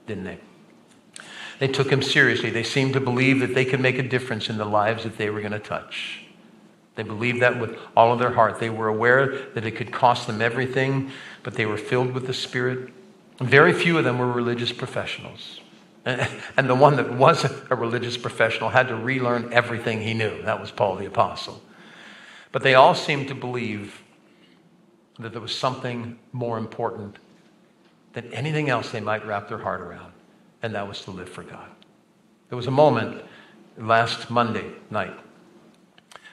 didn't 0.08 0.24
they? 0.24 0.38
They 1.60 1.68
took 1.68 1.90
him 1.90 2.02
seriously. 2.02 2.50
They 2.50 2.64
seemed 2.64 2.94
to 2.94 3.02
believe 3.02 3.42
that 3.42 3.56
they 3.56 3.66
could 3.66 3.82
make 3.82 4.00
a 4.00 4.08
difference 4.08 4.48
in 4.50 4.58
the 4.58 4.64
lives 4.64 5.04
that 5.04 5.18
they 5.18 5.30
were 5.30 5.42
going 5.42 5.52
to 5.52 5.60
touch. 5.60 6.24
They 6.96 7.04
believed 7.04 7.42
that 7.42 7.60
with 7.60 7.78
all 7.94 8.14
of 8.14 8.20
their 8.20 8.32
heart. 8.32 8.62
They 8.62 8.70
were 8.70 8.88
aware 8.88 9.50
that 9.54 9.66
it 9.66 9.72
could 9.72 9.92
cost 9.92 10.28
them 10.28 10.42
everything, 10.42 11.12
but 11.44 11.56
they 11.56 11.66
were 11.66 11.78
filled 11.78 12.14
with 12.14 12.26
the 12.26 12.34
Spirit. 12.34 12.94
Very 13.42 13.74
few 13.74 13.98
of 13.98 14.06
them 14.06 14.18
were 14.18 14.32
religious 14.32 14.72
professionals. 14.72 15.60
And 16.58 16.70
the 16.70 16.76
one 16.76 16.96
that 16.98 17.14
wasn't 17.14 17.54
a 17.70 17.76
religious 17.76 18.18
professional 18.18 18.70
had 18.70 18.88
to 18.88 18.96
relearn 18.96 19.54
everything 19.54 20.02
he 20.02 20.14
knew. 20.14 20.42
That 20.44 20.60
was 20.60 20.72
Paul 20.72 20.96
the 20.96 21.06
Apostle. 21.06 21.62
But 22.52 22.64
they 22.64 22.74
all 22.74 22.96
seemed 22.96 23.28
to 23.28 23.36
believe 23.36 24.02
that 25.20 25.32
there 25.32 25.42
was 25.42 25.56
something 25.56 26.18
more 26.32 26.58
important 26.58 27.18
than 28.14 28.34
anything 28.34 28.70
else 28.70 28.92
they 28.92 29.00
might 29.00 29.26
wrap 29.26 29.48
their 29.48 29.60
heart 29.60 29.82
around, 29.82 30.12
and 30.62 30.76
that 30.76 30.88
was 30.88 31.02
to 31.04 31.12
live 31.12 31.30
for 31.30 31.44
God. 31.44 31.70
There 32.50 32.58
was 32.58 32.68
a 32.68 32.72
moment 32.72 33.24
last 33.78 34.30
Monday 34.30 34.72
night, 34.90 35.18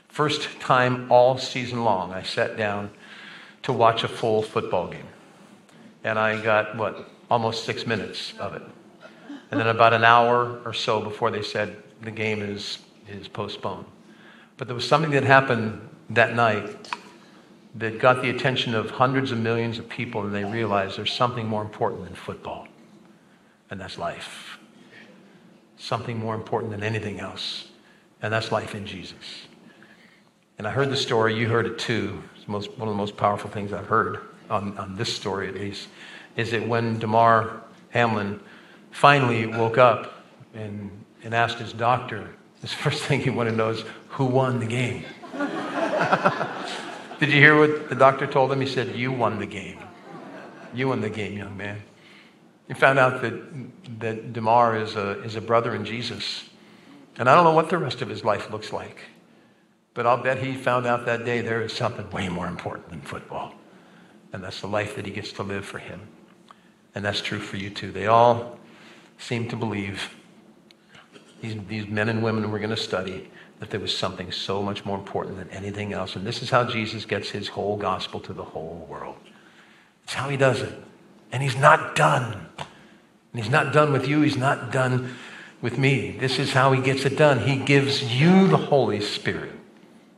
first 0.08 0.58
time 0.60 1.10
all 1.12 1.38
season 1.38 1.84
long, 1.84 2.12
I 2.12 2.22
sat 2.22 2.56
down 2.56 2.90
to 3.62 3.72
watch 3.72 4.02
a 4.02 4.08
full 4.08 4.42
football 4.42 4.88
game. 4.88 5.06
And 6.02 6.18
I 6.18 6.42
got, 6.42 6.76
what, 6.76 7.08
almost 7.30 7.64
six 7.64 7.86
minutes 7.86 8.32
of 8.38 8.54
it. 8.54 8.62
And 9.50 9.60
then 9.60 9.66
about 9.68 9.94
an 9.94 10.04
hour 10.04 10.60
or 10.64 10.72
so 10.72 11.00
before 11.00 11.30
they 11.30 11.42
said 11.42 11.76
the 12.02 12.10
game 12.10 12.42
is, 12.42 12.78
is 13.08 13.28
postponed. 13.28 13.86
But 14.56 14.68
there 14.68 14.74
was 14.74 14.86
something 14.86 15.10
that 15.12 15.24
happened 15.24 15.88
that 16.10 16.34
night 16.34 16.90
that 17.76 17.98
got 17.98 18.22
the 18.22 18.30
attention 18.30 18.74
of 18.74 18.90
hundreds 18.90 19.30
of 19.30 19.38
millions 19.38 19.78
of 19.78 19.88
people, 19.88 20.22
and 20.22 20.34
they 20.34 20.44
realized 20.44 20.98
there's 20.98 21.12
something 21.12 21.46
more 21.46 21.62
important 21.62 22.04
than 22.04 22.14
football, 22.14 22.66
and 23.70 23.80
that's 23.80 23.98
life. 23.98 24.58
Something 25.76 26.18
more 26.18 26.34
important 26.34 26.72
than 26.72 26.82
anything 26.82 27.20
else, 27.20 27.68
and 28.20 28.32
that's 28.32 28.50
life 28.50 28.74
in 28.74 28.84
Jesus. 28.84 29.46
And 30.58 30.66
I 30.66 30.70
heard 30.70 30.90
the 30.90 30.96
story, 30.96 31.36
you 31.36 31.48
heard 31.48 31.66
it 31.66 31.78
too. 31.78 32.22
It's 32.36 32.48
most, 32.48 32.76
one 32.78 32.88
of 32.88 32.94
the 32.94 32.98
most 32.98 33.16
powerful 33.16 33.48
things 33.48 33.72
I've 33.72 33.86
heard 33.86 34.20
on, 34.50 34.76
on 34.76 34.96
this 34.96 35.14
story, 35.14 35.46
at 35.46 35.54
least, 35.54 35.88
is 36.36 36.50
that 36.50 36.66
when 36.66 36.98
Damar 36.98 37.62
Hamlin 37.90 38.40
finally 38.90 39.46
woke 39.46 39.78
up 39.78 40.24
and, 40.54 40.90
and 41.22 41.34
asked 41.34 41.58
his 41.58 41.72
doctor, 41.72 42.30
his 42.60 42.72
first 42.72 43.02
thing 43.04 43.20
he 43.20 43.30
wanted 43.30 43.52
to 43.52 43.56
know 43.56 43.70
is 43.70 43.84
who 44.08 44.24
won 44.24 44.58
the 44.58 44.66
game. 44.66 45.04
Did 47.20 47.30
you 47.30 47.40
hear 47.40 47.58
what 47.58 47.88
the 47.88 47.94
doctor 47.94 48.26
told 48.26 48.52
him? 48.52 48.60
He 48.60 48.66
said, 48.66 48.94
You 48.94 49.10
won 49.10 49.38
the 49.38 49.46
game. 49.46 49.78
You 50.72 50.88
won 50.88 51.00
the 51.00 51.10
game, 51.10 51.36
young 51.36 51.56
man. 51.56 51.82
He 52.68 52.74
found 52.74 52.98
out 52.98 53.22
that, 53.22 54.00
that 54.00 54.32
Damar 54.32 54.76
is 54.76 54.94
a, 54.94 55.22
is 55.22 55.34
a 55.36 55.40
brother 55.40 55.74
in 55.74 55.84
Jesus. 55.84 56.48
And 57.18 57.28
I 57.28 57.34
don't 57.34 57.44
know 57.44 57.54
what 57.54 57.70
the 57.70 57.78
rest 57.78 58.02
of 58.02 58.08
his 58.08 58.24
life 58.24 58.50
looks 58.50 58.72
like. 58.72 59.00
But 59.94 60.06
I'll 60.06 60.22
bet 60.22 60.38
he 60.38 60.54
found 60.54 60.86
out 60.86 61.06
that 61.06 61.24
day 61.24 61.40
there 61.40 61.62
is 61.62 61.72
something 61.72 62.08
way 62.10 62.28
more 62.28 62.46
important 62.46 62.90
than 62.90 63.00
football. 63.00 63.54
And 64.32 64.44
that's 64.44 64.60
the 64.60 64.68
life 64.68 64.94
that 64.96 65.06
he 65.06 65.10
gets 65.10 65.32
to 65.32 65.42
live 65.42 65.64
for 65.64 65.78
him. 65.78 66.00
And 66.94 67.04
that's 67.04 67.20
true 67.20 67.40
for 67.40 67.56
you 67.56 67.70
too. 67.70 67.90
They 67.90 68.06
all 68.06 68.57
seem 69.18 69.48
to 69.48 69.56
believe, 69.56 70.14
these, 71.42 71.56
these 71.68 71.86
men 71.86 72.08
and 72.08 72.22
women 72.22 72.50
we're 72.50 72.58
going 72.58 72.70
to 72.70 72.76
study, 72.76 73.30
that 73.60 73.70
there 73.70 73.80
was 73.80 73.96
something 73.96 74.30
so 74.30 74.62
much 74.62 74.84
more 74.84 74.96
important 74.96 75.36
than 75.36 75.50
anything 75.50 75.92
else. 75.92 76.16
And 76.16 76.26
this 76.26 76.42
is 76.42 76.50
how 76.50 76.64
Jesus 76.64 77.04
gets 77.04 77.30
his 77.30 77.48
whole 77.48 77.76
gospel 77.76 78.20
to 78.20 78.32
the 78.32 78.44
whole 78.44 78.86
world. 78.88 79.16
It's 80.04 80.14
how 80.14 80.28
he 80.28 80.36
does 80.36 80.62
it. 80.62 80.72
And 81.32 81.42
he's 81.42 81.56
not 81.56 81.96
done. 81.96 82.46
And 82.56 83.42
he's 83.42 83.50
not 83.50 83.72
done 83.72 83.92
with 83.92 84.08
you, 84.08 84.22
he's 84.22 84.36
not 84.36 84.72
done 84.72 85.14
with 85.60 85.76
me. 85.76 86.12
This 86.12 86.38
is 86.38 86.52
how 86.52 86.72
he 86.72 86.80
gets 86.80 87.04
it 87.04 87.16
done. 87.16 87.40
He 87.40 87.56
gives 87.56 88.02
you 88.02 88.46
the 88.46 88.56
Holy 88.56 89.00
Spirit. 89.00 89.52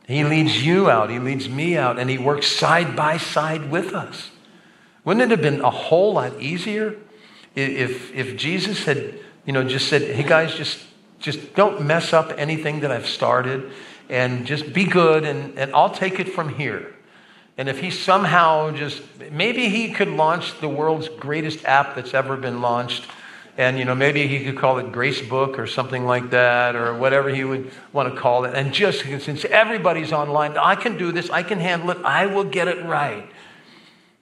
He 0.07 0.23
leads 0.23 0.63
you 0.65 0.89
out, 0.89 1.09
he 1.09 1.19
leads 1.19 1.47
me 1.47 1.77
out, 1.77 1.97
and 1.97 2.09
he 2.09 2.17
works 2.17 2.47
side 2.47 2.95
by 2.95 3.17
side 3.17 3.71
with 3.71 3.93
us. 3.93 4.31
Wouldn't 5.03 5.23
it 5.23 5.31
have 5.31 5.41
been 5.41 5.61
a 5.61 5.69
whole 5.69 6.13
lot 6.13 6.39
easier 6.39 6.95
if, 7.55 8.13
if 8.13 8.37
Jesus 8.37 8.85
had, 8.85 9.19
you 9.45 9.53
know, 9.53 9.63
just 9.63 9.87
said, 9.87 10.03
hey 10.03 10.23
guys, 10.23 10.53
just, 10.55 10.79
just 11.19 11.53
don't 11.55 11.81
mess 11.81 12.13
up 12.13 12.33
anything 12.37 12.81
that 12.81 12.91
I've 12.91 13.07
started 13.07 13.71
and 14.09 14.45
just 14.45 14.73
be 14.73 14.85
good 14.85 15.25
and, 15.25 15.57
and 15.57 15.73
I'll 15.73 15.89
take 15.89 16.19
it 16.19 16.29
from 16.29 16.55
here. 16.55 16.95
And 17.57 17.69
if 17.69 17.79
he 17.79 17.91
somehow 17.91 18.71
just, 18.71 19.01
maybe 19.31 19.69
he 19.69 19.91
could 19.91 20.07
launch 20.07 20.59
the 20.59 20.69
world's 20.69 21.09
greatest 21.09 21.65
app 21.65 21.95
that's 21.95 22.13
ever 22.13 22.37
been 22.37 22.61
launched. 22.61 23.05
And, 23.57 23.77
you 23.77 23.85
know, 23.85 23.93
maybe 23.93 24.27
he 24.27 24.43
could 24.45 24.57
call 24.57 24.79
it 24.79 24.91
Grace 24.91 25.21
Book 25.21 25.59
or 25.59 25.67
something 25.67 26.05
like 26.05 26.29
that 26.31 26.75
or 26.75 26.97
whatever 26.97 27.29
he 27.29 27.43
would 27.43 27.69
want 27.91 28.13
to 28.13 28.19
call 28.19 28.45
it. 28.45 28.55
And 28.55 28.73
just 28.73 29.01
since 29.23 29.43
everybody's 29.45 30.13
online, 30.13 30.57
I 30.57 30.75
can 30.75 30.97
do 30.97 31.11
this, 31.11 31.29
I 31.29 31.43
can 31.43 31.59
handle 31.59 31.91
it, 31.91 31.97
I 32.03 32.27
will 32.27 32.45
get 32.45 32.69
it 32.69 32.83
right. 32.85 33.29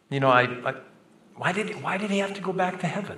You 0.10 0.20
know, 0.20 0.30
I, 0.30 0.44
I 0.68 0.74
why, 1.40 1.54
did, 1.54 1.82
why 1.82 1.96
did 1.96 2.12
he 2.12 2.18
have 2.18 2.34
to 2.34 2.42
go 2.42 2.52
back 2.52 2.82
to 2.82 2.88
heaven? 2.88 3.18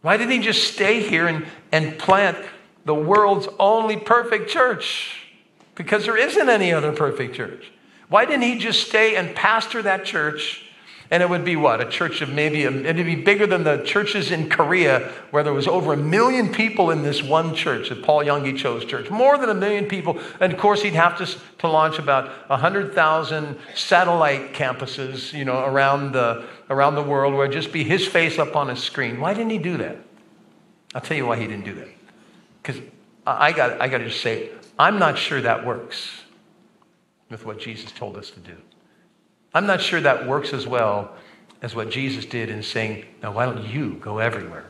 Why 0.00 0.16
didn't 0.16 0.32
he 0.32 0.38
just 0.38 0.72
stay 0.72 1.06
here 1.06 1.28
and, 1.28 1.44
and 1.70 1.98
plant 1.98 2.38
the 2.86 2.94
world's 2.94 3.48
only 3.60 3.98
perfect 3.98 4.48
church? 4.48 5.26
Because 5.74 6.06
there 6.06 6.16
isn't 6.16 6.48
any 6.48 6.72
other 6.72 6.92
perfect 6.92 7.34
church. 7.34 7.70
Why 8.08 8.24
didn't 8.24 8.44
he 8.44 8.56
just 8.58 8.88
stay 8.88 9.14
and 9.14 9.36
pastor 9.36 9.82
that 9.82 10.06
church? 10.06 10.64
And 11.10 11.22
it 11.22 11.30
would 11.30 11.44
be 11.44 11.54
what? 11.54 11.80
A 11.80 11.84
church 11.84 12.20
of 12.20 12.30
maybe, 12.30 12.64
a, 12.64 12.70
it'd 12.70 13.06
be 13.06 13.14
bigger 13.14 13.46
than 13.46 13.62
the 13.62 13.78
churches 13.84 14.32
in 14.32 14.48
Korea 14.48 15.12
where 15.30 15.44
there 15.44 15.52
was 15.52 15.68
over 15.68 15.92
a 15.92 15.96
million 15.96 16.52
people 16.52 16.90
in 16.90 17.02
this 17.02 17.22
one 17.22 17.54
church, 17.54 17.90
that 17.90 18.02
Paul 18.02 18.24
Yonggi 18.24 18.56
Cho's 18.56 18.84
church. 18.84 19.08
More 19.08 19.38
than 19.38 19.48
a 19.48 19.54
million 19.54 19.86
people. 19.86 20.18
And 20.40 20.52
of 20.52 20.58
course, 20.58 20.82
he'd 20.82 20.94
have 20.94 21.16
to, 21.18 21.26
to 21.58 21.68
launch 21.68 21.98
about 21.98 22.48
100,000 22.50 23.58
satellite 23.74 24.52
campuses, 24.52 25.32
you 25.32 25.44
know, 25.44 25.64
around 25.64 26.12
the, 26.12 26.44
around 26.70 26.96
the 26.96 27.02
world 27.02 27.34
where 27.34 27.44
it'd 27.44 27.54
just 27.54 27.72
be 27.72 27.84
his 27.84 28.06
face 28.06 28.38
up 28.38 28.56
on 28.56 28.70
a 28.70 28.76
screen. 28.76 29.20
Why 29.20 29.32
didn't 29.32 29.50
he 29.50 29.58
do 29.58 29.76
that? 29.76 29.98
I'll 30.94 31.00
tell 31.00 31.16
you 31.16 31.26
why 31.26 31.36
he 31.36 31.46
didn't 31.46 31.64
do 31.64 31.74
that. 31.74 31.88
Because 32.62 32.82
I 33.26 33.52
got, 33.52 33.80
I 33.80 33.88
got 33.88 33.98
to 33.98 34.08
just 34.08 34.22
say, 34.22 34.50
I'm 34.78 34.98
not 34.98 35.18
sure 35.18 35.40
that 35.40 35.64
works 35.64 36.22
with 37.30 37.44
what 37.44 37.58
Jesus 37.58 37.92
told 37.92 38.16
us 38.16 38.30
to 38.30 38.40
do. 38.40 38.56
I'm 39.56 39.66
not 39.66 39.80
sure 39.80 40.02
that 40.02 40.26
works 40.26 40.52
as 40.52 40.66
well 40.66 41.14
as 41.62 41.74
what 41.74 41.88
Jesus 41.88 42.26
did 42.26 42.50
in 42.50 42.62
saying, 42.62 43.06
Now, 43.22 43.32
why 43.32 43.46
don't 43.46 43.64
you 43.64 43.94
go 43.94 44.18
everywhere? 44.18 44.66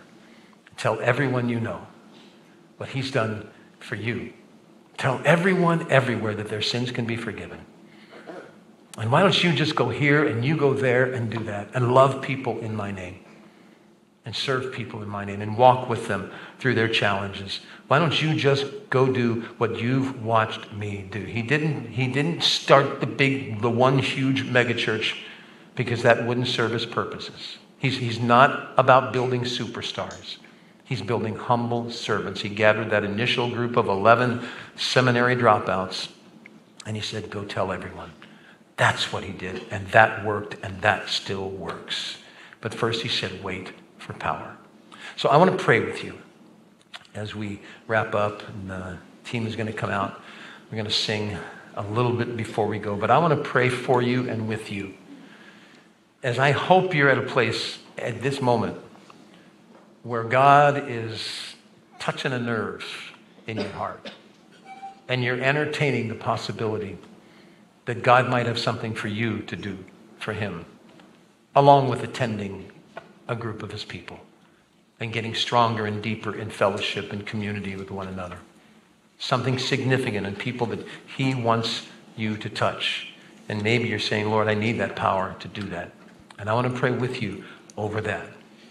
Tell 0.76 1.00
everyone 1.00 1.48
you 1.48 1.58
know 1.58 1.84
what 2.76 2.90
he's 2.90 3.10
done 3.10 3.50
for 3.80 3.96
you. 3.96 4.32
Tell 4.96 5.20
everyone 5.24 5.90
everywhere 5.90 6.36
that 6.36 6.46
their 6.46 6.62
sins 6.62 6.92
can 6.92 7.04
be 7.04 7.16
forgiven. 7.16 7.66
And 8.96 9.10
why 9.10 9.22
don't 9.22 9.42
you 9.42 9.52
just 9.52 9.74
go 9.74 9.88
here 9.88 10.24
and 10.24 10.44
you 10.44 10.56
go 10.56 10.72
there 10.72 11.12
and 11.12 11.32
do 11.32 11.42
that 11.42 11.68
and 11.74 11.92
love 11.92 12.22
people 12.22 12.60
in 12.60 12.76
my 12.76 12.92
name? 12.92 13.26
and 14.26 14.34
serve 14.34 14.72
people 14.72 15.02
in 15.02 15.08
my 15.08 15.24
name 15.24 15.40
and 15.40 15.56
walk 15.56 15.88
with 15.88 16.08
them 16.08 16.30
through 16.58 16.74
their 16.74 16.88
challenges. 16.88 17.60
Why 17.88 17.98
don't 17.98 18.20
you 18.20 18.34
just 18.34 18.66
go 18.90 19.12
do 19.12 19.42
what 19.58 19.78
you've 19.78 20.24
watched 20.24 20.72
me 20.72 21.06
do? 21.10 21.20
He 21.20 21.42
didn't, 21.42 21.90
he 21.90 22.08
didn't 22.08 22.42
start 22.42 23.00
the 23.00 23.06
big, 23.06 23.60
the 23.60 23.70
one 23.70 23.98
huge 23.98 24.44
megachurch 24.44 25.16
because 25.74 26.02
that 26.02 26.26
wouldn't 26.26 26.48
serve 26.48 26.72
his 26.72 26.86
purposes. 26.86 27.58
He's, 27.78 27.98
he's 27.98 28.18
not 28.18 28.72
about 28.76 29.12
building 29.12 29.42
superstars. 29.42 30.38
He's 30.84 31.02
building 31.02 31.36
humble 31.36 31.90
servants. 31.90 32.40
He 32.40 32.48
gathered 32.48 32.90
that 32.90 33.04
initial 33.04 33.50
group 33.50 33.76
of 33.76 33.88
11 33.88 34.46
seminary 34.76 35.36
dropouts 35.36 36.08
and 36.86 36.96
he 36.96 37.02
said, 37.02 37.30
Go 37.30 37.44
tell 37.44 37.72
everyone. 37.72 38.12
That's 38.76 39.12
what 39.12 39.24
he 39.24 39.32
did, 39.32 39.64
and 39.70 39.88
that 39.88 40.24
worked, 40.24 40.56
and 40.62 40.80
that 40.82 41.08
still 41.08 41.48
works. 41.48 42.18
But 42.60 42.74
first 42.74 43.02
he 43.02 43.08
said, 43.08 43.42
Wait 43.42 43.72
for 43.98 44.12
power. 44.12 44.56
So 45.16 45.28
I 45.28 45.36
want 45.36 45.56
to 45.56 45.62
pray 45.62 45.80
with 45.80 46.04
you 46.04 46.18
as 47.16 47.34
we 47.34 47.60
wrap 47.86 48.14
up, 48.14 48.46
and 48.48 48.70
the 48.70 48.98
team 49.24 49.46
is 49.46 49.56
going 49.56 49.66
to 49.66 49.72
come 49.72 49.90
out. 49.90 50.20
We're 50.70 50.76
going 50.76 50.86
to 50.86 50.92
sing 50.92 51.36
a 51.74 51.82
little 51.82 52.12
bit 52.12 52.36
before 52.36 52.66
we 52.66 52.78
go, 52.78 52.96
but 52.96 53.10
I 53.10 53.18
want 53.18 53.36
to 53.36 53.48
pray 53.48 53.68
for 53.68 54.02
you 54.02 54.28
and 54.28 54.48
with 54.48 54.70
you. 54.70 54.94
As 56.22 56.38
I 56.38 56.50
hope 56.52 56.94
you're 56.94 57.10
at 57.10 57.18
a 57.18 57.22
place 57.22 57.78
at 57.98 58.22
this 58.22 58.40
moment 58.40 58.78
where 60.02 60.24
God 60.24 60.88
is 60.88 61.54
touching 61.98 62.32
a 62.32 62.38
nerve 62.38 62.84
in 63.46 63.56
your 63.56 63.70
heart 63.70 64.12
and 65.08 65.22
you're 65.22 65.40
entertaining 65.40 66.08
the 66.08 66.14
possibility 66.14 66.98
that 67.84 68.02
God 68.02 68.28
might 68.28 68.46
have 68.46 68.58
something 68.58 68.94
for 68.94 69.08
you 69.08 69.40
to 69.42 69.56
do 69.56 69.78
for 70.18 70.32
Him, 70.32 70.64
along 71.54 71.88
with 71.88 72.02
attending 72.02 72.72
a 73.28 73.36
group 73.36 73.62
of 73.62 73.72
his 73.72 73.84
people 73.84 74.20
and 75.00 75.12
getting 75.12 75.34
stronger 75.34 75.86
and 75.86 76.02
deeper 76.02 76.34
in 76.34 76.50
fellowship 76.50 77.12
and 77.12 77.26
community 77.26 77.76
with 77.76 77.90
one 77.90 78.08
another. 78.08 78.38
Something 79.18 79.58
significant 79.58 80.26
in 80.26 80.36
people 80.36 80.66
that 80.68 80.86
he 81.16 81.34
wants 81.34 81.86
you 82.16 82.36
to 82.38 82.48
touch. 82.48 83.12
And 83.48 83.62
maybe 83.62 83.88
you're 83.88 83.98
saying, 83.98 84.30
Lord, 84.30 84.48
I 84.48 84.54
need 84.54 84.78
that 84.78 84.96
power 84.96 85.36
to 85.40 85.48
do 85.48 85.62
that. 85.68 85.92
And 86.38 86.48
I 86.48 86.54
want 86.54 86.72
to 86.72 86.78
pray 86.78 86.90
with 86.90 87.22
you 87.22 87.44
over 87.76 88.00
that. 88.02 88.26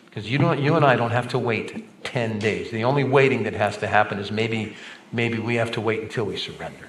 Because 0.05 0.29
you, 0.29 0.37
don't, 0.37 0.59
you 0.61 0.75
and 0.75 0.85
I 0.85 0.95
don't 0.95 1.11
have 1.11 1.27
to 1.29 1.39
wait 1.39 2.03
10 2.03 2.39
days. 2.39 2.71
The 2.71 2.83
only 2.83 3.03
waiting 3.03 3.43
that 3.43 3.53
has 3.53 3.77
to 3.77 3.87
happen 3.87 4.17
is 4.17 4.31
maybe, 4.31 4.75
maybe 5.11 5.39
we 5.39 5.55
have 5.55 5.71
to 5.73 5.81
wait 5.81 6.01
until 6.01 6.25
we 6.25 6.37
surrender. 6.37 6.87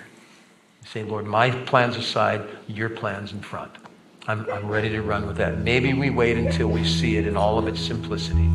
Say, 0.87 1.03
Lord, 1.03 1.27
my 1.27 1.51
plans 1.51 1.97
aside, 1.97 2.43
your 2.69 2.89
plans 2.89 3.33
in 3.33 3.41
front. 3.41 3.73
I'm, 4.29 4.49
I'm 4.51 4.69
ready 4.69 4.89
to 4.91 5.03
run 5.03 5.27
with 5.27 5.37
that. 5.39 5.59
Maybe 5.59 5.93
we 5.95 6.11
wait 6.11 6.37
until 6.37 6.69
we 6.69 6.85
see 6.85 7.17
it 7.17 7.27
in 7.27 7.37
all 7.37 7.59
of 7.59 7.67
its 7.67 7.81
simplicity 7.81 8.49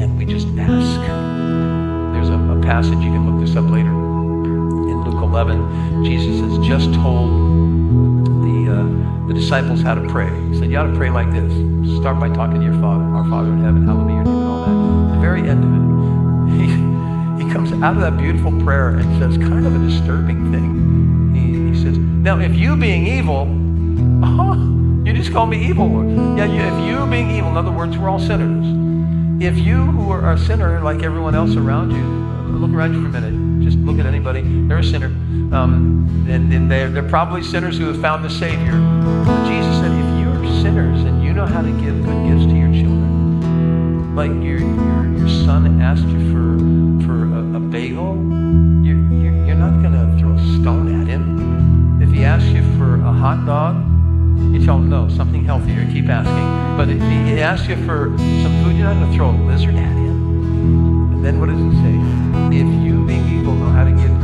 and 0.00 0.16
we 0.16 0.24
just 0.24 0.46
ask. 0.58 1.00
There's 2.14 2.28
a, 2.30 2.34
a 2.34 2.60
passage, 2.62 2.98
you 2.98 3.10
can 3.10 3.30
look 3.30 3.44
this 3.44 3.56
up 3.56 3.68
later. 3.70 3.90
In 3.90 5.02
Luke 5.04 5.22
11, 5.22 6.04
Jesus 6.04 6.40
has 6.40 6.66
just 6.66 6.94
told 6.94 7.30
the, 8.42 8.72
uh, 8.72 9.26
the 9.28 9.34
disciples 9.34 9.82
how 9.82 9.94
to 9.94 10.06
pray. 10.08 10.30
He 10.50 10.58
said, 10.58 10.70
You 10.70 10.78
ought 10.78 10.90
to 10.90 10.96
pray 10.96 11.10
like 11.10 11.30
this. 11.32 11.52
Start 11.98 12.20
by 12.20 12.28
talking 12.28 12.60
to 12.60 12.64
your 12.64 12.80
Father, 12.80 13.04
our 13.04 13.28
Father 13.28 13.52
in 13.52 13.62
heaven, 13.62 13.86
hallowed 13.86 14.06
be 14.06 14.14
your 14.14 14.24
name, 14.24 14.36
and 14.36 14.46
all 14.46 14.64
that. 14.66 15.08
At 15.10 15.14
the 15.14 15.20
very 15.20 15.48
end 15.48 15.64
of 15.64 15.70
it, 15.74 15.88
he, 16.60 17.44
he 17.44 17.52
comes 17.52 17.72
out 17.82 17.96
of 17.96 18.02
that 18.02 18.16
beautiful 18.16 18.52
prayer 18.62 18.90
and 18.90 19.18
says 19.18 19.36
kind 19.36 19.66
of 19.66 19.74
a 19.74 19.78
disturbing 19.78 20.52
thing. 20.52 21.34
He, 21.34 21.70
he 21.70 21.82
says, 21.82 21.98
Now, 21.98 22.38
if 22.38 22.54
you 22.54 22.76
being 22.76 23.06
evil, 23.06 23.42
uh-huh, 24.24 24.54
you 25.04 25.12
just 25.12 25.32
call 25.32 25.46
me 25.46 25.66
evil. 25.66 25.88
Yeah, 26.36 26.44
you, 26.44 26.60
if 26.60 26.88
you 26.88 27.06
being 27.10 27.30
evil, 27.30 27.50
in 27.50 27.56
other 27.56 27.72
words, 27.72 27.98
we're 27.98 28.08
all 28.08 28.20
sinners. 28.20 28.87
If 29.40 29.56
you 29.56 29.84
who 29.84 30.10
are 30.10 30.32
a 30.32 30.38
sinner 30.38 30.80
like 30.80 31.04
everyone 31.04 31.36
else 31.36 31.54
around 31.54 31.92
you, 31.92 32.58
look 32.58 32.72
around 32.72 32.94
you 32.94 33.02
for 33.02 33.16
a 33.16 33.20
minute. 33.20 33.64
Just 33.64 33.78
look 33.78 34.00
at 34.00 34.06
anybody. 34.06 34.42
They're 34.42 34.78
a 34.78 34.84
sinner. 34.84 35.06
Um, 35.54 36.26
and, 36.28 36.52
and 36.52 36.68
they're, 36.68 36.90
they're 36.90 37.08
probably 37.08 37.44
sinners 37.44 37.78
who 37.78 37.86
have 37.86 38.00
found 38.00 38.24
the 38.24 38.30
Savior. 38.30 38.72
Jesus 39.46 39.78
said, 39.78 39.92
if 39.92 40.20
you're 40.20 40.44
sinners 40.60 41.02
and 41.04 41.22
you 41.22 41.32
know 41.32 41.46
how 41.46 41.62
to 41.62 41.70
give 41.70 42.04
good 42.04 42.26
gifts 42.26 42.46
to 42.46 42.56
your 42.58 42.72
children, 42.72 44.16
like 44.16 44.32
your, 44.32 44.58
your, 44.58 45.18
your 45.18 45.28
son 45.28 45.80
asked 45.80 46.08
you 46.08 46.32
for, 46.32 47.06
for 47.06 47.26
a, 47.32 47.58
a 47.58 47.60
bagel, 47.60 48.16
you're, 48.84 48.98
you're, 49.22 49.46
you're 49.46 49.54
not 49.54 49.80
going 49.80 49.92
to 49.92 50.18
throw 50.18 50.34
a 50.34 50.60
stone 50.60 51.00
at 51.00 51.06
him. 51.06 52.02
If 52.02 52.10
he 52.10 52.24
asks 52.24 52.48
you 52.48 52.62
for 52.76 52.96
a 52.96 53.12
hot 53.12 53.46
dog, 53.46 53.76
you 54.64 54.76
him 54.76 54.90
no, 54.90 55.08
something 55.08 55.44
healthier. 55.44 55.84
Keep 55.92 56.08
asking. 56.08 56.76
But 56.76 56.88
if 56.88 57.00
he 57.00 57.40
asks 57.40 57.68
you 57.68 57.76
for 57.86 58.16
some 58.18 58.62
food, 58.62 58.76
you're 58.76 58.86
not 58.86 58.94
going 58.94 59.10
to 59.10 59.16
throw 59.16 59.30
a 59.30 59.38
lizard 59.46 59.74
at 59.74 59.96
him. 59.96 61.12
And 61.14 61.24
then 61.24 61.40
what 61.40 61.48
does 61.48 61.58
he 61.58 61.70
say? 61.82 61.94
If 62.56 62.84
you, 62.84 63.04
being 63.06 63.26
evil, 63.38 63.54
know 63.54 63.70
how 63.70 63.84
to 63.84 63.90
give 63.90 64.17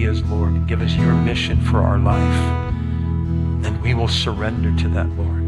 ideas, 0.00 0.22
Lord. 0.30 0.66
Give 0.66 0.80
us 0.80 0.94
your 0.94 1.12
mission 1.12 1.60
for 1.60 1.80
our 1.80 1.98
life. 1.98 2.64
And 3.66 3.82
we 3.82 3.92
will 3.92 4.08
surrender 4.08 4.74
to 4.80 4.88
that, 4.88 5.06
Lord. 5.10 5.44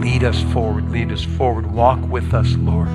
Lead 0.00 0.22
us 0.22 0.40
forward, 0.52 0.88
lead 0.90 1.10
us 1.10 1.24
forward. 1.24 1.66
Walk 1.66 2.00
with 2.08 2.32
us, 2.32 2.54
Lord. 2.58 2.86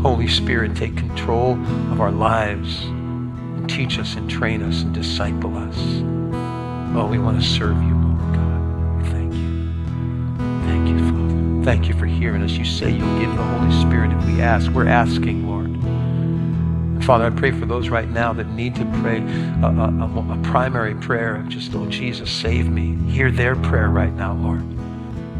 Holy 0.00 0.28
Spirit, 0.28 0.76
take 0.76 0.96
control 0.96 1.54
of 1.90 2.00
our 2.00 2.12
lives 2.12 2.84
and 2.84 3.68
teach 3.68 3.98
us 3.98 4.14
and 4.14 4.30
train 4.30 4.62
us 4.62 4.82
and 4.82 4.94
disciple 4.94 5.56
us. 5.56 5.76
Oh, 6.96 7.08
we 7.10 7.18
want 7.18 7.42
to 7.42 7.44
serve 7.44 7.82
you, 7.82 7.96
Lord 7.96 8.20
God. 8.32 9.06
Thank 9.06 9.34
you. 9.34 9.72
Thank 10.68 10.88
you, 10.88 10.98
Father. 11.10 11.64
Thank 11.64 11.88
you 11.88 11.94
for 11.94 12.06
hearing 12.06 12.42
us. 12.42 12.52
You 12.52 12.64
say 12.64 12.92
you'll 12.92 13.18
give 13.18 13.34
the 13.34 13.42
Holy 13.42 13.72
Spirit 13.80 14.12
if 14.12 14.24
we 14.24 14.40
ask. 14.40 14.70
We're 14.70 14.86
asking, 14.86 15.43
Father, 17.04 17.26
I 17.26 17.30
pray 17.30 17.50
for 17.50 17.66
those 17.66 17.90
right 17.90 18.08
now 18.08 18.32
that 18.32 18.48
need 18.48 18.74
to 18.76 18.84
pray 19.02 19.18
a, 19.62 19.66
a- 19.66 20.32
a- 20.32 20.40
primary 20.42 20.94
prayer 20.94 21.36
of 21.36 21.48
just, 21.50 21.74
oh, 21.74 21.86
Jesus, 21.86 22.30
save 22.30 22.68
me. 22.70 22.96
Hear 23.10 23.30
their 23.30 23.56
prayer 23.56 23.88
right 23.88 24.12
now, 24.14 24.32
Lord, 24.32 24.64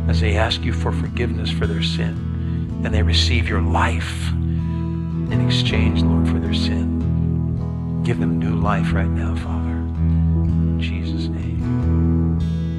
as 0.09 0.21
they 0.21 0.37
ask 0.37 0.61
you 0.63 0.75
for 0.75 0.93
forgiveness 0.93 1.51
for 1.51 1.67
their 1.67 1.83
sin 1.83 2.83
and 2.85 2.93
they 2.93 3.03
receive 3.03 3.49
your 3.49 3.63
life 3.63 4.29
in 4.33 5.41
exchange, 5.47 6.03
Lord, 6.03 6.29
for 6.29 6.39
their 6.39 6.53
sin. 6.53 8.03
Give 8.05 8.19
them 8.21 8.39
new 8.39 8.57
life 8.57 8.93
right 8.93 9.09
now, 9.09 9.35
Father. 9.35 9.71
In 9.71 10.79
Jesus' 10.81 11.29
name. 11.29 11.63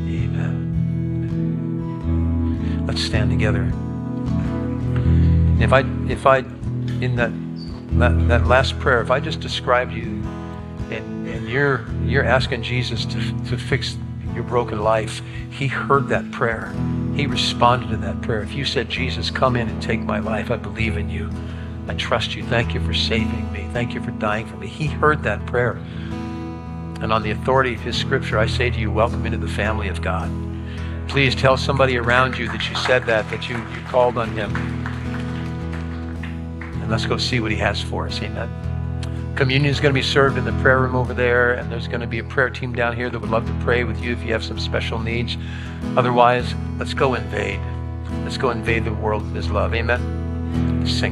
Amen. 0.07 0.85
Let's 2.85 3.01
stand 3.01 3.31
together. 3.31 3.71
If 5.59 5.73
I, 5.73 5.79
if 6.07 6.27
I, 6.27 6.43
in 7.01 7.15
that, 7.15 7.31
that, 7.99 8.27
that 8.27 8.47
last 8.47 8.77
prayer, 8.79 9.01
if 9.01 9.11
I 9.11 9.19
just 9.19 9.39
described 9.39 9.93
you 9.93 10.21
and, 10.91 11.27
and 11.27 11.49
you're, 11.49 11.85
you're 12.03 12.25
asking 12.25 12.63
Jesus 12.63 13.05
to, 13.05 13.45
to 13.49 13.57
fix 13.57 13.97
your 14.33 14.43
broken 14.43 14.81
life, 14.81 15.21
he 15.49 15.67
heard 15.67 16.09
that 16.09 16.29
prayer. 16.31 16.73
He 17.15 17.25
responded 17.25 17.89
to 17.89 17.97
that 17.97 18.21
prayer. 18.21 18.41
If 18.41 18.53
you 18.53 18.65
said, 18.65 18.89
Jesus, 18.89 19.31
come 19.31 19.55
in 19.55 19.69
and 19.69 19.81
take 19.81 20.01
my 20.01 20.19
life, 20.19 20.51
I 20.51 20.57
believe 20.57 20.97
in 20.97 21.09
you. 21.09 21.29
I 21.87 21.93
trust 21.93 22.35
you. 22.35 22.43
Thank 22.43 22.73
you 22.73 22.81
for 22.81 22.93
saving 22.93 23.51
me. 23.53 23.67
Thank 23.71 23.93
you 23.93 24.01
for 24.01 24.11
dying 24.11 24.45
for 24.47 24.57
me. 24.57 24.67
He 24.67 24.87
heard 24.87 25.23
that 25.23 25.45
prayer. 25.45 25.77
And 27.01 27.13
on 27.13 27.23
the 27.23 27.31
authority 27.31 27.75
of 27.75 27.81
his 27.81 27.95
scripture, 27.95 28.39
I 28.39 28.47
say 28.47 28.69
to 28.69 28.79
you, 28.79 28.91
welcome 28.91 29.25
into 29.25 29.37
the 29.37 29.47
family 29.47 29.87
of 29.87 30.01
God. 30.01 30.29
Please 31.07 31.35
tell 31.35 31.55
somebody 31.55 31.97
around 31.97 32.37
you 32.37 32.47
that 32.47 32.69
you 32.69 32.75
said 32.75 33.05
that, 33.05 33.29
that 33.29 33.47
you, 33.47 33.57
you 33.57 33.81
called 33.87 34.17
on 34.17 34.31
him. 34.31 34.51
Let's 36.95 37.05
go 37.05 37.17
see 37.17 37.41
what 37.41 37.51
he 37.51 37.57
has 37.57 37.81
for 37.81 38.07
us. 38.07 38.21
Amen. 38.21 38.49
Communion 39.35 39.69
is 39.69 39.81
going 39.81 39.93
to 39.93 39.99
be 39.99 40.01
served 40.01 40.37
in 40.37 40.45
the 40.45 40.53
prayer 40.61 40.79
room 40.79 40.95
over 40.95 41.13
there, 41.13 41.55
and 41.55 41.69
there's 41.69 41.89
going 41.89 41.99
to 41.99 42.07
be 42.07 42.19
a 42.19 42.23
prayer 42.23 42.49
team 42.49 42.71
down 42.71 42.95
here 42.95 43.09
that 43.09 43.19
would 43.19 43.29
love 43.29 43.45
to 43.45 43.53
pray 43.65 43.83
with 43.83 44.01
you 44.01 44.13
if 44.13 44.23
you 44.23 44.31
have 44.31 44.45
some 44.45 44.57
special 44.57 44.97
needs. 44.97 45.35
Otherwise, 45.97 46.55
let's 46.79 46.93
go 46.93 47.15
invade. 47.15 47.59
Let's 48.23 48.37
go 48.37 48.49
invade 48.51 48.85
the 48.85 48.93
world 48.93 49.23
with 49.23 49.35
his 49.35 49.49
love. 49.49 49.75
Amen. 49.75 50.79
Let's 50.79 50.93
sing 50.93 51.11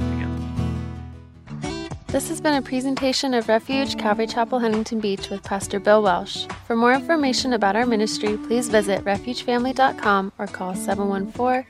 together. 1.60 1.90
This 2.08 2.30
has 2.30 2.40
been 2.40 2.54
a 2.54 2.62
presentation 2.62 3.34
of 3.34 3.50
Refuge 3.50 3.98
Calvary 3.98 4.28
Chapel, 4.28 4.60
Huntington 4.60 5.02
Beach 5.02 5.30
with 5.30 5.44
Pastor 5.44 5.82
Bill 5.82 6.02
Welsh. 6.02 6.46
For 6.66 6.78
more 6.78 6.94
information 6.94 7.52
about 7.52 7.76
our 7.76 7.86
ministry, 7.86 8.38
please 8.48 8.70
visit 8.70 9.04
refugefamily.com 9.04 10.32
or 10.38 10.48
call 10.48 10.76
714 10.76 11.66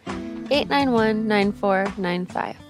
891 0.52 1.28
9495. 1.28 2.63